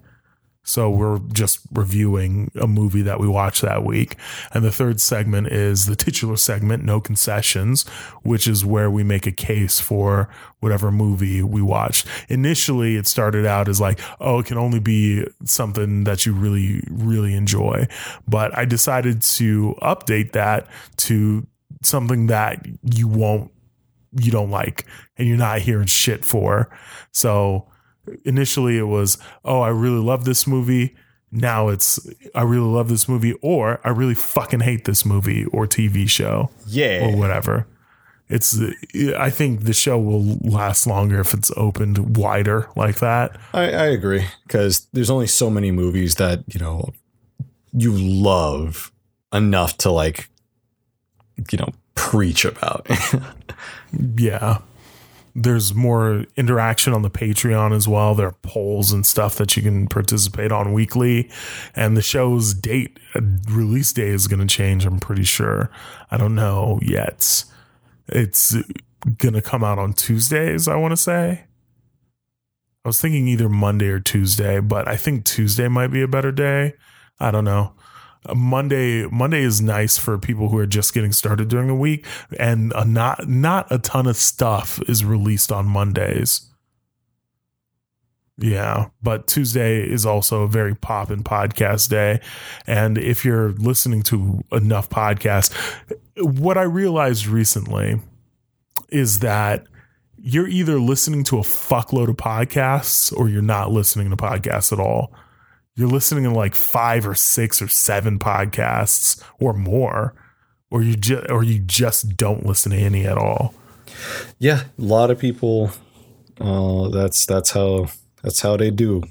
So 0.66 0.90
we're 0.90 1.20
just 1.32 1.60
reviewing 1.72 2.50
a 2.60 2.66
movie 2.66 3.02
that 3.02 3.20
we 3.20 3.28
watched 3.28 3.62
that 3.62 3.84
week. 3.84 4.16
And 4.52 4.64
the 4.64 4.72
third 4.72 5.00
segment 5.00 5.46
is 5.46 5.86
the 5.86 5.94
titular 5.94 6.36
segment, 6.36 6.84
No 6.84 7.00
Concessions, 7.00 7.86
which 8.24 8.48
is 8.48 8.64
where 8.64 8.90
we 8.90 9.04
make 9.04 9.28
a 9.28 9.32
case 9.32 9.78
for 9.78 10.28
whatever 10.58 10.90
movie 10.90 11.40
we 11.40 11.62
watched. 11.62 12.08
Initially, 12.28 12.96
it 12.96 13.06
started 13.06 13.46
out 13.46 13.68
as 13.68 13.80
like, 13.80 14.00
oh, 14.18 14.40
it 14.40 14.46
can 14.46 14.58
only 14.58 14.80
be 14.80 15.24
something 15.44 16.02
that 16.02 16.26
you 16.26 16.32
really, 16.32 16.82
really 16.90 17.34
enjoy. 17.34 17.86
But 18.26 18.56
I 18.58 18.64
decided 18.64 19.22
to 19.22 19.76
update 19.80 20.32
that 20.32 20.66
to 20.96 21.46
something 21.82 22.26
that 22.26 22.66
you 22.82 23.06
won't, 23.06 23.52
you 24.20 24.32
don't 24.32 24.50
like 24.50 24.84
and 25.16 25.28
you're 25.28 25.36
not 25.36 25.60
hearing 25.60 25.86
shit 25.86 26.24
for. 26.24 26.76
So, 27.12 27.68
initially 28.24 28.78
it 28.78 28.84
was, 28.88 29.18
oh, 29.44 29.61
I 29.61 29.68
really 29.68 30.00
love 30.02 30.24
this 30.24 30.46
movie. 30.46 30.94
Now 31.32 31.68
it's, 31.68 31.98
I 32.34 32.42
really 32.42 32.68
love 32.68 32.88
this 32.88 33.09
movie, 33.09 33.34
or 33.42 33.80
I 33.84 33.90
really 33.90 34.14
fucking 34.14 34.61
hate 34.61 34.84
this 34.84 35.04
movie 35.04 35.44
or 35.46 35.66
TV 35.66 36.09
show 36.09 36.50
Yeah. 36.66 37.04
or 37.07 37.16
whatever. 37.16 37.66
It's, 38.28 38.59
I 39.16 39.30
think 39.30 39.64
the 39.64 39.72
show 39.72 39.98
will 40.00 40.38
last 40.42 40.86
longer 40.86 41.20
if 41.20 41.32
it's 41.34 41.52
opened 41.57 42.16
wider 42.16 42.68
like 42.74 42.96
that. 42.98 43.36
I, 43.52 43.62
I 43.70 43.84
agree 43.86 44.24
because 44.46 44.86
there's 44.92 45.11
only 45.11 45.28
so 45.28 45.48
many 45.48 45.70
movies 45.70 46.16
that 46.16 46.42
you 46.52 46.59
know 46.59 46.92
you 47.72 47.92
love 47.92 48.90
enough 49.32 49.76
to 49.78 49.90
like 49.92 50.28
you 51.52 51.59
know 51.59 51.68
preach 51.94 52.44
about. 52.44 52.88
Yeah. 54.16 54.59
There's 55.39 55.74
more 55.74 56.24
interaction 56.37 56.95
on 56.95 57.03
the 57.03 57.11
Patreon 57.11 57.74
as 57.74 57.87
well. 57.87 58.14
There 58.14 58.28
are 58.28 58.37
polls 58.41 58.91
and 58.91 59.05
stuff 59.05 59.34
that 59.37 59.55
you 59.55 59.62
can 59.62 59.87
participate 59.87 60.51
on 60.51 60.72
weekly. 60.72 61.30
And 61.74 61.95
the 61.95 62.01
show's 62.03 62.55
date, 62.55 62.99
uh, 63.14 63.20
release 63.51 63.93
day 63.93 64.09
is 64.09 64.28
going 64.28 64.41
to 64.41 64.47
change, 64.47 64.87
I'm 64.87 64.99
pretty 64.99 65.24
sure. 65.24 65.70
I 66.11 66.16
don't 66.16 66.34
know 66.34 66.78
yet. 66.80 67.45
It's 68.09 68.57
going 69.18 69.34
to 69.34 69.43
come 69.43 69.62
out 69.62 69.78
on 69.78 69.93
Tuesdays, 69.93 70.68
I 70.68 70.76
want 70.76 70.93
to 70.93 70.97
say. 70.97 71.45
I 72.82 72.89
was 72.89 72.99
thinking 73.01 73.28
either 73.28 73.51
Monday 73.51 73.89
or 73.89 74.01
Tuesday, 74.01 74.59
but 74.61 74.89
I 74.89 74.97
think 74.97 75.26
Tuesday 75.26 75.68
might 75.68 75.89
be 75.89 76.01
a 76.01 76.09
better 76.09 76.32
day. 76.32 76.74
I 77.20 77.30
don't 77.30 77.45
know. 77.45 77.74
Monday 78.35 79.07
Monday 79.07 79.43
is 79.43 79.61
nice 79.61 79.99
for 79.99 80.18
people 80.18 80.49
who 80.49 80.59
are 80.59 80.66
just 80.66 80.95
getting 80.95 81.12
started 81.12 81.49
during 81.49 81.68
the 81.68 81.74
week, 81.74 82.07
and 82.39 82.72
a 82.74 82.85
not 82.85 83.29
not 83.29 83.66
a 83.70 83.79
ton 83.79 84.07
of 84.07 84.16
stuff 84.16 84.81
is 84.89 85.05
released 85.05 85.53
on 85.53 85.66
Mondays. 85.66 86.49
Yeah, 88.39 88.89
but 89.03 89.27
Tuesday 89.27 89.81
is 89.81 90.05
also 90.05 90.43
a 90.43 90.49
very 90.49 90.74
poppin' 90.74 91.22
podcast 91.22 91.89
day, 91.89 92.20
and 92.66 92.99
if 92.99 93.24
you're 93.24 93.53
listening 93.53 94.03
to 94.05 94.45
enough 94.53 94.91
podcasts, 94.91 95.55
what 96.18 96.59
I 96.59 96.62
realized 96.62 97.27
recently 97.27 98.01
is 98.91 99.20
that 99.20 99.66
you're 100.18 100.49
either 100.49 100.79
listening 100.79 101.24
to 101.24 101.39
a 101.39 101.43
fuckload 101.43 102.09
of 102.09 102.16
podcasts 102.16 103.16
or 103.16 103.29
you're 103.29 103.43
not 103.43 103.70
listening 103.70 104.11
to 104.11 104.16
podcasts 104.16 104.72
at 104.72 104.81
all 104.81 105.12
you're 105.77 105.89
listening 105.89 106.24
to 106.24 106.31
like 106.31 106.55
five 106.55 107.07
or 107.07 107.14
six 107.14 107.61
or 107.62 107.68
seven 107.68 108.18
podcasts 108.18 109.22
or 109.39 109.53
more 109.53 110.14
or 110.70 110.83
you 110.83 110.97
just 110.97 111.31
or 111.31 111.43
you 111.45 111.59
just 111.61 112.16
don't 112.16 112.45
listen 112.47 112.72
to 112.72 112.79
any 112.79 113.07
at 113.07 113.16
all 113.18 113.55
yeah, 114.39 114.64
a 114.79 114.83
lot 114.83 115.11
of 115.11 115.18
people. 115.18 115.70
Uh, 116.39 116.89
that's 116.89 117.24
that's 117.24 117.53
how 117.53 117.87
that's 118.22 118.41
how 118.41 118.57
they 118.57 118.70
do. 118.70 119.03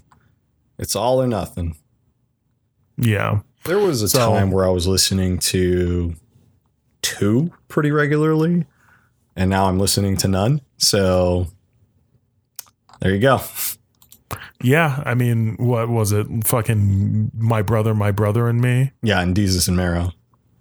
It's 0.77 0.95
all 0.95 1.21
or 1.23 1.25
nothing. 1.27 1.75
yeah 2.97 3.39
There 3.63 3.79
was 3.79 4.01
a 4.03 4.09
So- 4.09 4.19
time 4.29 4.51
where 4.51 4.65
I 4.65 4.69
was 4.69 4.85
listening 4.85 5.39
to 5.39 6.13
two 7.01 7.51
pretty 7.67 7.89
regularly, 7.91 8.65
and 9.35 9.49
now 9.49 9.69
I'm 9.69 9.79
listening 9.79 10.17
to 10.17 10.27
none. 10.27 10.61
So 10.77 11.47
there 12.99 13.13
you 13.13 13.19
go. 13.21 13.41
Yeah 14.65 15.03
i 15.05 15.13
mean 15.13 15.55
what 15.57 15.89
was 15.89 16.11
it 16.11 16.27
fucking 16.45 17.31
my 17.37 17.61
brother 17.61 17.93
my 17.93 18.11
brother 18.11 18.47
and 18.49 18.59
me 18.59 18.91
Yeah, 19.03 19.21
and 19.21 19.35
Desus 19.35 19.67
and 19.67 19.77
Mero, 19.77 20.11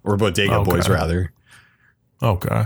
or 0.03 0.15
Bodega 0.17 0.55
Okay. 0.57 0.71
Boys 0.71 0.87
rather. 0.89 1.33
okay 2.21 2.65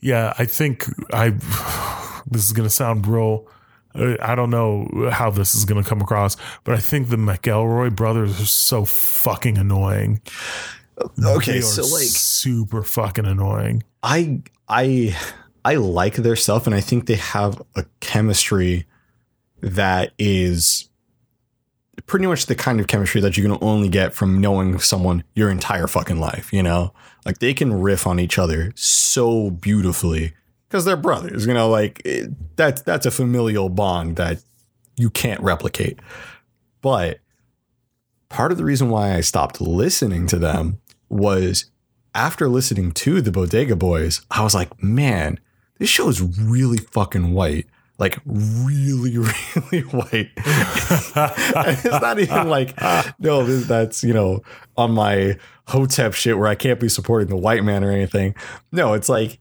yeah 0.00 0.32
i 0.38 0.44
think 0.44 0.86
i 1.12 1.30
this 2.30 2.44
is 2.44 2.52
gonna 2.52 2.70
sound 2.70 3.06
real 3.06 3.46
uh, 3.94 4.14
I 4.20 4.34
don't 4.34 4.50
know 4.50 5.10
how 5.10 5.30
this 5.30 5.54
is 5.54 5.64
going 5.64 5.82
to 5.82 5.88
come 5.88 6.02
across, 6.02 6.36
but 6.64 6.74
I 6.74 6.78
think 6.78 7.08
the 7.08 7.16
McElroy 7.16 7.96
brothers 7.96 8.38
are 8.38 8.44
so 8.44 8.84
fucking 8.84 9.56
annoying. 9.56 10.20
Okay, 11.24 11.52
They 11.52 11.58
are 11.60 11.62
so 11.62 11.82
like 11.82 12.04
super 12.04 12.82
fucking 12.82 13.24
annoying. 13.24 13.82
I 14.02 14.42
I 14.68 15.16
I 15.64 15.76
like 15.76 16.16
their 16.16 16.36
stuff 16.36 16.66
and 16.66 16.74
I 16.74 16.80
think 16.82 17.06
they 17.06 17.14
have 17.16 17.62
a 17.74 17.86
chemistry 18.00 18.84
that 19.66 20.12
is 20.16 20.88
pretty 22.06 22.26
much 22.26 22.46
the 22.46 22.54
kind 22.54 22.78
of 22.78 22.86
chemistry 22.86 23.20
that 23.20 23.36
you 23.36 23.42
can 23.42 23.58
only 23.60 23.88
get 23.88 24.14
from 24.14 24.40
knowing 24.40 24.78
someone 24.78 25.24
your 25.34 25.50
entire 25.50 25.88
fucking 25.88 26.20
life, 26.20 26.52
you 26.52 26.62
know? 26.62 26.92
Like 27.24 27.38
they 27.38 27.52
can 27.52 27.80
riff 27.80 28.06
on 28.06 28.20
each 28.20 28.38
other 28.38 28.72
so 28.76 29.50
beautifully 29.50 30.34
because 30.68 30.84
they're 30.84 30.96
brothers, 30.96 31.46
you 31.46 31.54
know, 31.54 31.68
like 31.68 32.00
it, 32.04 32.30
that 32.56 32.84
that's 32.84 33.06
a 33.06 33.10
familial 33.10 33.68
bond 33.68 34.16
that 34.16 34.42
you 34.96 35.10
can't 35.10 35.40
replicate. 35.40 35.98
But 36.80 37.18
part 38.28 38.52
of 38.52 38.58
the 38.58 38.64
reason 38.64 38.88
why 38.88 39.14
I 39.14 39.20
stopped 39.20 39.60
listening 39.60 40.28
to 40.28 40.38
them 40.38 40.80
was 41.08 41.66
after 42.14 42.48
listening 42.48 42.92
to 42.92 43.20
the 43.20 43.32
Bodega 43.32 43.74
Boys, 43.74 44.22
I 44.30 44.44
was 44.44 44.54
like, 44.54 44.80
man, 44.80 45.40
this 45.78 45.88
show 45.88 46.08
is 46.08 46.22
really 46.22 46.78
fucking 46.78 47.34
white. 47.34 47.66
Like 47.98 48.18
really, 48.26 49.16
really 49.18 49.80
white. 49.84 50.30
it's 50.36 51.84
not 51.84 52.18
even 52.18 52.48
like 52.48 52.78
no, 53.18 53.44
this, 53.44 53.66
that's 53.66 54.04
you 54.04 54.12
know 54.12 54.42
on 54.76 54.92
my 54.92 55.38
hotep 55.68 56.12
shit 56.12 56.36
where 56.36 56.48
I 56.48 56.54
can't 56.54 56.78
be 56.78 56.88
supporting 56.88 57.28
the 57.28 57.36
white 57.36 57.64
man 57.64 57.82
or 57.82 57.90
anything. 57.90 58.34
No, 58.70 58.92
it's 58.92 59.08
like 59.08 59.38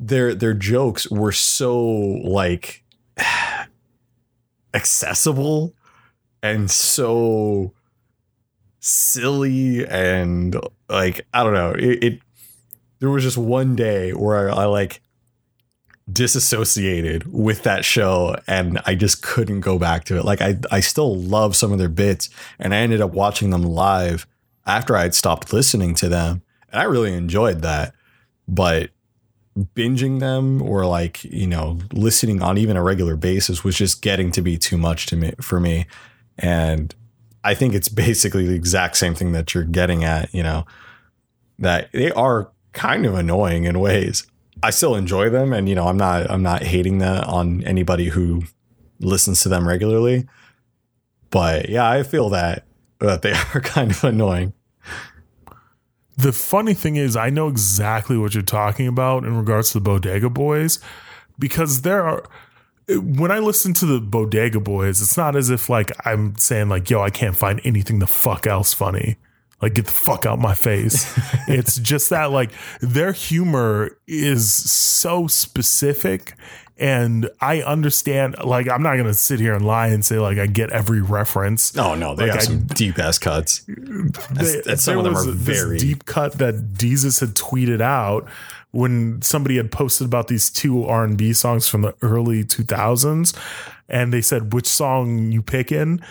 their 0.00 0.34
their 0.34 0.54
jokes 0.54 1.10
were 1.10 1.32
so 1.32 1.86
like 1.86 2.82
accessible 4.74 5.74
and 6.42 6.70
so 6.70 7.72
silly 8.80 9.86
and 9.86 10.56
like 10.88 11.26
I 11.32 11.42
don't 11.42 11.54
know 11.54 11.72
it, 11.72 12.04
it 12.04 12.20
there 12.98 13.10
was 13.10 13.22
just 13.22 13.38
one 13.38 13.74
day 13.74 14.12
where 14.12 14.50
I, 14.50 14.62
I 14.62 14.64
like 14.66 15.00
disassociated 16.10 17.32
with 17.32 17.64
that 17.64 17.84
show 17.84 18.36
and 18.46 18.80
I 18.86 18.94
just 18.94 19.22
couldn't 19.22 19.60
go 19.60 19.78
back 19.78 20.04
to 20.04 20.16
it. 20.16 20.24
Like 20.24 20.40
I 20.40 20.56
I 20.70 20.80
still 20.80 21.16
love 21.16 21.56
some 21.56 21.72
of 21.72 21.78
their 21.78 21.88
bits 21.88 22.30
and 22.58 22.74
I 22.74 22.78
ended 22.78 23.00
up 23.00 23.12
watching 23.12 23.50
them 23.50 23.62
live 23.62 24.26
after 24.66 24.96
I 24.96 25.02
had 25.02 25.14
stopped 25.14 25.52
listening 25.52 25.94
to 25.96 26.08
them. 26.08 26.42
And 26.70 26.80
I 26.80 26.84
really 26.84 27.12
enjoyed 27.12 27.62
that. 27.62 27.94
But 28.46 28.90
binging 29.74 30.20
them 30.20 30.62
or 30.62 30.86
like, 30.86 31.24
you 31.24 31.46
know, 31.46 31.78
listening 31.92 32.42
on 32.42 32.58
even 32.58 32.76
a 32.76 32.82
regular 32.82 33.16
basis 33.16 33.64
was 33.64 33.76
just 33.76 34.02
getting 34.02 34.30
to 34.32 34.42
be 34.42 34.58
too 34.58 34.76
much 34.76 35.06
to 35.06 35.16
me 35.16 35.32
for 35.40 35.58
me. 35.58 35.86
And 36.38 36.94
I 37.42 37.54
think 37.54 37.74
it's 37.74 37.88
basically 38.06 38.46
the 38.46 38.54
exact 38.54 38.96
same 38.96 39.14
thing 39.14 39.32
that 39.32 39.54
you're 39.54 39.64
getting 39.64 40.04
at, 40.04 40.32
you 40.34 40.42
know, 40.42 40.66
that 41.58 41.90
they 41.92 42.12
are 42.12 42.52
kind 42.72 43.06
of 43.06 43.14
annoying 43.14 43.64
in 43.64 43.80
ways. 43.80 44.26
I 44.62 44.70
still 44.70 44.94
enjoy 44.94 45.30
them 45.30 45.52
and 45.52 45.68
you 45.68 45.74
know, 45.74 45.86
I'm 45.86 45.96
not 45.96 46.30
I'm 46.30 46.42
not 46.42 46.62
hating 46.62 46.98
that 46.98 47.24
on 47.24 47.62
anybody 47.64 48.06
who 48.06 48.42
listens 49.00 49.40
to 49.42 49.48
them 49.48 49.66
regularly. 49.66 50.26
But 51.30 51.68
yeah, 51.68 51.88
I 51.88 52.02
feel 52.02 52.30
that 52.30 52.64
that 53.00 53.22
they 53.22 53.32
are 53.54 53.60
kind 53.60 53.90
of 53.90 54.04
annoying. 54.04 54.52
The 56.16 56.32
funny 56.32 56.72
thing 56.72 56.96
is, 56.96 57.14
I 57.14 57.28
know 57.28 57.48
exactly 57.48 58.16
what 58.16 58.34
you're 58.34 58.42
talking 58.42 58.86
about 58.86 59.24
in 59.24 59.36
regards 59.36 59.72
to 59.72 59.74
the 59.74 59.82
Bodega 59.82 60.30
Boys 60.30 60.80
because 61.38 61.82
there 61.82 62.06
are. 62.06 62.24
When 62.88 63.32
I 63.32 63.40
listen 63.40 63.74
to 63.74 63.86
the 63.86 64.00
Bodega 64.00 64.60
Boys, 64.60 65.02
it's 65.02 65.16
not 65.16 65.34
as 65.34 65.50
if 65.50 65.68
like 65.68 65.90
I'm 66.06 66.36
saying 66.38 66.68
like, 66.68 66.88
"Yo, 66.88 67.02
I 67.02 67.10
can't 67.10 67.36
find 67.36 67.60
anything 67.64 67.98
the 67.98 68.06
fuck 68.06 68.46
else 68.46 68.72
funny." 68.72 69.16
Like, 69.62 69.74
get 69.74 69.86
the 69.86 69.92
fuck 69.92 70.26
out 70.26 70.38
my 70.38 70.54
face. 70.54 71.06
it's 71.48 71.76
just 71.78 72.10
that 72.10 72.30
like 72.30 72.50
their 72.80 73.12
humor 73.12 73.96
is 74.06 74.52
so 74.52 75.26
specific 75.26 76.34
and 76.78 77.30
I 77.40 77.62
understand. 77.62 78.36
Like, 78.44 78.68
I'm 78.68 78.82
not 78.82 78.96
gonna 78.98 79.14
sit 79.14 79.40
here 79.40 79.54
and 79.54 79.64
lie 79.64 79.86
and 79.86 80.04
say 80.04 80.18
like 80.18 80.36
I 80.38 80.46
get 80.46 80.70
every 80.72 81.00
reference. 81.00 81.74
Oh 81.78 81.94
no, 81.94 82.14
they 82.14 82.24
Like, 82.24 82.32
have 82.34 82.42
some 82.42 82.66
deep 82.66 82.98
ass 82.98 83.18
cuts. 83.18 83.60
They- 83.66 83.72
that's- 84.60 84.82
some 84.82 84.98
of 84.98 85.04
there 85.04 85.12
them 85.12 85.14
was 85.14 85.26
are 85.28 85.32
very- 85.32 85.78
deep 85.78 86.04
cut 86.04 86.34
that 86.34 86.74
Desus 86.74 87.20
had 87.20 87.30
tweeted 87.34 87.80
out 87.80 88.26
when 88.72 89.22
somebody 89.22 89.56
had 89.56 89.72
posted 89.72 90.06
about 90.06 90.28
these 90.28 90.50
two 90.50 90.84
R 90.84 91.02
and 91.02 91.16
B 91.16 91.32
songs 91.32 91.66
from 91.66 91.80
the 91.80 91.94
early 92.02 92.44
2000s, 92.44 93.32
and 93.88 94.12
they 94.12 94.20
said 94.20 94.52
which 94.52 94.66
song 94.66 95.32
you 95.32 95.40
picking. 95.40 96.02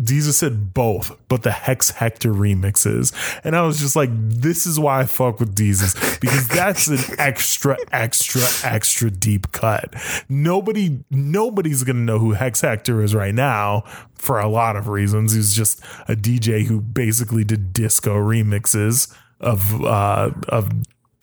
Desus 0.00 0.34
said 0.34 0.72
both, 0.72 1.16
but 1.28 1.42
the 1.42 1.50
Hex 1.50 1.90
Hector 1.90 2.32
remixes. 2.32 3.12
And 3.44 3.56
I 3.56 3.62
was 3.62 3.80
just 3.80 3.96
like, 3.96 4.10
this 4.12 4.64
is 4.64 4.78
why 4.78 5.00
I 5.00 5.04
fuck 5.06 5.40
with 5.40 5.56
Desus 5.56 6.20
because 6.20 6.46
that's 6.48 6.86
an 6.86 6.98
extra, 7.18 7.76
extra, 7.90 8.42
extra 8.64 9.10
deep 9.10 9.50
cut. 9.52 9.94
Nobody, 10.28 11.00
nobody's 11.10 11.82
going 11.82 11.96
to 11.96 12.02
know 12.02 12.18
who 12.18 12.32
Hex 12.32 12.60
Hector 12.60 13.02
is 13.02 13.14
right 13.14 13.34
now 13.34 13.82
for 14.14 14.38
a 14.38 14.48
lot 14.48 14.76
of 14.76 14.88
reasons. 14.88 15.32
He's 15.32 15.54
just 15.54 15.80
a 16.06 16.14
DJ 16.14 16.64
who 16.64 16.80
basically 16.80 17.42
did 17.42 17.72
disco 17.72 18.14
remixes 18.14 19.12
of, 19.40 19.84
uh, 19.84 20.30
of, 20.48 20.70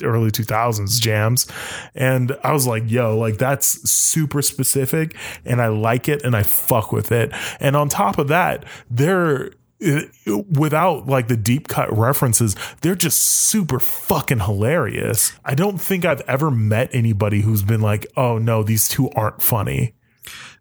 early 0.03 0.29
2000s 0.31 0.99
jams. 0.99 1.47
And 1.95 2.35
i 2.43 2.51
was 2.51 2.67
like 2.67 2.83
yo 2.89 3.17
like 3.17 3.37
that's 3.37 3.89
super 3.89 4.41
specific 4.41 5.15
and 5.45 5.61
i 5.61 5.67
like 5.67 6.09
it 6.09 6.23
and 6.23 6.35
i 6.35 6.43
fuck 6.43 6.91
with 6.91 7.11
it. 7.11 7.31
And 7.59 7.75
on 7.75 7.89
top 7.89 8.17
of 8.17 8.27
that 8.27 8.65
they're 8.89 9.51
without 10.51 11.05
like 11.05 11.27
the 11.27 11.37
deep 11.37 11.67
cut 11.67 11.95
references 11.95 12.55
they're 12.81 12.95
just 12.95 13.19
super 13.21 13.79
fucking 13.79 14.39
hilarious. 14.39 15.33
I 15.45 15.53
don't 15.55 15.79
think 15.79 16.05
i've 16.05 16.21
ever 16.21 16.49
met 16.49 16.89
anybody 16.93 17.41
who's 17.41 17.63
been 17.63 17.81
like 17.81 18.07
oh 18.17 18.37
no 18.37 18.63
these 18.63 18.87
two 18.89 19.09
aren't 19.11 19.41
funny. 19.41 19.93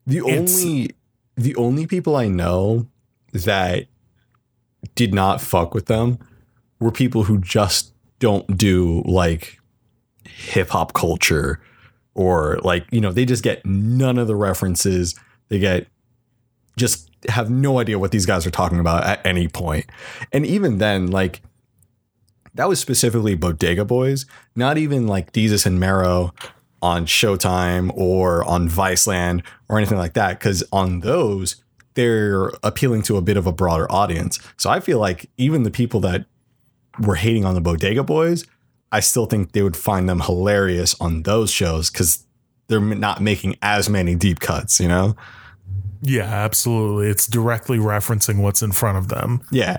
The 0.06 0.18
It's- 0.18 0.62
only 0.62 0.90
the 1.36 1.56
only 1.56 1.86
people 1.86 2.14
I 2.14 2.28
know 2.28 2.86
that 3.32 3.86
did 4.94 5.12
not 5.14 5.40
fuck 5.40 5.74
with 5.74 5.86
them 5.86 6.18
were 6.78 6.92
people 6.92 7.24
who 7.24 7.38
just 7.38 7.93
don't 8.18 8.56
do 8.56 9.02
like 9.04 9.58
hip 10.26 10.70
hop 10.70 10.92
culture 10.92 11.60
or 12.14 12.58
like, 12.62 12.86
you 12.90 13.00
know, 13.00 13.12
they 13.12 13.24
just 13.24 13.42
get 13.42 13.64
none 13.66 14.18
of 14.18 14.26
the 14.26 14.36
references. 14.36 15.14
They 15.48 15.58
get 15.58 15.88
just 16.76 17.10
have 17.28 17.50
no 17.50 17.78
idea 17.78 17.98
what 17.98 18.10
these 18.10 18.26
guys 18.26 18.46
are 18.46 18.50
talking 18.50 18.78
about 18.78 19.04
at 19.04 19.24
any 19.24 19.48
point. 19.48 19.86
And 20.32 20.44
even 20.44 20.78
then, 20.78 21.08
like 21.08 21.42
that 22.54 22.68
was 22.68 22.78
specifically 22.78 23.34
Bodega 23.34 23.84
Boys, 23.84 24.26
not 24.54 24.78
even 24.78 25.06
like 25.06 25.32
Desus 25.32 25.66
and 25.66 25.80
Mero 25.80 26.32
on 26.82 27.06
Showtime 27.06 27.90
or 27.96 28.44
on 28.44 28.68
Viceland 28.68 29.42
or 29.68 29.78
anything 29.78 29.98
like 29.98 30.14
that. 30.14 30.38
Because 30.38 30.62
on 30.72 31.00
those, 31.00 31.56
they're 31.94 32.48
appealing 32.62 33.02
to 33.02 33.16
a 33.16 33.22
bit 33.22 33.36
of 33.36 33.46
a 33.46 33.52
broader 33.52 33.90
audience. 33.90 34.38
So 34.56 34.70
I 34.70 34.80
feel 34.80 34.98
like 34.98 35.30
even 35.36 35.62
the 35.62 35.70
people 35.70 36.00
that 36.00 36.26
were 37.00 37.16
hating 37.16 37.44
on 37.44 37.54
the 37.54 37.60
Bodega 37.60 38.02
Boys, 38.02 38.44
I 38.92 39.00
still 39.00 39.26
think 39.26 39.52
they 39.52 39.62
would 39.62 39.76
find 39.76 40.08
them 40.08 40.20
hilarious 40.20 40.94
on 41.00 41.22
those 41.22 41.50
shows 41.50 41.90
because 41.90 42.24
they're 42.68 42.80
not 42.80 43.20
making 43.20 43.56
as 43.62 43.88
many 43.88 44.14
deep 44.14 44.40
cuts, 44.40 44.80
you 44.80 44.88
know? 44.88 45.16
yeah 46.06 46.24
absolutely 46.24 47.08
it's 47.08 47.26
directly 47.26 47.78
referencing 47.78 48.42
what's 48.42 48.62
in 48.62 48.70
front 48.70 48.98
of 48.98 49.08
them 49.08 49.40
Yeah. 49.50 49.78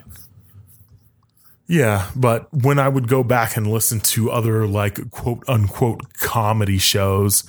Yeah, 1.67 2.09
but 2.15 2.47
when 2.53 2.77
I 2.77 2.87
would 2.87 3.07
go 3.07 3.23
back 3.23 3.57
and 3.57 3.65
listen 3.65 3.99
to 4.01 4.29
other 4.29 4.67
like 4.67 5.09
quote 5.09 5.43
unquote 5.47 6.13
comedy 6.13 6.77
shows, 6.77 7.43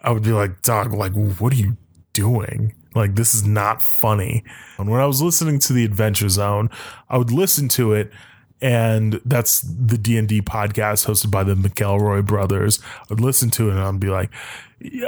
I 0.00 0.12
would 0.12 0.22
be 0.22 0.30
like, 0.30 0.62
dog, 0.62 0.92
like, 0.92 1.12
what 1.14 1.52
are 1.52 1.56
you 1.56 1.76
doing? 2.12 2.74
Like, 2.94 3.16
this 3.16 3.34
is 3.34 3.44
not 3.44 3.82
funny. 3.82 4.44
And 4.78 4.88
when 4.88 5.00
I 5.00 5.06
was 5.06 5.20
listening 5.20 5.58
to 5.60 5.72
the 5.72 5.84
Adventure 5.84 6.28
Zone, 6.28 6.70
I 7.08 7.18
would 7.18 7.32
listen 7.32 7.68
to 7.70 7.92
it, 7.92 8.12
and 8.60 9.20
that's 9.24 9.60
the 9.60 9.98
D 9.98 10.16
and 10.16 10.28
D 10.28 10.40
podcast 10.40 11.06
hosted 11.06 11.30
by 11.30 11.44
the 11.44 11.54
McElroy 11.54 12.24
brothers. 12.24 12.80
I'd 13.10 13.20
listen 13.20 13.50
to 13.50 13.68
it 13.68 13.72
and 13.72 13.80
I'd 13.80 14.00
be 14.00 14.08
like, 14.08 14.30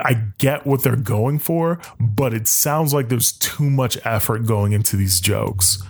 I 0.02 0.24
get 0.38 0.66
what 0.66 0.82
they're 0.82 0.96
going 0.96 1.38
for, 1.38 1.78
but 2.00 2.32
it 2.32 2.48
sounds 2.48 2.94
like 2.94 3.08
there's 3.08 3.32
too 3.32 3.68
much 3.68 3.98
effort 4.04 4.46
going 4.46 4.72
into 4.72 4.96
these 4.96 5.20
jokes. 5.20 5.82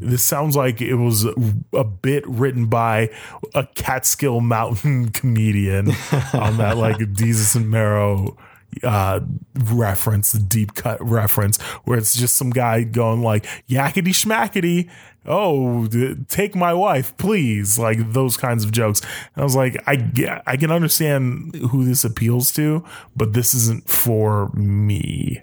This 0.00 0.24
sounds 0.24 0.56
like 0.56 0.80
it 0.80 0.94
was 0.94 1.26
a 1.72 1.84
bit 1.84 2.26
written 2.26 2.66
by 2.66 3.10
a 3.54 3.66
Catskill 3.74 4.40
Mountain 4.40 5.08
comedian 5.12 5.90
on 6.32 6.56
that 6.56 6.76
like 6.76 6.96
Desus 6.98 7.54
and 7.56 7.70
Mero 7.70 8.36
uh 8.82 9.20
reference, 9.54 10.32
the 10.32 10.38
deep 10.38 10.74
cut 10.74 10.98
reference, 11.00 11.60
where 11.84 11.98
it's 11.98 12.16
just 12.16 12.36
some 12.36 12.50
guy 12.50 12.82
going 12.84 13.22
like 13.22 13.44
yakety 13.68 14.08
schmackety. 14.08 14.90
Oh, 15.24 15.86
th- 15.86 16.16
take 16.28 16.54
my 16.54 16.74
wife, 16.74 17.16
please! 17.16 17.78
Like 17.78 18.12
those 18.12 18.36
kinds 18.36 18.64
of 18.64 18.72
jokes. 18.72 19.00
And 19.34 19.42
I 19.42 19.44
was 19.44 19.54
like, 19.54 19.82
I 19.86 19.96
get, 19.96 20.42
I 20.46 20.56
can 20.56 20.72
understand 20.72 21.54
who 21.70 21.84
this 21.84 22.04
appeals 22.04 22.52
to, 22.52 22.84
but 23.14 23.32
this 23.32 23.54
isn't 23.54 23.88
for 23.88 24.50
me. 24.50 25.42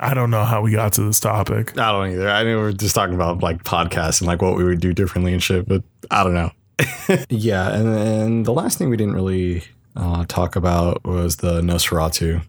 I 0.00 0.14
don't 0.14 0.30
know 0.30 0.44
how 0.44 0.62
we 0.62 0.72
got 0.72 0.94
to 0.94 1.02
this 1.02 1.20
topic. 1.20 1.78
I 1.78 1.92
don't 1.92 2.10
either. 2.12 2.28
I 2.28 2.42
know 2.42 2.58
we're 2.58 2.72
just 2.72 2.94
talking 2.94 3.14
about 3.14 3.42
like 3.42 3.62
podcasts 3.64 4.20
and 4.20 4.26
like 4.26 4.40
what 4.40 4.56
we 4.56 4.64
would 4.64 4.80
do 4.80 4.94
differently 4.94 5.32
and 5.32 5.42
shit, 5.42 5.68
but 5.68 5.82
I 6.10 6.24
don't 6.24 6.34
know. 6.34 6.50
yeah, 7.28 7.74
and 7.74 7.94
then 7.94 8.42
the 8.44 8.52
last 8.52 8.78
thing 8.78 8.88
we 8.88 8.96
didn't 8.96 9.14
really 9.14 9.62
uh, 9.96 10.24
talk 10.26 10.56
about 10.56 11.04
was 11.04 11.36
the 11.36 11.60
Nosferatu. 11.60 12.42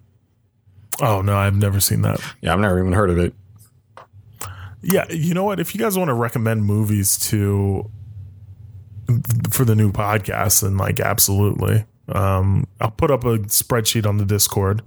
Oh 1.02 1.22
no, 1.22 1.36
I've 1.36 1.56
never 1.56 1.80
seen 1.80 2.02
that. 2.04 2.22
Yeah, 2.42 2.54
I've 2.54 2.60
never 2.60 2.80
even 2.80 2.94
heard 2.94 3.10
of 3.10 3.18
it. 3.18 3.34
Yeah, 4.82 5.06
you 5.10 5.34
know 5.34 5.44
what? 5.44 5.60
If 5.60 5.76
you 5.76 5.80
guys 5.80 5.98
want 5.98 6.10
to 6.10 6.14
recommend 6.14 6.66
movies 6.66 7.18
to 7.30 7.90
for 9.50 9.66
the 9.66 9.76
new 9.76 9.92
podcast, 9.92 10.62
then 10.62 10.78
like 10.78 11.00
absolutely. 11.00 11.86
Um, 12.10 12.68
I'll 12.80 12.92
put 12.92 13.12
up 13.12 13.24
a 13.24 13.38
spreadsheet 13.40 14.06
on 14.06 14.18
the 14.18 14.26
Discord. 14.26 14.82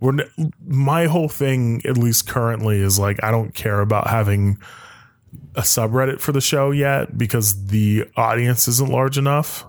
We're 0.00 0.18
my 0.64 1.06
whole 1.06 1.28
thing, 1.28 1.82
at 1.86 1.96
least 1.96 2.28
currently, 2.28 2.80
is 2.80 2.98
like 2.98 3.22
I 3.22 3.30
don't 3.30 3.54
care 3.54 3.80
about 3.80 4.08
having 4.08 4.58
a 5.54 5.62
subreddit 5.62 6.20
for 6.20 6.32
the 6.32 6.40
show 6.40 6.70
yet 6.70 7.16
because 7.16 7.66
the 7.66 8.04
audience 8.16 8.68
isn't 8.68 8.90
large 8.90 9.18
enough. 9.18 9.64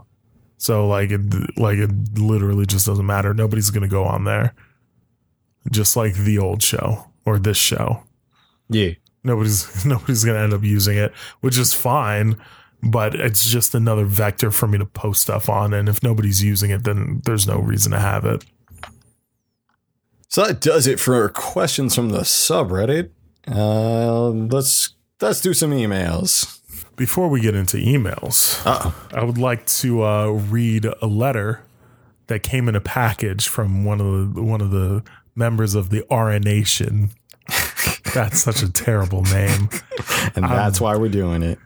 So 0.58 0.88
like 0.88 1.12
it 1.12 1.58
like 1.58 1.78
it 1.78 1.92
literally 2.18 2.66
just 2.66 2.86
doesn't 2.86 3.06
matter. 3.06 3.34
Nobody's 3.34 3.70
gonna 3.70 3.88
go 3.88 4.04
on 4.04 4.26
there. 4.26 4.54
Just 5.72 5.96
like 5.96 6.16
the 6.16 6.38
old 6.40 6.62
show 6.62 7.06
or 7.26 7.40
this 7.40 7.58
show. 7.58 8.04
Yeah. 8.70 8.92
Nobody's 9.24 9.86
nobody's 9.86 10.24
gonna 10.24 10.40
end 10.40 10.54
up 10.54 10.64
using 10.64 10.98
it, 10.98 11.14
which 11.42 11.58
is 11.58 11.74
fine. 11.74 12.38
But 12.84 13.16
it's 13.16 13.50
just 13.50 13.74
another 13.74 14.06
vector 14.06 14.52
for 14.52 14.68
me 14.68 14.78
to 14.78 14.86
post 14.86 15.22
stuff 15.22 15.50
on, 15.50 15.74
and 15.74 15.90
if 15.90 16.04
nobody's 16.04 16.44
using 16.44 16.70
it, 16.70 16.84
then 16.84 17.22
there's 17.26 17.48
no 17.48 17.58
reason 17.58 17.92
to 17.92 18.00
have 18.00 18.24
it. 18.24 18.46
So 20.30 20.46
that 20.46 20.62
does 20.62 20.86
it 20.86 21.00
for 21.00 21.28
questions 21.30 21.96
from 21.96 22.10
the 22.10 22.20
subreddit. 22.20 23.10
Uh, 23.48 24.30
let's 24.30 24.94
let's 25.22 25.42
do 25.42 25.54
some 25.54 25.72
emails. 25.72 26.54
Before 26.96 27.28
we 27.30 27.42
get 27.42 27.56
into 27.56 27.78
emails, 27.78 28.62
Uh 28.66 28.92
I 29.12 29.24
would 29.24 29.38
like 29.38 29.66
to 29.68 30.04
uh, 30.04 30.28
read 30.28 30.86
a 31.02 31.08
letter 31.08 31.64
that 32.28 32.44
came 32.44 32.68
in 32.68 32.76
a 32.76 32.82
package 32.82 33.48
from 33.48 33.86
one 33.86 34.02
of 34.02 34.36
the 34.36 34.42
one 34.42 34.62
of 34.62 34.72
the 34.72 35.04
members 35.36 35.76
of 35.76 35.90
the 35.90 36.06
RN 36.14 36.42
Nation. 36.42 37.12
That's 38.14 38.40
such 38.42 38.62
a 38.64 38.72
terrible 38.72 39.24
name. 39.24 39.70
and 40.36 40.44
that's 40.46 40.80
why 40.82 40.96
we're 40.96 41.10
doing 41.10 41.44
it. 41.44 41.60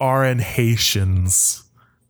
RN 0.00 0.38
Haitians 0.38 1.64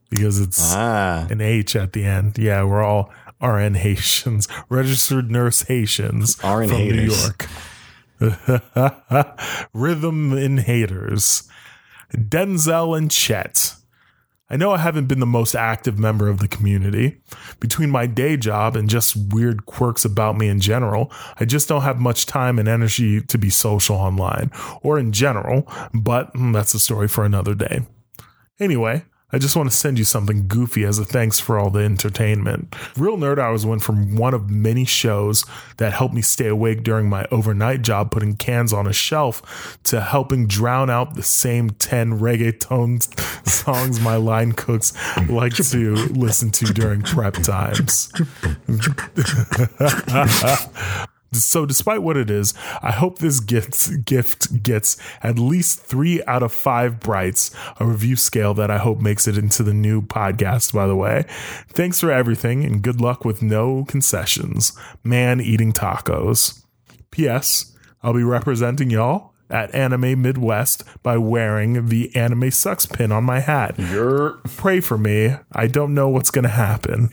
because 0.09 0.39
it's 0.39 0.73
Ah, 0.75 1.25
an 1.29 1.41
H 1.41 1.75
at 1.75 1.93
the 1.93 2.03
end. 2.05 2.37
Yeah, 2.37 2.63
we're 2.63 2.83
all 2.83 3.11
RN 3.41 3.75
Haitians, 3.75 4.47
registered 4.69 5.31
nurse 5.31 5.63
Haitians 5.63 6.37
RN 6.43 6.69
from 6.69 6.77
New. 6.77 7.11
York. 7.13 7.47
Rhythm 9.73 10.33
and 10.33 10.59
haters. 10.59 11.43
Denzel 12.13 12.97
and 12.97 13.09
Chet. 13.09 13.73
I 14.51 14.57
know 14.57 14.73
I 14.73 14.79
haven't 14.79 15.05
been 15.05 15.21
the 15.21 15.25
most 15.25 15.55
active 15.55 15.97
member 15.97 16.27
of 16.27 16.39
the 16.39 16.47
community. 16.47 17.21
Between 17.61 17.89
my 17.89 18.05
day 18.05 18.35
job 18.35 18.75
and 18.75 18.89
just 18.89 19.15
weird 19.15 19.65
quirks 19.65 20.03
about 20.03 20.37
me 20.37 20.49
in 20.49 20.59
general, 20.59 21.09
I 21.39 21.45
just 21.45 21.69
don't 21.69 21.83
have 21.83 22.01
much 22.01 22.25
time 22.25 22.59
and 22.59 22.67
energy 22.67 23.21
to 23.21 23.37
be 23.37 23.49
social 23.49 23.95
online 23.95 24.51
or 24.83 24.99
in 24.99 25.13
general, 25.13 25.71
but 25.93 26.33
mm, 26.33 26.51
that's 26.51 26.73
a 26.73 26.81
story 26.81 27.07
for 27.07 27.23
another 27.23 27.55
day. 27.55 27.83
Anyway, 28.59 29.05
I 29.33 29.37
just 29.37 29.55
want 29.55 29.71
to 29.71 29.75
send 29.75 29.97
you 29.97 30.03
something 30.03 30.47
goofy 30.47 30.83
as 30.83 30.99
a 30.99 31.05
thanks 31.05 31.39
for 31.39 31.57
all 31.57 31.69
the 31.69 31.79
entertainment. 31.79 32.75
Real 32.97 33.17
Nerd 33.17 33.37
Hours 33.37 33.65
went 33.65 33.81
from 33.81 34.15
one 34.15 34.33
of 34.33 34.49
many 34.49 34.85
shows 34.85 35.45
that 35.77 35.93
helped 35.93 36.13
me 36.13 36.21
stay 36.21 36.47
awake 36.47 36.83
during 36.83 37.09
my 37.09 37.25
overnight 37.31 37.81
job 37.81 38.11
putting 38.11 38.35
cans 38.35 38.73
on 38.73 38.87
a 38.87 38.93
shelf 38.93 39.79
to 39.83 40.01
helping 40.01 40.47
drown 40.47 40.89
out 40.89 41.15
the 41.15 41.23
same 41.23 41.69
10 41.69 42.19
reggaeton 42.19 43.01
songs 43.47 43.99
my 44.01 44.17
line 44.17 44.51
cooks 44.51 44.93
like 45.29 45.53
to 45.53 45.95
listen 45.95 46.51
to 46.51 46.65
during 46.65 47.01
prep 47.01 47.35
times. 47.35 48.11
So, 51.33 51.65
despite 51.65 52.01
what 52.03 52.17
it 52.17 52.29
is, 52.29 52.53
I 52.81 52.91
hope 52.91 53.19
this 53.19 53.39
gets, 53.39 53.87
gift 53.89 54.63
gets 54.63 54.97
at 55.23 55.39
least 55.39 55.79
three 55.79 56.21
out 56.25 56.43
of 56.43 56.51
five 56.51 56.99
brights, 56.99 57.51
a 57.79 57.85
review 57.85 58.17
scale 58.17 58.53
that 58.55 58.69
I 58.69 58.77
hope 58.79 58.99
makes 58.99 59.29
it 59.29 59.37
into 59.37 59.63
the 59.63 59.73
new 59.73 60.01
podcast, 60.01 60.73
by 60.73 60.87
the 60.87 60.95
way. 60.95 61.23
Thanks 61.69 62.01
for 62.01 62.11
everything 62.11 62.65
and 62.65 62.81
good 62.81 62.99
luck 62.99 63.23
with 63.23 63.41
no 63.41 63.85
concessions. 63.85 64.73
Man 65.05 65.39
eating 65.39 65.71
tacos. 65.71 66.65
P.S. 67.11 67.77
I'll 68.03 68.13
be 68.13 68.23
representing 68.23 68.89
y'all 68.89 69.33
at 69.49 69.73
Anime 69.73 70.21
Midwest 70.21 70.83
by 71.01 71.15
wearing 71.17 71.87
the 71.87 72.13
Anime 72.13 72.51
Sucks 72.51 72.85
pin 72.85 73.13
on 73.13 73.23
my 73.23 73.39
hat. 73.39 73.75
you're 73.77 74.31
Pray 74.57 74.81
for 74.81 74.97
me. 74.97 75.35
I 75.53 75.67
don't 75.67 75.93
know 75.93 76.09
what's 76.09 76.29
going 76.31 76.43
to 76.43 76.49
happen. 76.49 77.07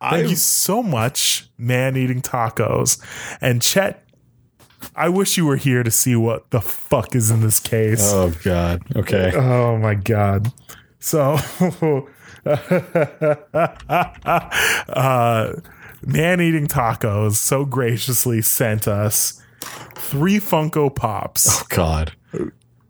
Thank 0.00 0.26
I- 0.26 0.30
you 0.30 0.36
so 0.36 0.82
much, 0.82 1.48
man 1.62 1.96
eating 1.96 2.20
tacos. 2.20 2.98
And 3.40 3.62
Chet, 3.62 4.04
I 4.96 5.08
wish 5.08 5.36
you 5.36 5.46
were 5.46 5.56
here 5.56 5.82
to 5.82 5.90
see 5.90 6.16
what 6.16 6.50
the 6.50 6.60
fuck 6.60 7.14
is 7.14 7.30
in 7.30 7.40
this 7.40 7.60
case. 7.60 8.12
Oh 8.12 8.32
God. 8.44 8.82
Okay. 8.96 9.32
Oh 9.34 9.78
my 9.78 9.94
god. 9.94 10.52
So 10.98 11.36
uh 14.88 15.52
man 16.04 16.40
eating 16.40 16.66
tacos 16.66 17.32
so 17.34 17.64
graciously 17.64 18.42
sent 18.42 18.88
us 18.88 19.40
three 19.94 20.38
Funko 20.38 20.94
Pops 20.94 21.46
Oh 21.62 21.66
God. 21.68 22.12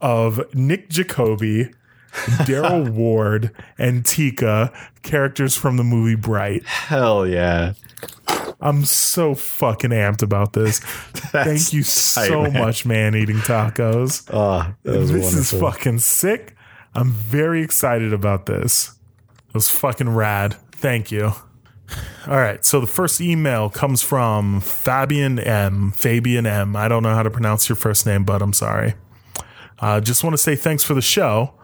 of 0.00 0.42
Nick 0.54 0.88
Jakoby, 0.88 1.70
Daryl 2.12 2.88
Ward, 2.92 3.50
and 3.78 4.04
Tikka, 4.04 4.72
characters 5.02 5.56
from 5.56 5.76
the 5.76 5.84
movie 5.84 6.14
Bright. 6.16 6.64
Hell 6.66 7.26
yeah. 7.26 7.74
I'm 8.61 8.84
so 8.84 9.34
fucking 9.34 9.90
amped 9.90 10.22
about 10.22 10.53
this. 10.53 10.78
Thank 11.32 11.72
you 11.72 11.82
tight, 11.82 12.28
so 12.28 12.42
man. 12.42 12.53
much, 12.53 12.86
man 12.86 13.16
eating 13.16 13.38
tacos. 13.38 14.28
Ah, 14.32 14.74
this 14.84 15.11
is 15.11 15.50
fucking 15.50 15.98
sick. 15.98 16.55
I'm 16.94 17.11
very 17.11 17.62
excited 17.62 18.12
about 18.12 18.46
this. 18.46 18.94
It 19.48 19.55
was 19.55 19.68
fucking 19.68 20.11
rad. 20.11 20.57
Thank 20.72 21.11
you. 21.11 21.32
All 22.26 22.36
right, 22.36 22.64
so 22.64 22.80
the 22.80 22.86
first 22.86 23.20
email 23.20 23.68
comes 23.68 24.03
from 24.03 24.61
Fabian 24.61 25.38
M. 25.38 25.90
Fabian 25.90 26.46
M. 26.46 26.76
I 26.76 26.88
don't 26.88 27.03
know 27.03 27.14
how 27.14 27.22
to 27.22 27.30
pronounce 27.30 27.68
your 27.68 27.76
first 27.76 28.07
name, 28.07 28.24
but 28.24 28.40
I'm 28.40 28.53
sorry. 28.53 28.94
Uh, 29.80 30.00
just 30.00 30.22
want 30.22 30.34
to 30.34 30.38
say 30.38 30.55
thanks 30.55 30.84
for 30.84 30.94
the 30.94 31.03
show. 31.03 31.55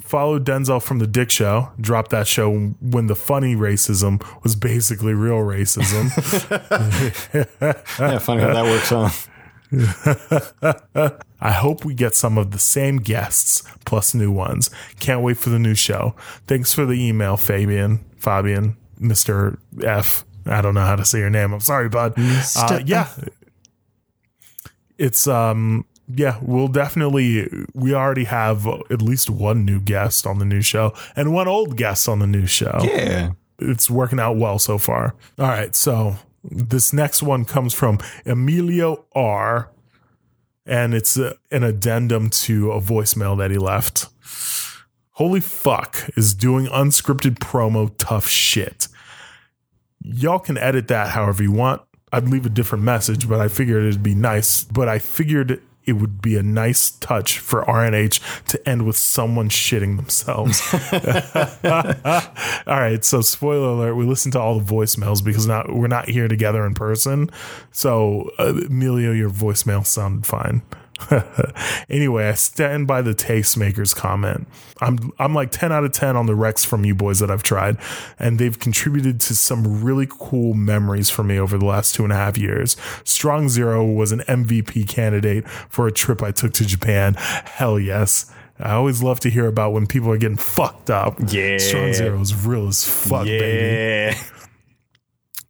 Follow 0.00 0.38
Denzel 0.38 0.82
from 0.82 0.98
the 0.98 1.06
Dick 1.06 1.30
Show. 1.30 1.70
Dropped 1.80 2.10
that 2.10 2.26
show 2.26 2.50
when 2.80 3.06
the 3.08 3.14
funny 3.14 3.54
racism 3.54 4.22
was 4.42 4.56
basically 4.56 5.12
real 5.12 5.38
racism. 5.38 6.08
yeah, 7.98 8.18
funny 8.18 8.42
how 8.42 8.54
that 8.54 8.64
works 8.64 8.92
on. 8.92 9.10
I 11.40 11.52
hope 11.52 11.84
we 11.84 11.94
get 11.94 12.14
some 12.14 12.38
of 12.38 12.50
the 12.52 12.58
same 12.58 12.98
guests 12.98 13.62
plus 13.84 14.14
new 14.14 14.30
ones. 14.30 14.70
Can't 15.00 15.22
wait 15.22 15.38
for 15.38 15.50
the 15.50 15.58
new 15.58 15.74
show. 15.74 16.14
Thanks 16.46 16.72
for 16.72 16.86
the 16.86 16.94
email, 16.94 17.36
Fabian, 17.36 18.04
Fabian, 18.16 18.76
Mr. 19.00 19.58
F. 19.82 20.24
I 20.46 20.60
don't 20.60 20.74
know 20.74 20.84
how 20.84 20.96
to 20.96 21.04
say 21.04 21.18
your 21.18 21.30
name. 21.30 21.52
I'm 21.52 21.60
sorry, 21.60 21.88
bud. 21.88 22.14
Uh, 22.16 22.80
yeah. 22.84 23.08
It's 24.98 25.26
um 25.26 25.84
yeah, 26.14 26.38
we'll 26.42 26.68
definitely 26.68 27.48
we 27.74 27.94
already 27.94 28.24
have 28.24 28.66
at 28.66 29.00
least 29.02 29.30
one 29.30 29.64
new 29.64 29.80
guest 29.80 30.26
on 30.26 30.38
the 30.38 30.44
new 30.44 30.60
show 30.60 30.92
and 31.16 31.32
one 31.32 31.48
old 31.48 31.76
guest 31.76 32.08
on 32.08 32.18
the 32.18 32.26
new 32.26 32.46
show 32.46 32.80
Yeah. 32.82 33.30
it's 33.58 33.88
working 33.90 34.18
out 34.20 34.36
well 34.36 34.58
so 34.58 34.78
far. 34.78 35.14
All 35.38 35.46
right, 35.48 35.74
so 35.74 36.16
this 36.44 36.92
next 36.92 37.22
one 37.22 37.44
comes 37.44 37.72
from 37.72 37.98
Emilio 38.26 39.04
R, 39.14 39.70
and 40.66 40.92
it's 40.94 41.16
a, 41.16 41.36
an 41.50 41.62
addendum 41.62 42.30
to 42.30 42.72
a 42.72 42.80
voicemail 42.80 43.38
that 43.38 43.50
he 43.50 43.58
left. 43.58 44.08
Holy 45.16 45.40
fuck 45.40 46.08
is 46.16 46.34
doing 46.34 46.66
unscripted 46.66 47.38
promo 47.38 47.92
tough 47.98 48.26
shit. 48.28 48.88
Y'all 50.02 50.38
can 50.40 50.58
edit 50.58 50.88
that 50.88 51.10
however 51.10 51.42
you 51.42 51.52
want. 51.52 51.82
I'd 52.12 52.28
leave 52.28 52.44
a 52.44 52.50
different 52.50 52.82
message, 52.84 53.28
but 53.28 53.40
I 53.40 53.48
figured 53.48 53.84
it'd 53.84 54.02
be 54.02 54.14
nice. 54.14 54.64
But 54.64 54.88
I 54.88 54.98
figured 54.98 55.62
it 55.84 55.94
would 55.94 56.22
be 56.22 56.36
a 56.36 56.42
nice 56.42 56.92
touch 56.92 57.38
for 57.38 57.62
RNH 57.64 58.46
to 58.48 58.68
end 58.68 58.86
with 58.86 58.96
someone 58.96 59.48
shitting 59.48 59.96
themselves. 59.96 60.62
all 62.66 62.80
right, 62.80 63.04
so 63.04 63.20
spoiler 63.20 63.68
alert: 63.68 63.94
we 63.94 64.04
listened 64.04 64.32
to 64.32 64.40
all 64.40 64.58
the 64.58 64.72
voicemails 64.72 65.24
because 65.24 65.46
not 65.46 65.72
we're 65.74 65.88
not 65.88 66.08
here 66.08 66.28
together 66.28 66.64
in 66.66 66.74
person. 66.74 67.30
So 67.70 68.30
uh, 68.38 68.54
Emilio, 68.66 69.12
your 69.12 69.30
voicemail 69.30 69.84
sounded 69.84 70.26
fine. 70.26 70.62
anyway, 71.88 72.28
I 72.28 72.34
stand 72.34 72.86
by 72.86 73.02
the 73.02 73.14
tastemakers 73.14 73.94
comment. 73.94 74.46
I'm 74.80 75.12
I'm 75.18 75.34
like 75.34 75.50
10 75.50 75.72
out 75.72 75.84
of 75.84 75.92
10 75.92 76.16
on 76.16 76.26
the 76.26 76.34
Rex 76.34 76.64
from 76.64 76.84
you 76.84 76.94
boys 76.94 77.18
that 77.20 77.30
I've 77.30 77.42
tried, 77.42 77.76
and 78.18 78.38
they've 78.38 78.58
contributed 78.58 79.20
to 79.22 79.34
some 79.34 79.82
really 79.82 80.06
cool 80.08 80.54
memories 80.54 81.10
for 81.10 81.22
me 81.22 81.38
over 81.38 81.58
the 81.58 81.64
last 81.64 81.94
two 81.94 82.04
and 82.04 82.12
a 82.12 82.16
half 82.16 82.36
years. 82.36 82.76
Strong 83.04 83.48
Zero 83.48 83.84
was 83.84 84.12
an 84.12 84.20
MVP 84.20 84.88
candidate 84.88 85.48
for 85.48 85.86
a 85.86 85.92
trip 85.92 86.22
I 86.22 86.30
took 86.30 86.52
to 86.54 86.64
Japan. 86.66 87.14
Hell 87.14 87.78
yes. 87.78 88.30
I 88.58 88.72
always 88.72 89.02
love 89.02 89.18
to 89.20 89.30
hear 89.30 89.46
about 89.46 89.72
when 89.72 89.86
people 89.86 90.10
are 90.10 90.18
getting 90.18 90.36
fucked 90.36 90.90
up. 90.90 91.18
Yeah. 91.28 91.58
Strong 91.58 91.94
Zero 91.94 92.20
is 92.20 92.46
real 92.46 92.68
as 92.68 92.84
fuck, 92.84 93.24
baby. 93.24 94.16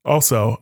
Also, 0.04 0.60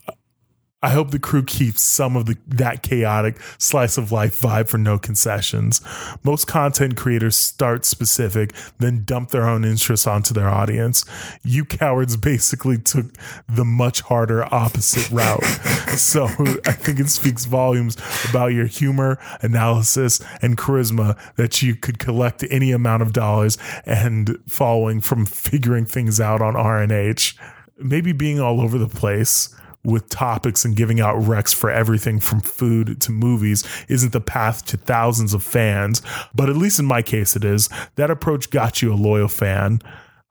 I 0.82 0.90
hope 0.90 1.10
the 1.10 1.18
crew 1.18 1.42
keeps 1.42 1.82
some 1.82 2.16
of 2.16 2.24
the 2.24 2.38
that 2.46 2.82
chaotic 2.82 3.38
slice 3.58 3.98
of 3.98 4.12
life 4.12 4.40
vibe 4.40 4.66
for 4.66 4.78
no 4.78 4.98
concessions. 4.98 5.82
Most 6.24 6.46
content 6.46 6.96
creators 6.96 7.36
start 7.36 7.84
specific, 7.84 8.54
then 8.78 9.04
dump 9.04 9.30
their 9.30 9.46
own 9.46 9.62
interests 9.62 10.06
onto 10.06 10.32
their 10.32 10.48
audience. 10.48 11.04
You 11.42 11.66
cowards 11.66 12.16
basically 12.16 12.78
took 12.78 13.12
the 13.46 13.64
much 13.64 14.00
harder 14.00 14.42
opposite 14.54 15.10
route. 15.10 15.44
so 15.96 16.24
I 16.64 16.72
think 16.72 16.98
it 16.98 17.10
speaks 17.10 17.44
volumes 17.44 17.98
about 18.30 18.54
your 18.54 18.66
humor, 18.66 19.18
analysis, 19.42 20.18
and 20.40 20.56
charisma 20.56 21.18
that 21.36 21.60
you 21.60 21.76
could 21.76 21.98
collect 21.98 22.42
any 22.50 22.72
amount 22.72 23.02
of 23.02 23.12
dollars 23.12 23.58
and 23.84 24.38
following 24.48 25.02
from 25.02 25.26
figuring 25.26 25.84
things 25.84 26.20
out 26.20 26.40
on 26.40 26.54
RNH. 26.54 27.36
Maybe 27.76 28.12
being 28.12 28.40
all 28.40 28.62
over 28.62 28.78
the 28.78 28.88
place 28.88 29.54
with 29.84 30.08
topics 30.08 30.64
and 30.64 30.76
giving 30.76 31.00
out 31.00 31.16
recs 31.16 31.54
for 31.54 31.70
everything 31.70 32.20
from 32.20 32.40
food 32.40 33.00
to 33.00 33.12
movies 33.12 33.66
isn't 33.88 34.12
the 34.12 34.20
path 34.20 34.64
to 34.66 34.76
thousands 34.76 35.32
of 35.32 35.42
fans, 35.42 36.02
but 36.34 36.50
at 36.50 36.56
least 36.56 36.78
in 36.78 36.84
my 36.84 37.02
case 37.02 37.34
it 37.36 37.44
is. 37.44 37.68
That 37.96 38.10
approach 38.10 38.50
got 38.50 38.82
you 38.82 38.92
a 38.92 38.94
loyal 38.94 39.28
fan. 39.28 39.80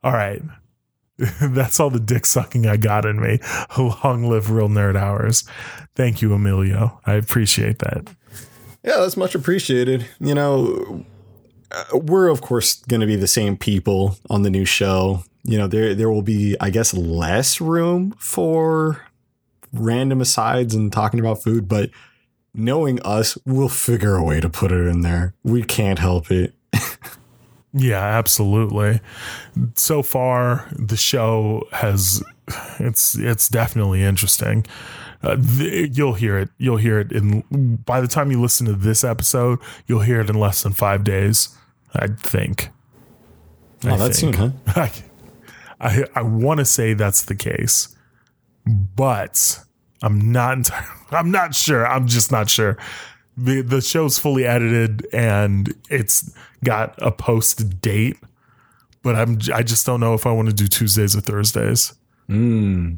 All 0.02 0.12
right. 0.12 0.42
That's 1.42 1.78
all 1.80 1.90
the 1.90 2.00
dick 2.00 2.24
sucking 2.24 2.66
I 2.66 2.76
got 2.76 3.04
in 3.04 3.20
me. 3.20 3.40
Long 3.78 4.24
live 4.24 4.50
real 4.50 4.68
nerd 4.68 4.96
hours. 4.96 5.44
Thank 5.94 6.22
you, 6.22 6.32
Emilio. 6.32 7.00
I 7.04 7.14
appreciate 7.14 7.80
that. 7.80 8.08
Yeah, 8.82 8.96
that's 8.96 9.18
much 9.18 9.34
appreciated. 9.34 10.06
You 10.20 10.34
know, 10.34 11.04
uh, 11.70 11.98
we're 11.98 12.28
of 12.28 12.40
course 12.40 12.76
going 12.84 13.02
to 13.02 13.06
be 13.06 13.16
the 13.16 13.26
same 13.26 13.58
people 13.58 14.16
on 14.30 14.42
the 14.42 14.48
new 14.48 14.64
show. 14.64 15.24
You 15.42 15.58
know, 15.58 15.66
there 15.66 15.94
there 15.94 16.10
will 16.10 16.22
be, 16.22 16.56
I 16.60 16.70
guess, 16.70 16.94
less 16.94 17.60
room 17.60 18.14
for 18.18 19.02
random 19.72 20.20
asides 20.20 20.74
and 20.74 20.92
talking 20.92 21.20
about 21.20 21.42
food, 21.42 21.68
but 21.68 21.90
knowing 22.54 23.00
us, 23.02 23.38
we'll 23.46 23.68
figure 23.68 24.16
a 24.16 24.24
way 24.24 24.40
to 24.40 24.48
put 24.48 24.72
it 24.72 24.86
in 24.86 25.02
there. 25.02 25.34
We 25.42 25.62
can't 25.62 25.98
help 25.98 26.30
it. 26.30 26.54
Yeah, 27.72 28.02
absolutely. 28.02 29.00
So 29.76 30.02
far, 30.02 30.68
the 30.76 30.96
show 30.96 31.68
has 31.72 32.22
it's 32.80 33.16
it's 33.16 33.48
definitely 33.48 34.02
interesting. 34.02 34.66
Uh, 35.22 35.36
th- 35.36 35.96
you'll 35.96 36.14
hear 36.14 36.38
it. 36.38 36.48
You'll 36.58 36.78
hear 36.78 36.98
it 36.98 37.12
in 37.12 37.76
by 37.84 38.00
the 38.00 38.08
time 38.08 38.30
you 38.30 38.40
listen 38.40 38.66
to 38.66 38.72
this 38.72 39.04
episode, 39.04 39.60
you'll 39.86 40.00
hear 40.00 40.20
it 40.20 40.28
in 40.28 40.36
less 40.36 40.62
than 40.62 40.72
five 40.72 41.04
days. 41.04 41.56
I 41.94 42.08
think. 42.08 42.70
Oh, 43.84 43.96
that's 43.96 44.18
soon, 44.18 44.32
huh? 44.32 44.50
I 44.66 44.92
I, 45.80 46.04
I 46.14 46.22
want 46.22 46.58
to 46.58 46.64
say 46.64 46.92
that's 46.92 47.22
the 47.22 47.34
case, 47.34 47.94
but 48.96 49.60
I'm 50.02 50.32
not. 50.32 50.58
entirely- 50.58 50.86
I'm 51.10 51.30
not 51.30 51.54
sure. 51.54 51.86
I'm 51.86 52.06
just 52.06 52.30
not 52.30 52.48
sure. 52.48 52.76
the 53.36 53.62
The 53.62 53.80
show's 53.80 54.18
fully 54.18 54.46
edited 54.46 55.06
and 55.12 55.72
it's 55.90 56.32
got 56.64 56.94
a 56.98 57.10
post 57.10 57.80
date, 57.80 58.16
but 59.02 59.16
I'm. 59.16 59.38
I 59.52 59.62
just 59.62 59.86
don't 59.86 60.00
know 60.00 60.14
if 60.14 60.26
I 60.26 60.32
want 60.32 60.48
to 60.48 60.54
do 60.54 60.66
Tuesdays 60.66 61.16
or 61.16 61.20
Thursdays. 61.20 61.94
Hmm. 62.28 62.94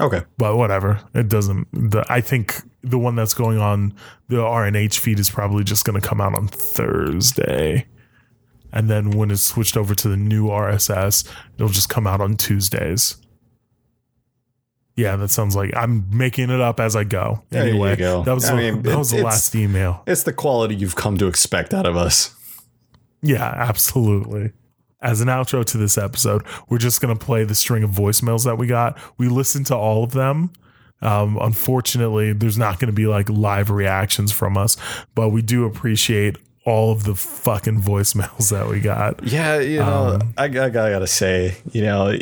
Okay. 0.00 0.22
But 0.38 0.56
whatever, 0.56 1.00
it 1.14 1.28
doesn't. 1.28 1.68
The 1.72 2.04
I 2.08 2.20
think 2.20 2.56
the 2.82 2.98
one 2.98 3.14
that's 3.14 3.34
going 3.34 3.58
on 3.58 3.94
the 4.28 4.36
RNH 4.36 4.98
feed 4.98 5.20
is 5.20 5.30
probably 5.30 5.62
just 5.64 5.84
going 5.84 6.00
to 6.00 6.06
come 6.06 6.20
out 6.20 6.34
on 6.34 6.48
Thursday. 6.48 7.86
And 8.72 8.90
then 8.90 9.12
when 9.12 9.30
it's 9.30 9.42
switched 9.46 9.76
over 9.76 9.94
to 9.94 10.08
the 10.08 10.16
new 10.16 10.48
RSS, 10.48 11.30
it'll 11.54 11.68
just 11.68 11.88
come 11.88 12.08
out 12.08 12.20
on 12.20 12.36
Tuesdays. 12.36 13.16
Yeah, 14.96 15.16
that 15.16 15.28
sounds 15.28 15.56
like 15.56 15.72
I'm 15.76 16.06
making 16.16 16.50
it 16.50 16.60
up 16.60 16.78
as 16.78 16.94
I 16.94 17.02
go. 17.04 17.42
Anyway, 17.50 17.96
go. 17.96 18.22
that 18.22 18.34
was 18.34 18.44
I 18.44 18.54
the, 18.54 18.72
mean, 18.72 18.82
that 18.82 18.96
was 18.96 19.10
the 19.10 19.22
last 19.24 19.54
email. 19.54 20.02
It's 20.06 20.22
the 20.22 20.32
quality 20.32 20.76
you've 20.76 20.94
come 20.94 21.18
to 21.18 21.26
expect 21.26 21.74
out 21.74 21.86
of 21.86 21.96
us. 21.96 22.34
Yeah, 23.22 23.42
absolutely. 23.42 24.52
As 25.00 25.20
an 25.20 25.28
outro 25.28 25.64
to 25.64 25.78
this 25.78 25.98
episode, 25.98 26.42
we're 26.68 26.78
just 26.78 27.00
going 27.00 27.16
to 27.16 27.24
play 27.24 27.44
the 27.44 27.54
string 27.54 27.82
of 27.82 27.90
voicemails 27.90 28.44
that 28.44 28.56
we 28.56 28.66
got. 28.66 28.98
We 29.18 29.28
listened 29.28 29.66
to 29.66 29.76
all 29.76 30.04
of 30.04 30.12
them. 30.12 30.52
Um, 31.02 31.38
unfortunately, 31.40 32.32
there's 32.32 32.56
not 32.56 32.78
going 32.78 32.86
to 32.86 32.94
be 32.94 33.06
like 33.06 33.28
live 33.28 33.70
reactions 33.70 34.32
from 34.32 34.56
us, 34.56 34.76
but 35.14 35.30
we 35.30 35.42
do 35.42 35.64
appreciate 35.64 36.36
all 36.64 36.92
of 36.92 37.04
the 37.04 37.14
fucking 37.14 37.82
voicemails 37.82 38.50
that 38.50 38.68
we 38.68 38.80
got. 38.80 39.22
Yeah, 39.22 39.58
you 39.58 39.80
know, 39.80 40.18
Um, 40.20 40.34
I, 40.38 40.44
I, 40.44 40.46
I 40.46 40.70
gotta 40.70 41.06
say, 41.06 41.56
you 41.72 41.82
know, 41.82 42.16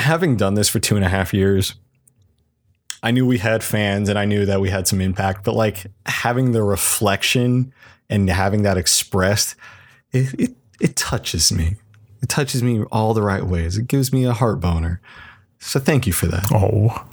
having 0.00 0.36
done 0.36 0.54
this 0.54 0.68
for 0.68 0.80
two 0.80 0.96
and 0.96 1.04
a 1.04 1.08
half 1.08 1.32
years, 1.32 1.74
I 3.02 3.10
knew 3.10 3.26
we 3.26 3.38
had 3.38 3.62
fans 3.64 4.08
and 4.08 4.18
I 4.18 4.24
knew 4.24 4.44
that 4.46 4.60
we 4.60 4.70
had 4.70 4.86
some 4.86 5.00
impact, 5.00 5.44
but 5.44 5.54
like 5.54 5.86
having 6.06 6.52
the 6.52 6.62
reflection 6.62 7.72
and 8.08 8.28
having 8.28 8.62
that 8.62 8.76
expressed, 8.76 9.56
it, 10.12 10.34
it, 10.38 10.50
it 10.80 10.96
touches 10.96 11.52
me. 11.52 11.76
It 12.22 12.28
touches 12.28 12.62
me 12.62 12.82
all 12.92 13.14
the 13.14 13.22
right 13.22 13.44
ways. 13.44 13.78
It 13.78 13.86
gives 13.88 14.12
me 14.12 14.24
a 14.24 14.32
heart 14.32 14.60
boner. 14.60 15.00
So 15.58 15.80
thank 15.80 16.06
you 16.06 16.12
for 16.12 16.26
that. 16.26 16.46
Oh, 16.52 17.06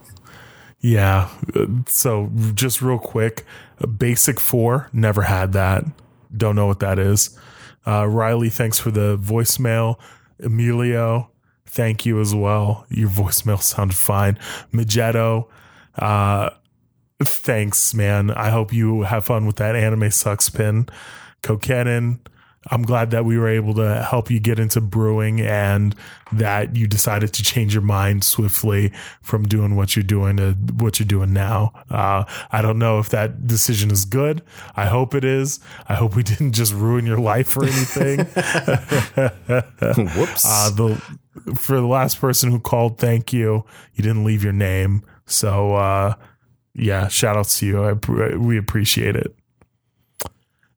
yeah. 0.80 1.30
So, 1.88 2.30
just 2.54 2.82
real 2.82 3.00
quick 3.00 3.46
Basic 3.98 4.40
Four, 4.40 4.90
never 4.94 5.24
had 5.24 5.54
that. 5.54 5.84
Don't 6.36 6.56
know 6.56 6.68
what 6.68 6.80
that 6.82 7.00
is. 7.00 7.38
Uh, 7.86 8.08
Riley, 8.08 8.50
thanks 8.50 8.80
for 8.80 8.92
the 8.92 9.18
voicemail. 9.18 9.98
Emilio, 10.40 11.32
thank 11.68 12.05
you 12.05 12.20
as 12.20 12.34
well. 12.34 12.86
Your 12.89 13.09
voicemail 13.09 13.61
sounded 13.61 13.95
fine. 13.95 14.39
Magetto, 14.74 15.47
uh, 15.95 16.49
thanks, 17.24 17.93
man. 17.93 18.32
I 18.32 18.49
hope 18.49 18.74
you 18.74 19.01
have 19.03 19.26
fun 19.26 19.45
with 19.45 19.57
that 19.57 19.76
anime 19.76 20.11
sucks 20.11 20.49
pin. 20.49 20.88
Kokenin, 21.43 22.20
I'm 22.70 22.82
glad 22.82 23.11
that 23.11 23.26
we 23.26 23.38
were 23.38 23.47
able 23.47 23.74
to 23.76 24.03
help 24.03 24.30
you 24.30 24.39
get 24.39 24.59
into 24.59 24.82
brewing 24.82 25.39
and 25.41 25.95
that 26.34 26.76
you 26.76 26.88
decided 26.88 27.32
to 27.34 27.43
change 27.43 27.74
your 27.74 27.84
mind 27.84 28.24
swiftly 28.24 28.91
from 29.22 29.47
doing 29.47 29.76
what 29.76 29.95
you're 29.95 30.03
doing 30.03 30.38
to 30.38 30.51
what 30.51 30.99
you're 30.99 31.07
doing 31.07 31.32
now. 31.34 31.72
Uh, 31.89 32.26
I 32.51 32.61
don't 32.61 32.80
know 32.80 32.99
if 32.99 33.09
that 33.09 33.47
decision 33.47 33.91
is 33.91 34.05
good. 34.05 34.41
I 34.76 34.88
hope 34.88 35.15
it 35.15 35.24
is. 35.24 35.59
I 35.88 35.95
hope 35.95 36.15
we 36.15 36.24
didn't 36.32 36.53
just 36.53 36.74
ruin 36.74 37.05
your 37.05 37.20
life 37.20 37.55
or 37.55 37.63
anything. 37.63 38.20
Whoops. 40.18 40.45
Uh, 40.45 40.70
the 40.72 41.01
for 41.56 41.76
the 41.76 41.88
last 41.88 42.20
person 42.20 42.52
who 42.52 42.60
called, 42.60 42.98
thank 42.98 43.34
you. 43.34 43.66
You 43.94 44.04
didn't 44.04 44.24
leave 44.24 44.44
your 44.44 44.54
name, 44.54 45.04
so 45.26 45.76
uh, 45.76 46.16
yeah, 46.74 47.08
shout 47.08 47.38
outs 47.38 47.60
to 47.60 47.66
you. 47.66 47.84
I, 47.84 48.36
we 48.36 48.58
appreciate 48.58 49.16
it. 49.16 49.36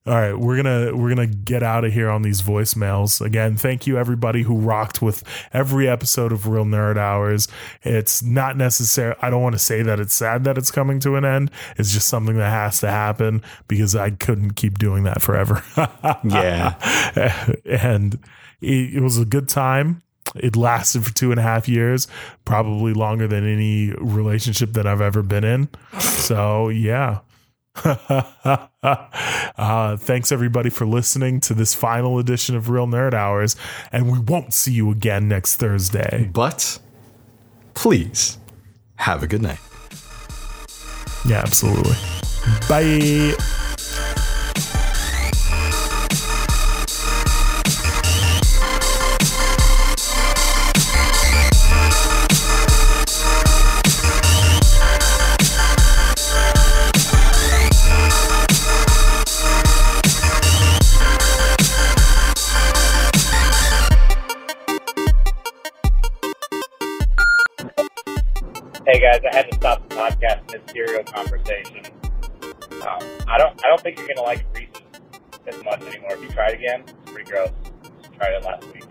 All 0.07 0.15
right, 0.15 0.33
we're 0.33 0.57
gonna 0.57 0.97
we're 0.97 1.11
gonna 1.11 1.27
get 1.27 1.63
out 1.63 1.85
of 1.85 1.93
here 1.93 2.09
on 2.09 2.23
these 2.23 2.41
voicemails 2.41 3.21
again. 3.21 3.57
Thank 3.57 3.87
you 3.87 3.99
everybody 3.99 4.43
who 4.43 4.57
rocked 4.57 5.03
with 5.03 5.23
every 5.53 5.87
episode 5.87 6.33
of 6.33 6.49
Real 6.49 6.65
Nerd 6.65 6.97
Hours. 6.97 7.49
It's 7.83 8.23
not 8.23 8.57
necessary. 8.57 9.15
I 9.21 9.29
don't 9.29 9.43
want 9.43 9.57
to 9.57 9.59
say 9.59 9.83
that 9.83 10.01
it's 10.01 10.15
sad 10.15 10.45
that 10.45 10.57
it's 10.57 10.71
coming 10.71 11.01
to 11.01 11.17
an 11.17 11.27
end. 11.27 11.51
It's 11.77 11.93
just 11.93 12.09
something 12.09 12.39
that 12.39 12.51
has 12.51 12.81
to 12.81 12.91
happen 12.91 13.43
because 13.69 13.95
I 13.95 14.11
couldn't 14.11 14.53
keep 14.53 14.79
doing 14.79 15.05
that 15.05 15.21
forever. 15.21 15.63
yeah. 16.25 16.77
and 17.67 18.15
it, 18.63 18.95
it 18.95 19.03
was 19.03 19.19
a 19.19 19.27
good 19.27 19.51
time. 19.51 20.03
It 20.37 20.57
lasted 20.57 21.05
for 21.05 21.13
two 21.13 21.33
and 21.33 21.41
a 21.41 21.43
half 21.43 21.69
years, 21.69 22.07
probably 22.45 22.93
longer 22.93 23.27
than 23.27 23.45
any 23.45 23.93
relationship 23.93 24.73
that 24.75 24.87
I've 24.87 25.01
ever 25.01 25.23
been 25.23 25.45
in. 25.45 25.69
So, 25.99 26.69
yeah. 26.69 27.21
uh, 27.85 28.67
thanks 29.97 30.33
everybody 30.33 30.71
for 30.71 30.87
listening 30.87 31.41
to 31.41 31.55
this 31.55 31.75
final 31.75 32.19
edition 32.19 32.57
of 32.57 32.69
Real 32.69 32.87
Nerd 32.87 33.15
Hours, 33.15 33.57
and 33.93 34.11
we 34.11 34.19
won't 34.19 34.53
see 34.53 34.73
you 34.73 34.91
again 34.91 35.29
next 35.29 35.57
Thursday. 35.57 36.29
But 36.33 36.79
please 37.75 38.39
have 38.97 39.23
a 39.23 39.27
good 39.27 39.43
night. 39.43 39.61
Yeah, 41.27 41.39
absolutely. 41.39 41.97
Bye. 42.69 43.35
Hey 68.87 68.99
guys, 68.99 69.21
I 69.31 69.37
had 69.37 69.51
to 69.51 69.57
stop 69.57 69.87
the 69.89 69.95
podcast 69.95 70.51
mid 70.51 70.65
cereal 70.73 71.05
conversation. 71.05 71.85
Um, 72.81 73.05
I 73.29 73.37
don't, 73.37 73.53
I 73.61 73.69
don't 73.69 73.81
think 73.83 73.99
you're 73.99 74.09
gonna 74.09 74.25
like 74.25 74.47
Reese's 74.57 74.81
as 75.47 75.63
much 75.65 75.83
anymore. 75.83 76.17
If 76.17 76.23
you 76.23 76.29
try 76.31 76.49
it 76.49 76.55
again, 76.55 76.85
it's 76.89 77.13
pretty 77.13 77.31
gross. 77.31 77.53
Just 78.01 78.15
tried 78.15 78.41
it 78.41 78.43
last 78.43 78.65
week. 78.73 78.89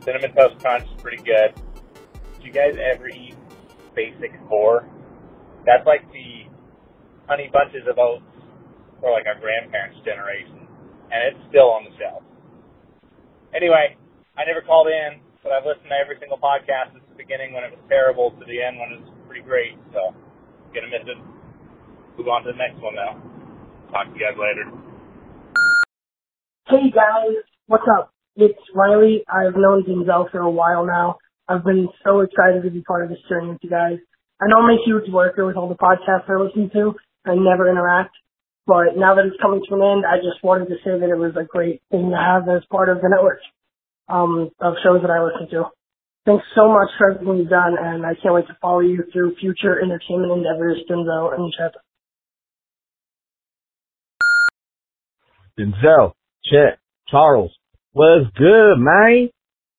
Cinnamon 0.00 0.32
toast 0.32 0.56
crunch 0.58 0.84
is 0.84 1.02
pretty 1.02 1.22
good. 1.22 1.52
Did 1.52 2.44
you 2.48 2.52
guys 2.52 2.80
ever 2.80 3.08
eat 3.08 3.36
Basic 3.94 4.32
Four. 4.48 4.88
That's 5.66 5.84
like 5.84 6.08
the 6.08 6.48
honey 7.28 7.50
bunches 7.52 7.84
of 7.84 7.98
oats 7.98 8.24
for 9.00 9.12
like 9.12 9.28
our 9.28 9.36
grandparents' 9.36 10.00
generation, 10.00 10.64
and 11.12 11.20
it's 11.28 11.40
still 11.52 11.68
on 11.76 11.84
the 11.84 11.92
shelf. 12.00 12.24
Anyway, 13.54 14.00
I 14.32 14.48
never 14.48 14.64
called 14.64 14.88
in, 14.88 15.20
but 15.44 15.52
I've 15.52 15.68
listened 15.68 15.92
to 15.92 15.98
every 16.00 16.16
single 16.18 16.40
podcast 16.40 16.96
beginning 17.16 17.52
when 17.54 17.64
it 17.64 17.70
was 17.70 17.82
terrible 17.88 18.30
to 18.32 18.44
the 18.44 18.62
end 18.62 18.78
when 18.78 18.92
it 18.92 19.00
was 19.02 19.10
pretty 19.26 19.42
great. 19.42 19.78
So, 19.92 20.14
gonna 20.74 20.90
miss 20.90 21.06
it. 21.06 21.18
Move 22.18 22.28
on 22.28 22.44
to 22.44 22.52
the 22.52 22.58
next 22.58 22.80
one 22.82 22.94
now. 22.94 23.18
Talk 23.90 24.10
to 24.10 24.14
you 24.14 24.22
guys 24.22 24.38
later. 24.38 24.66
Hey 26.66 26.90
guys, 26.90 27.44
what's 27.66 27.86
up? 27.98 28.10
It's 28.36 28.58
Riley. 28.74 29.22
I've 29.28 29.54
known 29.54 29.84
Denzel 29.84 30.30
for 30.30 30.40
a 30.40 30.50
while 30.50 30.86
now. 30.86 31.18
I've 31.48 31.64
been 31.64 31.88
so 32.02 32.20
excited 32.20 32.62
to 32.62 32.70
be 32.70 32.82
part 32.82 33.04
of 33.04 33.10
this 33.10 33.18
journey 33.28 33.48
with 33.48 33.58
you 33.62 33.70
guys. 33.70 33.98
I 34.40 34.46
know 34.48 34.58
I'm 34.58 34.70
a 34.70 34.82
huge 34.84 35.10
worker 35.12 35.46
with 35.46 35.56
all 35.56 35.68
the 35.68 35.76
podcasts 35.76 36.28
I 36.28 36.40
listen 36.42 36.70
to. 36.72 36.94
I 37.26 37.34
never 37.34 37.70
interact. 37.70 38.14
But 38.66 38.96
now 38.96 39.14
that 39.14 39.26
it's 39.26 39.40
coming 39.42 39.62
to 39.68 39.74
an 39.74 39.82
end, 39.82 40.04
I 40.06 40.16
just 40.16 40.42
wanted 40.42 40.68
to 40.68 40.76
say 40.84 40.98
that 40.98 41.10
it 41.10 41.18
was 41.18 41.36
a 41.36 41.44
great 41.44 41.82
thing 41.90 42.10
to 42.10 42.16
have 42.16 42.48
as 42.48 42.64
part 42.70 42.88
of 42.88 43.02
the 43.02 43.08
network 43.08 43.40
um, 44.08 44.50
of 44.60 44.74
shows 44.82 45.02
that 45.02 45.10
I 45.10 45.22
listen 45.22 45.48
to. 45.50 45.64
Thanks 46.26 46.44
so 46.56 46.72
much 46.72 46.88
for 46.96 47.10
everything 47.10 47.36
you've 47.36 47.50
done, 47.50 47.76
and 47.78 48.06
I 48.06 48.14
can't 48.14 48.32
wait 48.32 48.46
to 48.46 48.56
follow 48.62 48.80
you 48.80 49.04
through 49.12 49.36
future 49.36 49.76
entertainment 49.76 50.32
endeavors, 50.32 50.80
Denzel 50.88 51.34
and 51.36 51.52
Chet. 51.52 51.74
Denzel, 55.60 56.12
Chet, 56.46 56.78
Charles, 57.10 57.52
what's 57.92 58.24
good, 58.38 58.76
man? 58.78 59.28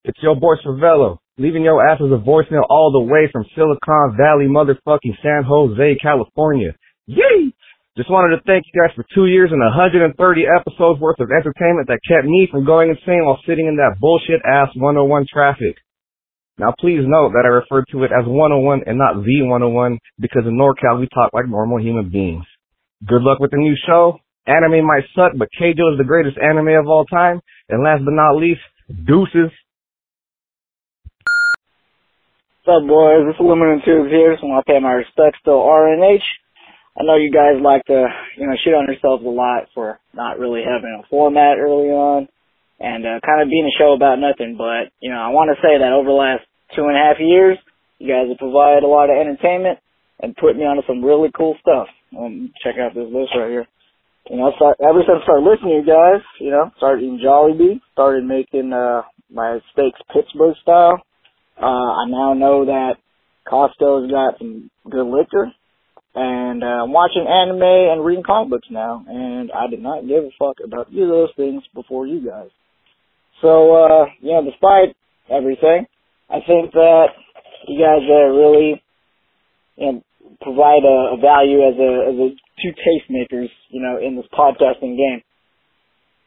It's 0.03 0.21
your 0.21 0.35
boy 0.35 0.53
Cervello, 0.63 1.17
leaving 1.39 1.63
your 1.63 1.81
ass 1.81 1.99
as 1.99 2.11
a 2.13 2.21
voicemail 2.21 2.61
all 2.69 2.91
the 2.93 3.11
way 3.11 3.27
from 3.31 3.43
Silicon 3.55 4.15
Valley, 4.15 4.45
motherfucking 4.45 5.17
San 5.23 5.43
Jose, 5.47 5.97
California. 5.99 6.75
Yay! 7.07 7.55
Just 7.97 8.11
wanted 8.11 8.37
to 8.37 8.43
thank 8.45 8.65
you 8.71 8.79
guys 8.79 8.93
for 8.93 9.03
two 9.15 9.25
years 9.25 9.49
and 9.51 9.61
130 9.61 10.13
episodes 10.45 11.01
worth 11.01 11.19
of 11.19 11.29
entertainment 11.31 11.87
that 11.87 12.05
kept 12.07 12.27
me 12.27 12.47
from 12.51 12.65
going 12.65 12.91
insane 12.91 13.25
while 13.25 13.39
sitting 13.47 13.65
in 13.65 13.77
that 13.77 13.97
bullshit 13.99 14.41
ass 14.45 14.69
101 14.75 15.25
traffic. 15.33 15.75
Now 16.57 16.73
please 16.79 17.03
note 17.03 17.35
that 17.35 17.43
I 17.43 17.51
referred 17.51 17.83
to 17.91 18.03
it 18.03 18.15
as 18.15 18.23
101 18.23 18.87
and 18.87 18.97
not 18.97 19.19
the 19.19 19.43
101 19.43 19.99
because 20.19 20.43
in 20.47 20.55
NorCal 20.55 20.99
we 20.99 21.07
talk 21.11 21.33
like 21.33 21.49
normal 21.49 21.83
human 21.83 22.09
beings. 22.09 22.45
Good 23.03 23.23
luck 23.23 23.39
with 23.39 23.51
the 23.51 23.57
new 23.57 23.75
show. 23.85 24.19
Anime 24.47 24.87
might 24.87 25.03
suck, 25.15 25.33
but 25.35 25.49
Keijo 25.59 25.91
is 25.91 25.97
the 25.99 26.07
greatest 26.07 26.37
anime 26.37 26.79
of 26.79 26.87
all 26.87 27.03
time. 27.05 27.41
And 27.67 27.83
last 27.83 28.05
but 28.05 28.13
not 28.13 28.37
least, 28.37 28.61
deuces. 28.87 29.51
What's 32.63 32.81
up, 32.81 32.87
boys? 32.87 33.27
Is 33.27 33.35
Aluminum 33.37 33.81
Tubes 33.83 34.09
here. 34.09 34.33
Just 34.33 34.43
want 34.43 34.65
to 34.65 34.71
pay 34.71 34.79
my 34.79 34.95
respects 34.95 35.39
to 35.43 35.51
RNH. 35.51 36.23
I 36.97 37.03
know 37.03 37.17
you 37.17 37.35
guys 37.35 37.59
like 37.61 37.83
to, 37.91 38.07
you 38.37 38.47
know, 38.47 38.55
shit 38.63 38.73
on 38.73 38.87
yourselves 38.87 39.25
a 39.25 39.27
lot 39.27 39.67
for 39.73 39.99
not 40.13 40.39
really 40.39 40.63
having 40.63 41.03
a 41.03 41.07
format 41.09 41.59
early 41.59 41.91
on 41.91 42.29
and 42.79 43.05
uh, 43.05 43.19
kind 43.25 43.41
of 43.41 43.49
being 43.49 43.67
a 43.67 43.77
show 43.77 43.93
about 43.93 44.19
nothing. 44.19 44.55
But, 44.57 44.91
you 44.99 45.11
know, 45.11 45.19
I 45.19 45.29
want 45.29 45.51
to 45.51 45.61
say 45.61 45.79
that 45.79 45.93
over 45.93 46.09
the 46.09 46.17
last 46.17 46.43
two 46.75 46.83
and 46.83 46.95
a 46.95 46.99
half 46.99 47.17
years, 47.19 47.57
you 47.99 48.11
guys 48.11 48.27
have 48.27 48.37
provided 48.37 48.83
a 48.83 48.91
lot 48.91 49.09
of 49.09 49.17
entertainment 49.17 49.79
and 50.19 50.35
put 50.35 50.55
me 50.55 50.63
onto 50.63 50.85
some 50.87 51.03
really 51.03 51.29
cool 51.35 51.55
stuff. 51.59 51.87
Um, 52.17 52.51
check 52.63 52.75
out 52.79 52.95
this 52.95 53.07
list 53.11 53.35
right 53.35 53.51
here. 53.51 53.67
You 54.29 54.37
know, 54.37 54.51
start, 54.55 54.77
ever 54.81 55.05
since 55.05 55.21
I 55.21 55.23
started 55.23 55.45
listening 55.45 55.79
to 55.79 55.81
you 55.85 55.87
guys, 55.87 56.21
you 56.39 56.49
know, 56.49 56.71
started 56.77 57.03
eating 57.03 57.21
Jollibee, 57.21 57.79
started 57.93 58.25
making 58.25 58.73
uh, 58.73 59.03
my 59.29 59.59
steaks 59.71 59.99
Pittsburgh 60.11 60.55
style. 60.61 60.99
Uh, 61.61 62.03
I 62.03 62.09
now 62.09 62.33
know 62.33 62.65
that 62.65 62.97
Costco's 63.47 64.09
got 64.09 64.39
some 64.39 64.71
good 64.89 65.05
liquor 65.05 65.53
and 66.15 66.63
uh, 66.63 66.83
I'm 66.83 66.93
watching 66.93 67.27
anime 67.27 67.61
and 67.61 68.05
reading 68.05 68.23
comic 68.23 68.49
books 68.49 68.67
now, 68.71 69.03
and 69.07 69.51
I 69.51 69.67
did 69.67 69.81
not 69.81 70.07
give 70.07 70.23
a 70.23 70.29
fuck 70.39 70.57
about 70.63 70.87
either 70.91 71.03
of 71.03 71.09
those 71.09 71.35
things 71.35 71.61
before 71.73 72.07
you 72.07 72.25
guys. 72.25 72.49
So, 73.41 73.75
uh, 73.75 74.05
you 74.21 74.31
know, 74.31 74.43
despite 74.43 74.95
everything, 75.29 75.85
I 76.29 76.39
think 76.45 76.71
that 76.73 77.07
you 77.67 77.79
guys 77.79 78.03
uh, 78.09 78.29
really, 78.31 78.81
you 79.77 79.91
know, 79.91 80.03
provide 80.41 80.83
a, 80.83 81.15
a 81.15 81.17
value 81.21 81.61
as 81.61 81.75
a 81.77 81.91
as 82.09 82.15
a 82.15 82.29
two 82.61 82.71
tastemakers, 82.73 83.49
you 83.69 83.81
know, 83.81 83.97
in 84.01 84.15
this 84.15 84.25
podcasting 84.33 84.97
game. 84.97 85.21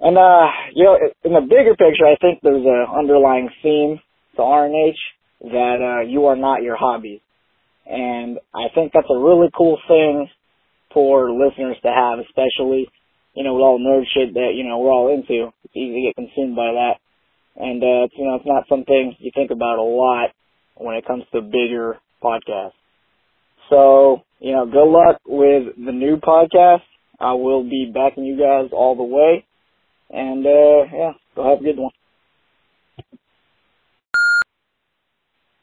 And 0.00 0.16
uh, 0.16 0.46
you 0.74 0.84
know, 0.84 0.98
in 1.24 1.32
the 1.32 1.40
bigger 1.40 1.74
picture, 1.74 2.06
I 2.06 2.16
think 2.20 2.40
there's 2.42 2.64
an 2.64 2.86
underlying 2.96 3.48
theme 3.62 4.00
to 4.36 4.42
RNH 4.42 5.00
that 5.42 5.78
uh, 5.82 6.08
you 6.08 6.26
are 6.26 6.36
not 6.36 6.62
your 6.62 6.76
hobbies. 6.76 7.20
And 7.86 8.38
I 8.54 8.68
think 8.74 8.92
that's 8.92 9.10
a 9.10 9.18
really 9.18 9.48
cool 9.56 9.78
thing 9.88 10.28
for 10.92 11.30
listeners 11.30 11.76
to 11.82 11.88
have, 11.88 12.18
especially, 12.18 12.88
you 13.34 13.44
know, 13.44 13.54
with 13.54 13.62
all 13.62 13.78
the 13.78 13.84
nerd 13.84 14.04
shit 14.12 14.34
that, 14.34 14.52
you 14.54 14.64
know, 14.64 14.78
we're 14.78 14.92
all 14.92 15.14
into. 15.14 15.52
It's 15.64 15.76
easy 15.76 15.94
to 15.94 16.06
get 16.08 16.16
consumed 16.16 16.56
by 16.56 16.72
that. 16.72 16.94
And, 17.56 17.82
uh, 17.82 18.04
it's, 18.04 18.14
you 18.16 18.24
know, 18.24 18.36
it's 18.36 18.46
not 18.46 18.68
something 18.68 19.16
you 19.18 19.30
think 19.34 19.50
about 19.50 19.78
a 19.78 19.82
lot 19.82 20.30
when 20.76 20.96
it 20.96 21.06
comes 21.06 21.24
to 21.32 21.40
bigger 21.40 21.98
podcasts. 22.22 22.72
So, 23.70 24.22
you 24.40 24.52
know, 24.52 24.66
good 24.66 24.88
luck 24.88 25.20
with 25.26 25.74
the 25.76 25.92
new 25.92 26.16
podcast. 26.16 26.82
I 27.20 27.34
will 27.34 27.64
be 27.64 27.90
backing 27.92 28.24
you 28.24 28.38
guys 28.38 28.70
all 28.72 28.96
the 28.96 29.02
way. 29.02 29.44
And, 30.10 30.46
uh, 30.46 30.96
yeah, 30.96 31.12
go 31.34 31.50
have 31.50 31.60
a 31.60 31.64
good 31.64 31.78
one. 31.78 31.92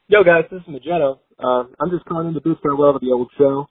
Yo 0.08 0.22
guys, 0.22 0.44
this 0.52 0.60
is 0.60 0.68
Magento. 0.68 1.18
Um, 1.38 1.74
I'm 1.80 1.90
just 1.90 2.04
calling 2.04 2.28
in 2.28 2.34
to 2.34 2.40
boost 2.40 2.62
farewell 2.62 2.92
to 2.92 3.04
the 3.04 3.12
old 3.12 3.28
show. 3.36 3.66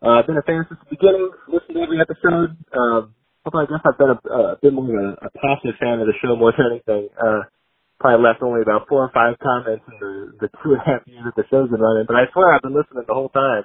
Uh, 0.00 0.10
I've 0.10 0.26
been 0.26 0.36
a 0.36 0.42
fan 0.42 0.64
since 0.68 0.78
the 0.78 0.96
beginning, 0.96 1.30
listened 1.48 1.74
to 1.74 1.82
every 1.82 2.00
episode. 2.00 2.56
Um, 2.78 3.14
I 3.52 3.66
guess 3.68 3.84
I've 3.84 3.98
been 3.98 4.16
a, 4.16 4.18
a 4.32 4.56
bit 4.62 4.72
more 4.72 4.88
of 4.88 5.18
a, 5.20 5.26
a 5.28 5.30
passive 5.36 5.76
fan 5.76 6.00
of 6.00 6.08
the 6.08 6.16
show 6.24 6.36
more 6.36 6.52
than 6.56 6.80
anything. 6.80 7.08
Uh, 7.20 7.44
probably 8.00 8.24
left 8.24 8.42
only 8.42 8.62
about 8.62 8.88
four 8.88 9.04
or 9.04 9.12
five 9.12 9.36
comments 9.38 9.84
in 9.88 9.96
the, 10.00 10.12
the 10.40 10.48
two 10.62 10.72
and 10.72 10.80
a 10.80 10.84
half 10.84 11.02
years 11.06 11.24
that 11.24 11.36
the 11.36 11.44
show's 11.52 11.68
been 11.70 11.80
running, 11.80 12.04
but 12.08 12.16
I 12.16 12.24
swear 12.32 12.52
I've 12.52 12.62
been 12.64 12.74
listening 12.74 13.04
the 13.06 13.14
whole 13.14 13.28
time. 13.28 13.64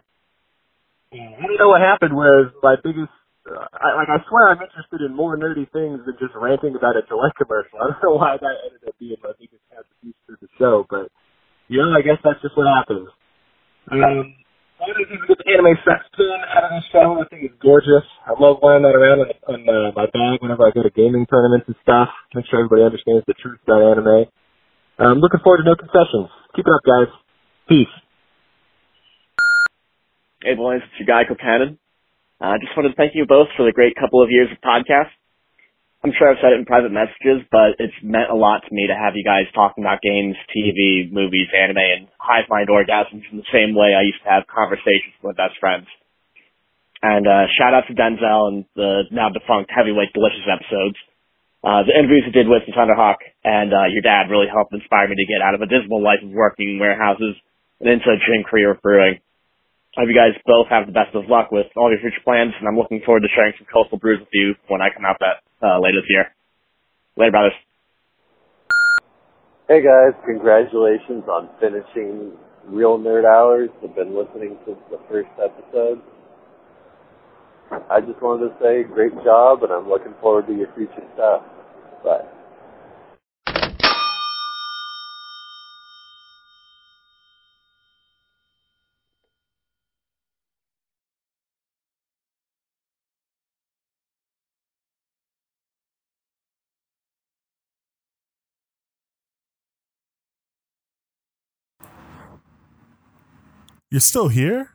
I 1.11 1.43
don't 1.47 1.57
know 1.57 1.69
what 1.73 1.81
happened 1.81 2.13
was 2.13 2.53
my 2.61 2.75
biggest, 2.83 3.09
uh, 3.49 3.65
I, 3.73 3.97
like 3.97 4.11
I 4.11 4.21
swear 4.29 4.51
I'm 4.53 4.61
interested 4.61 5.01
in 5.01 5.15
more 5.15 5.35
nerdy 5.35 5.65
things 5.71 6.05
than 6.05 6.15
just 6.19 6.35
ranting 6.35 6.75
about 6.75 6.99
a 6.99 7.03
Gillette 7.07 7.33
commercial. 7.39 7.79
I 7.81 7.89
don't 7.89 8.03
know 8.03 8.15
why 8.19 8.37
that 8.37 8.55
ended 8.67 8.83
up 8.87 8.95
being 8.99 9.17
my 9.23 9.33
biggest 9.39 9.63
contribution 9.71 10.21
to 10.29 10.35
the 10.39 10.49
show, 10.59 10.85
but 10.87 11.09
you 11.67 11.81
know, 11.81 11.95
I 11.95 12.01
guess 12.03 12.21
that's 12.23 12.41
just 12.41 12.55
what 12.55 12.67
happens. 12.67 13.09
Um, 13.91 14.35
the 14.95 15.45
anime 15.49 15.75
sex 15.85 16.01
pin 16.17 16.39
out 16.55 16.63
of 16.65 16.71
the 16.73 16.83
show. 16.91 17.21
I 17.21 17.25
think 17.29 17.45
it's 17.45 17.59
gorgeous. 17.61 18.05
I 18.25 18.33
love 18.37 18.57
wearing 18.61 18.83
that 18.83 18.95
around 18.97 19.25
on, 19.25 19.29
on 19.49 19.59
uh, 19.67 19.91
my 19.93 20.05
bag 20.09 20.41
whenever 20.41 20.65
I 20.65 20.71
go 20.71 20.83
to 20.83 20.89
gaming 20.89 21.25
tournaments 21.29 21.67
and 21.67 21.75
stuff. 21.83 22.09
Make 22.33 22.45
sure 22.49 22.63
everybody 22.63 22.85
understands 22.85 23.25
the 23.27 23.37
truth 23.37 23.59
about 23.65 23.85
anime. 23.85 24.25
I'm 24.99 25.19
looking 25.23 25.39
forward 25.43 25.63
to 25.63 25.67
no 25.67 25.75
concessions. 25.75 26.29
Keep 26.55 26.67
it 26.67 26.73
up, 26.73 26.83
guys. 26.83 27.11
Peace. 27.69 27.95
Hey 30.41 30.55
boys, 30.55 30.79
it's 30.79 30.95
your 30.95 31.07
guy 31.07 31.27
Cocanon. 31.27 31.77
I 32.39 32.55
uh, 32.55 32.57
just 32.63 32.71
wanted 32.71 32.95
to 32.95 32.95
thank 32.95 33.11
you 33.13 33.27
both 33.27 33.51
for 33.59 33.67
the 33.67 33.75
great 33.75 33.99
couple 33.99 34.23
of 34.23 34.31
years 34.31 34.47
of 34.47 34.57
podcast. 34.63 35.11
I'm 35.99 36.15
sure 36.15 36.31
I've 36.31 36.39
said 36.39 36.55
it 36.55 36.63
in 36.63 36.65
private 36.65 36.95
messages, 36.95 37.43
but 37.51 37.75
it's 37.75 37.95
meant 37.99 38.31
a 38.31 38.39
lot 38.39 38.63
to 38.63 38.71
me 38.71 38.87
to 38.87 38.95
have 38.95 39.19
you 39.19 39.23
guys 39.27 39.51
talking 39.51 39.83
about 39.83 39.99
games, 39.99 40.39
TV, 40.47 41.11
movies, 41.11 41.51
anime, 41.51 41.83
and 41.83 42.07
hive 42.15 42.47
mind 42.47 42.71
orgasms 42.71 43.27
in 43.27 43.35
the 43.35 43.51
same 43.51 43.75
way 43.75 43.91
I 43.91 44.07
used 44.07 44.23
to 44.23 44.31
have 44.31 44.47
conversations 44.47 45.11
with 45.19 45.35
my 45.35 45.43
best 45.43 45.59
friends. 45.59 45.91
And 47.03 47.27
uh, 47.27 47.51
shout 47.51 47.75
out 47.75 47.83
to 47.91 47.95
Denzel 47.95 48.47
and 48.47 48.63
the 48.79 49.11
now 49.11 49.27
defunct 49.27 49.71
Heavyweight 49.75 50.15
Delicious 50.15 50.47
episodes. 50.47 50.95
Uh, 51.59 51.83
the 51.83 51.91
interviews 51.91 52.23
you 52.23 52.31
did 52.31 52.47
with 52.47 52.63
the 52.63 52.71
Thunderhawk 52.71 53.19
and 53.43 53.75
uh, 53.75 53.91
your 53.91 54.03
dad 54.03 54.31
really 54.31 54.47
helped 54.47 54.71
inspire 54.71 55.11
me 55.11 55.19
to 55.19 55.27
get 55.27 55.43
out 55.43 55.55
of 55.55 55.59
a 55.59 55.67
dismal 55.67 55.99
life 55.99 56.23
of 56.23 56.31
working 56.31 56.75
in 56.75 56.79
warehouses 56.79 57.35
and 57.83 57.91
into 57.91 58.07
a 58.07 58.19
dream 58.23 58.47
career 58.47 58.71
of 58.71 58.79
brewing. 58.79 59.19
I 59.97 60.01
hope 60.05 60.09
you 60.09 60.15
guys 60.15 60.37
both 60.45 60.69
have 60.69 60.85
the 60.85 60.93
best 60.93 61.15
of 61.15 61.25
luck 61.25 61.51
with 61.51 61.65
all 61.75 61.89
your 61.89 61.99
future 61.99 62.21
plans, 62.23 62.53
and 62.59 62.67
I'm 62.67 62.77
looking 62.77 63.01
forward 63.05 63.21
to 63.21 63.31
sharing 63.33 63.53
some 63.57 63.65
coastal 63.71 63.97
brews 63.97 64.19
with 64.19 64.29
you 64.33 64.53
when 64.67 64.81
I 64.81 64.93
come 64.93 65.03
out 65.03 65.17
that 65.19 65.41
uh, 65.65 65.81
later 65.81 66.01
this 66.01 66.09
year. 66.09 66.25
Later, 67.17 67.31
brothers. 67.31 67.57
Hey 69.67 69.81
guys, 69.81 70.13
congratulations 70.25 71.25
on 71.29 71.49
finishing 71.59 72.33
Real 72.65 72.97
Nerd 72.97 73.25
Hours. 73.25 73.69
I've 73.83 73.93
been 73.93 74.17
listening 74.17 74.57
since 74.65 74.79
the 74.89 74.97
first 75.09 75.29
episode. 75.37 76.01
I 77.69 78.01
just 78.01 78.21
wanted 78.21 78.49
to 78.49 78.55
say 78.57 78.81
great 78.81 79.13
job 79.23 79.61
and 79.61 79.71
I'm 79.71 79.87
looking 79.87 80.13
forward 80.21 80.47
to 80.47 80.53
your 80.53 80.73
future 80.73 81.05
stuff. 81.13 81.43
Bye. 82.03 82.25
You're 103.91 104.01
still 104.01 104.27
here? 104.27 104.71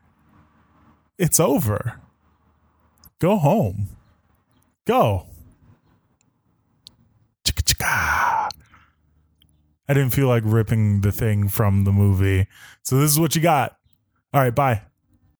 It's 1.19 1.39
over. 1.39 2.01
Go 3.21 3.37
home. 3.37 3.89
Go. 4.87 5.27
Chicka-chicka. 7.45 8.51
I 9.87 9.95
didn't 9.95 10.11
feel 10.11 10.27
like 10.27 10.43
ripping 10.45 11.03
the 11.03 11.13
thing 11.13 11.49
from 11.49 11.85
the 11.85 11.93
movie. 11.93 12.49
So 12.83 12.99
this 12.99 13.11
is 13.11 13.21
what 13.21 13.37
you 13.37 13.43
got. 13.43 13.77
All 14.33 14.41
right, 14.41 14.55
bye. 14.55 14.83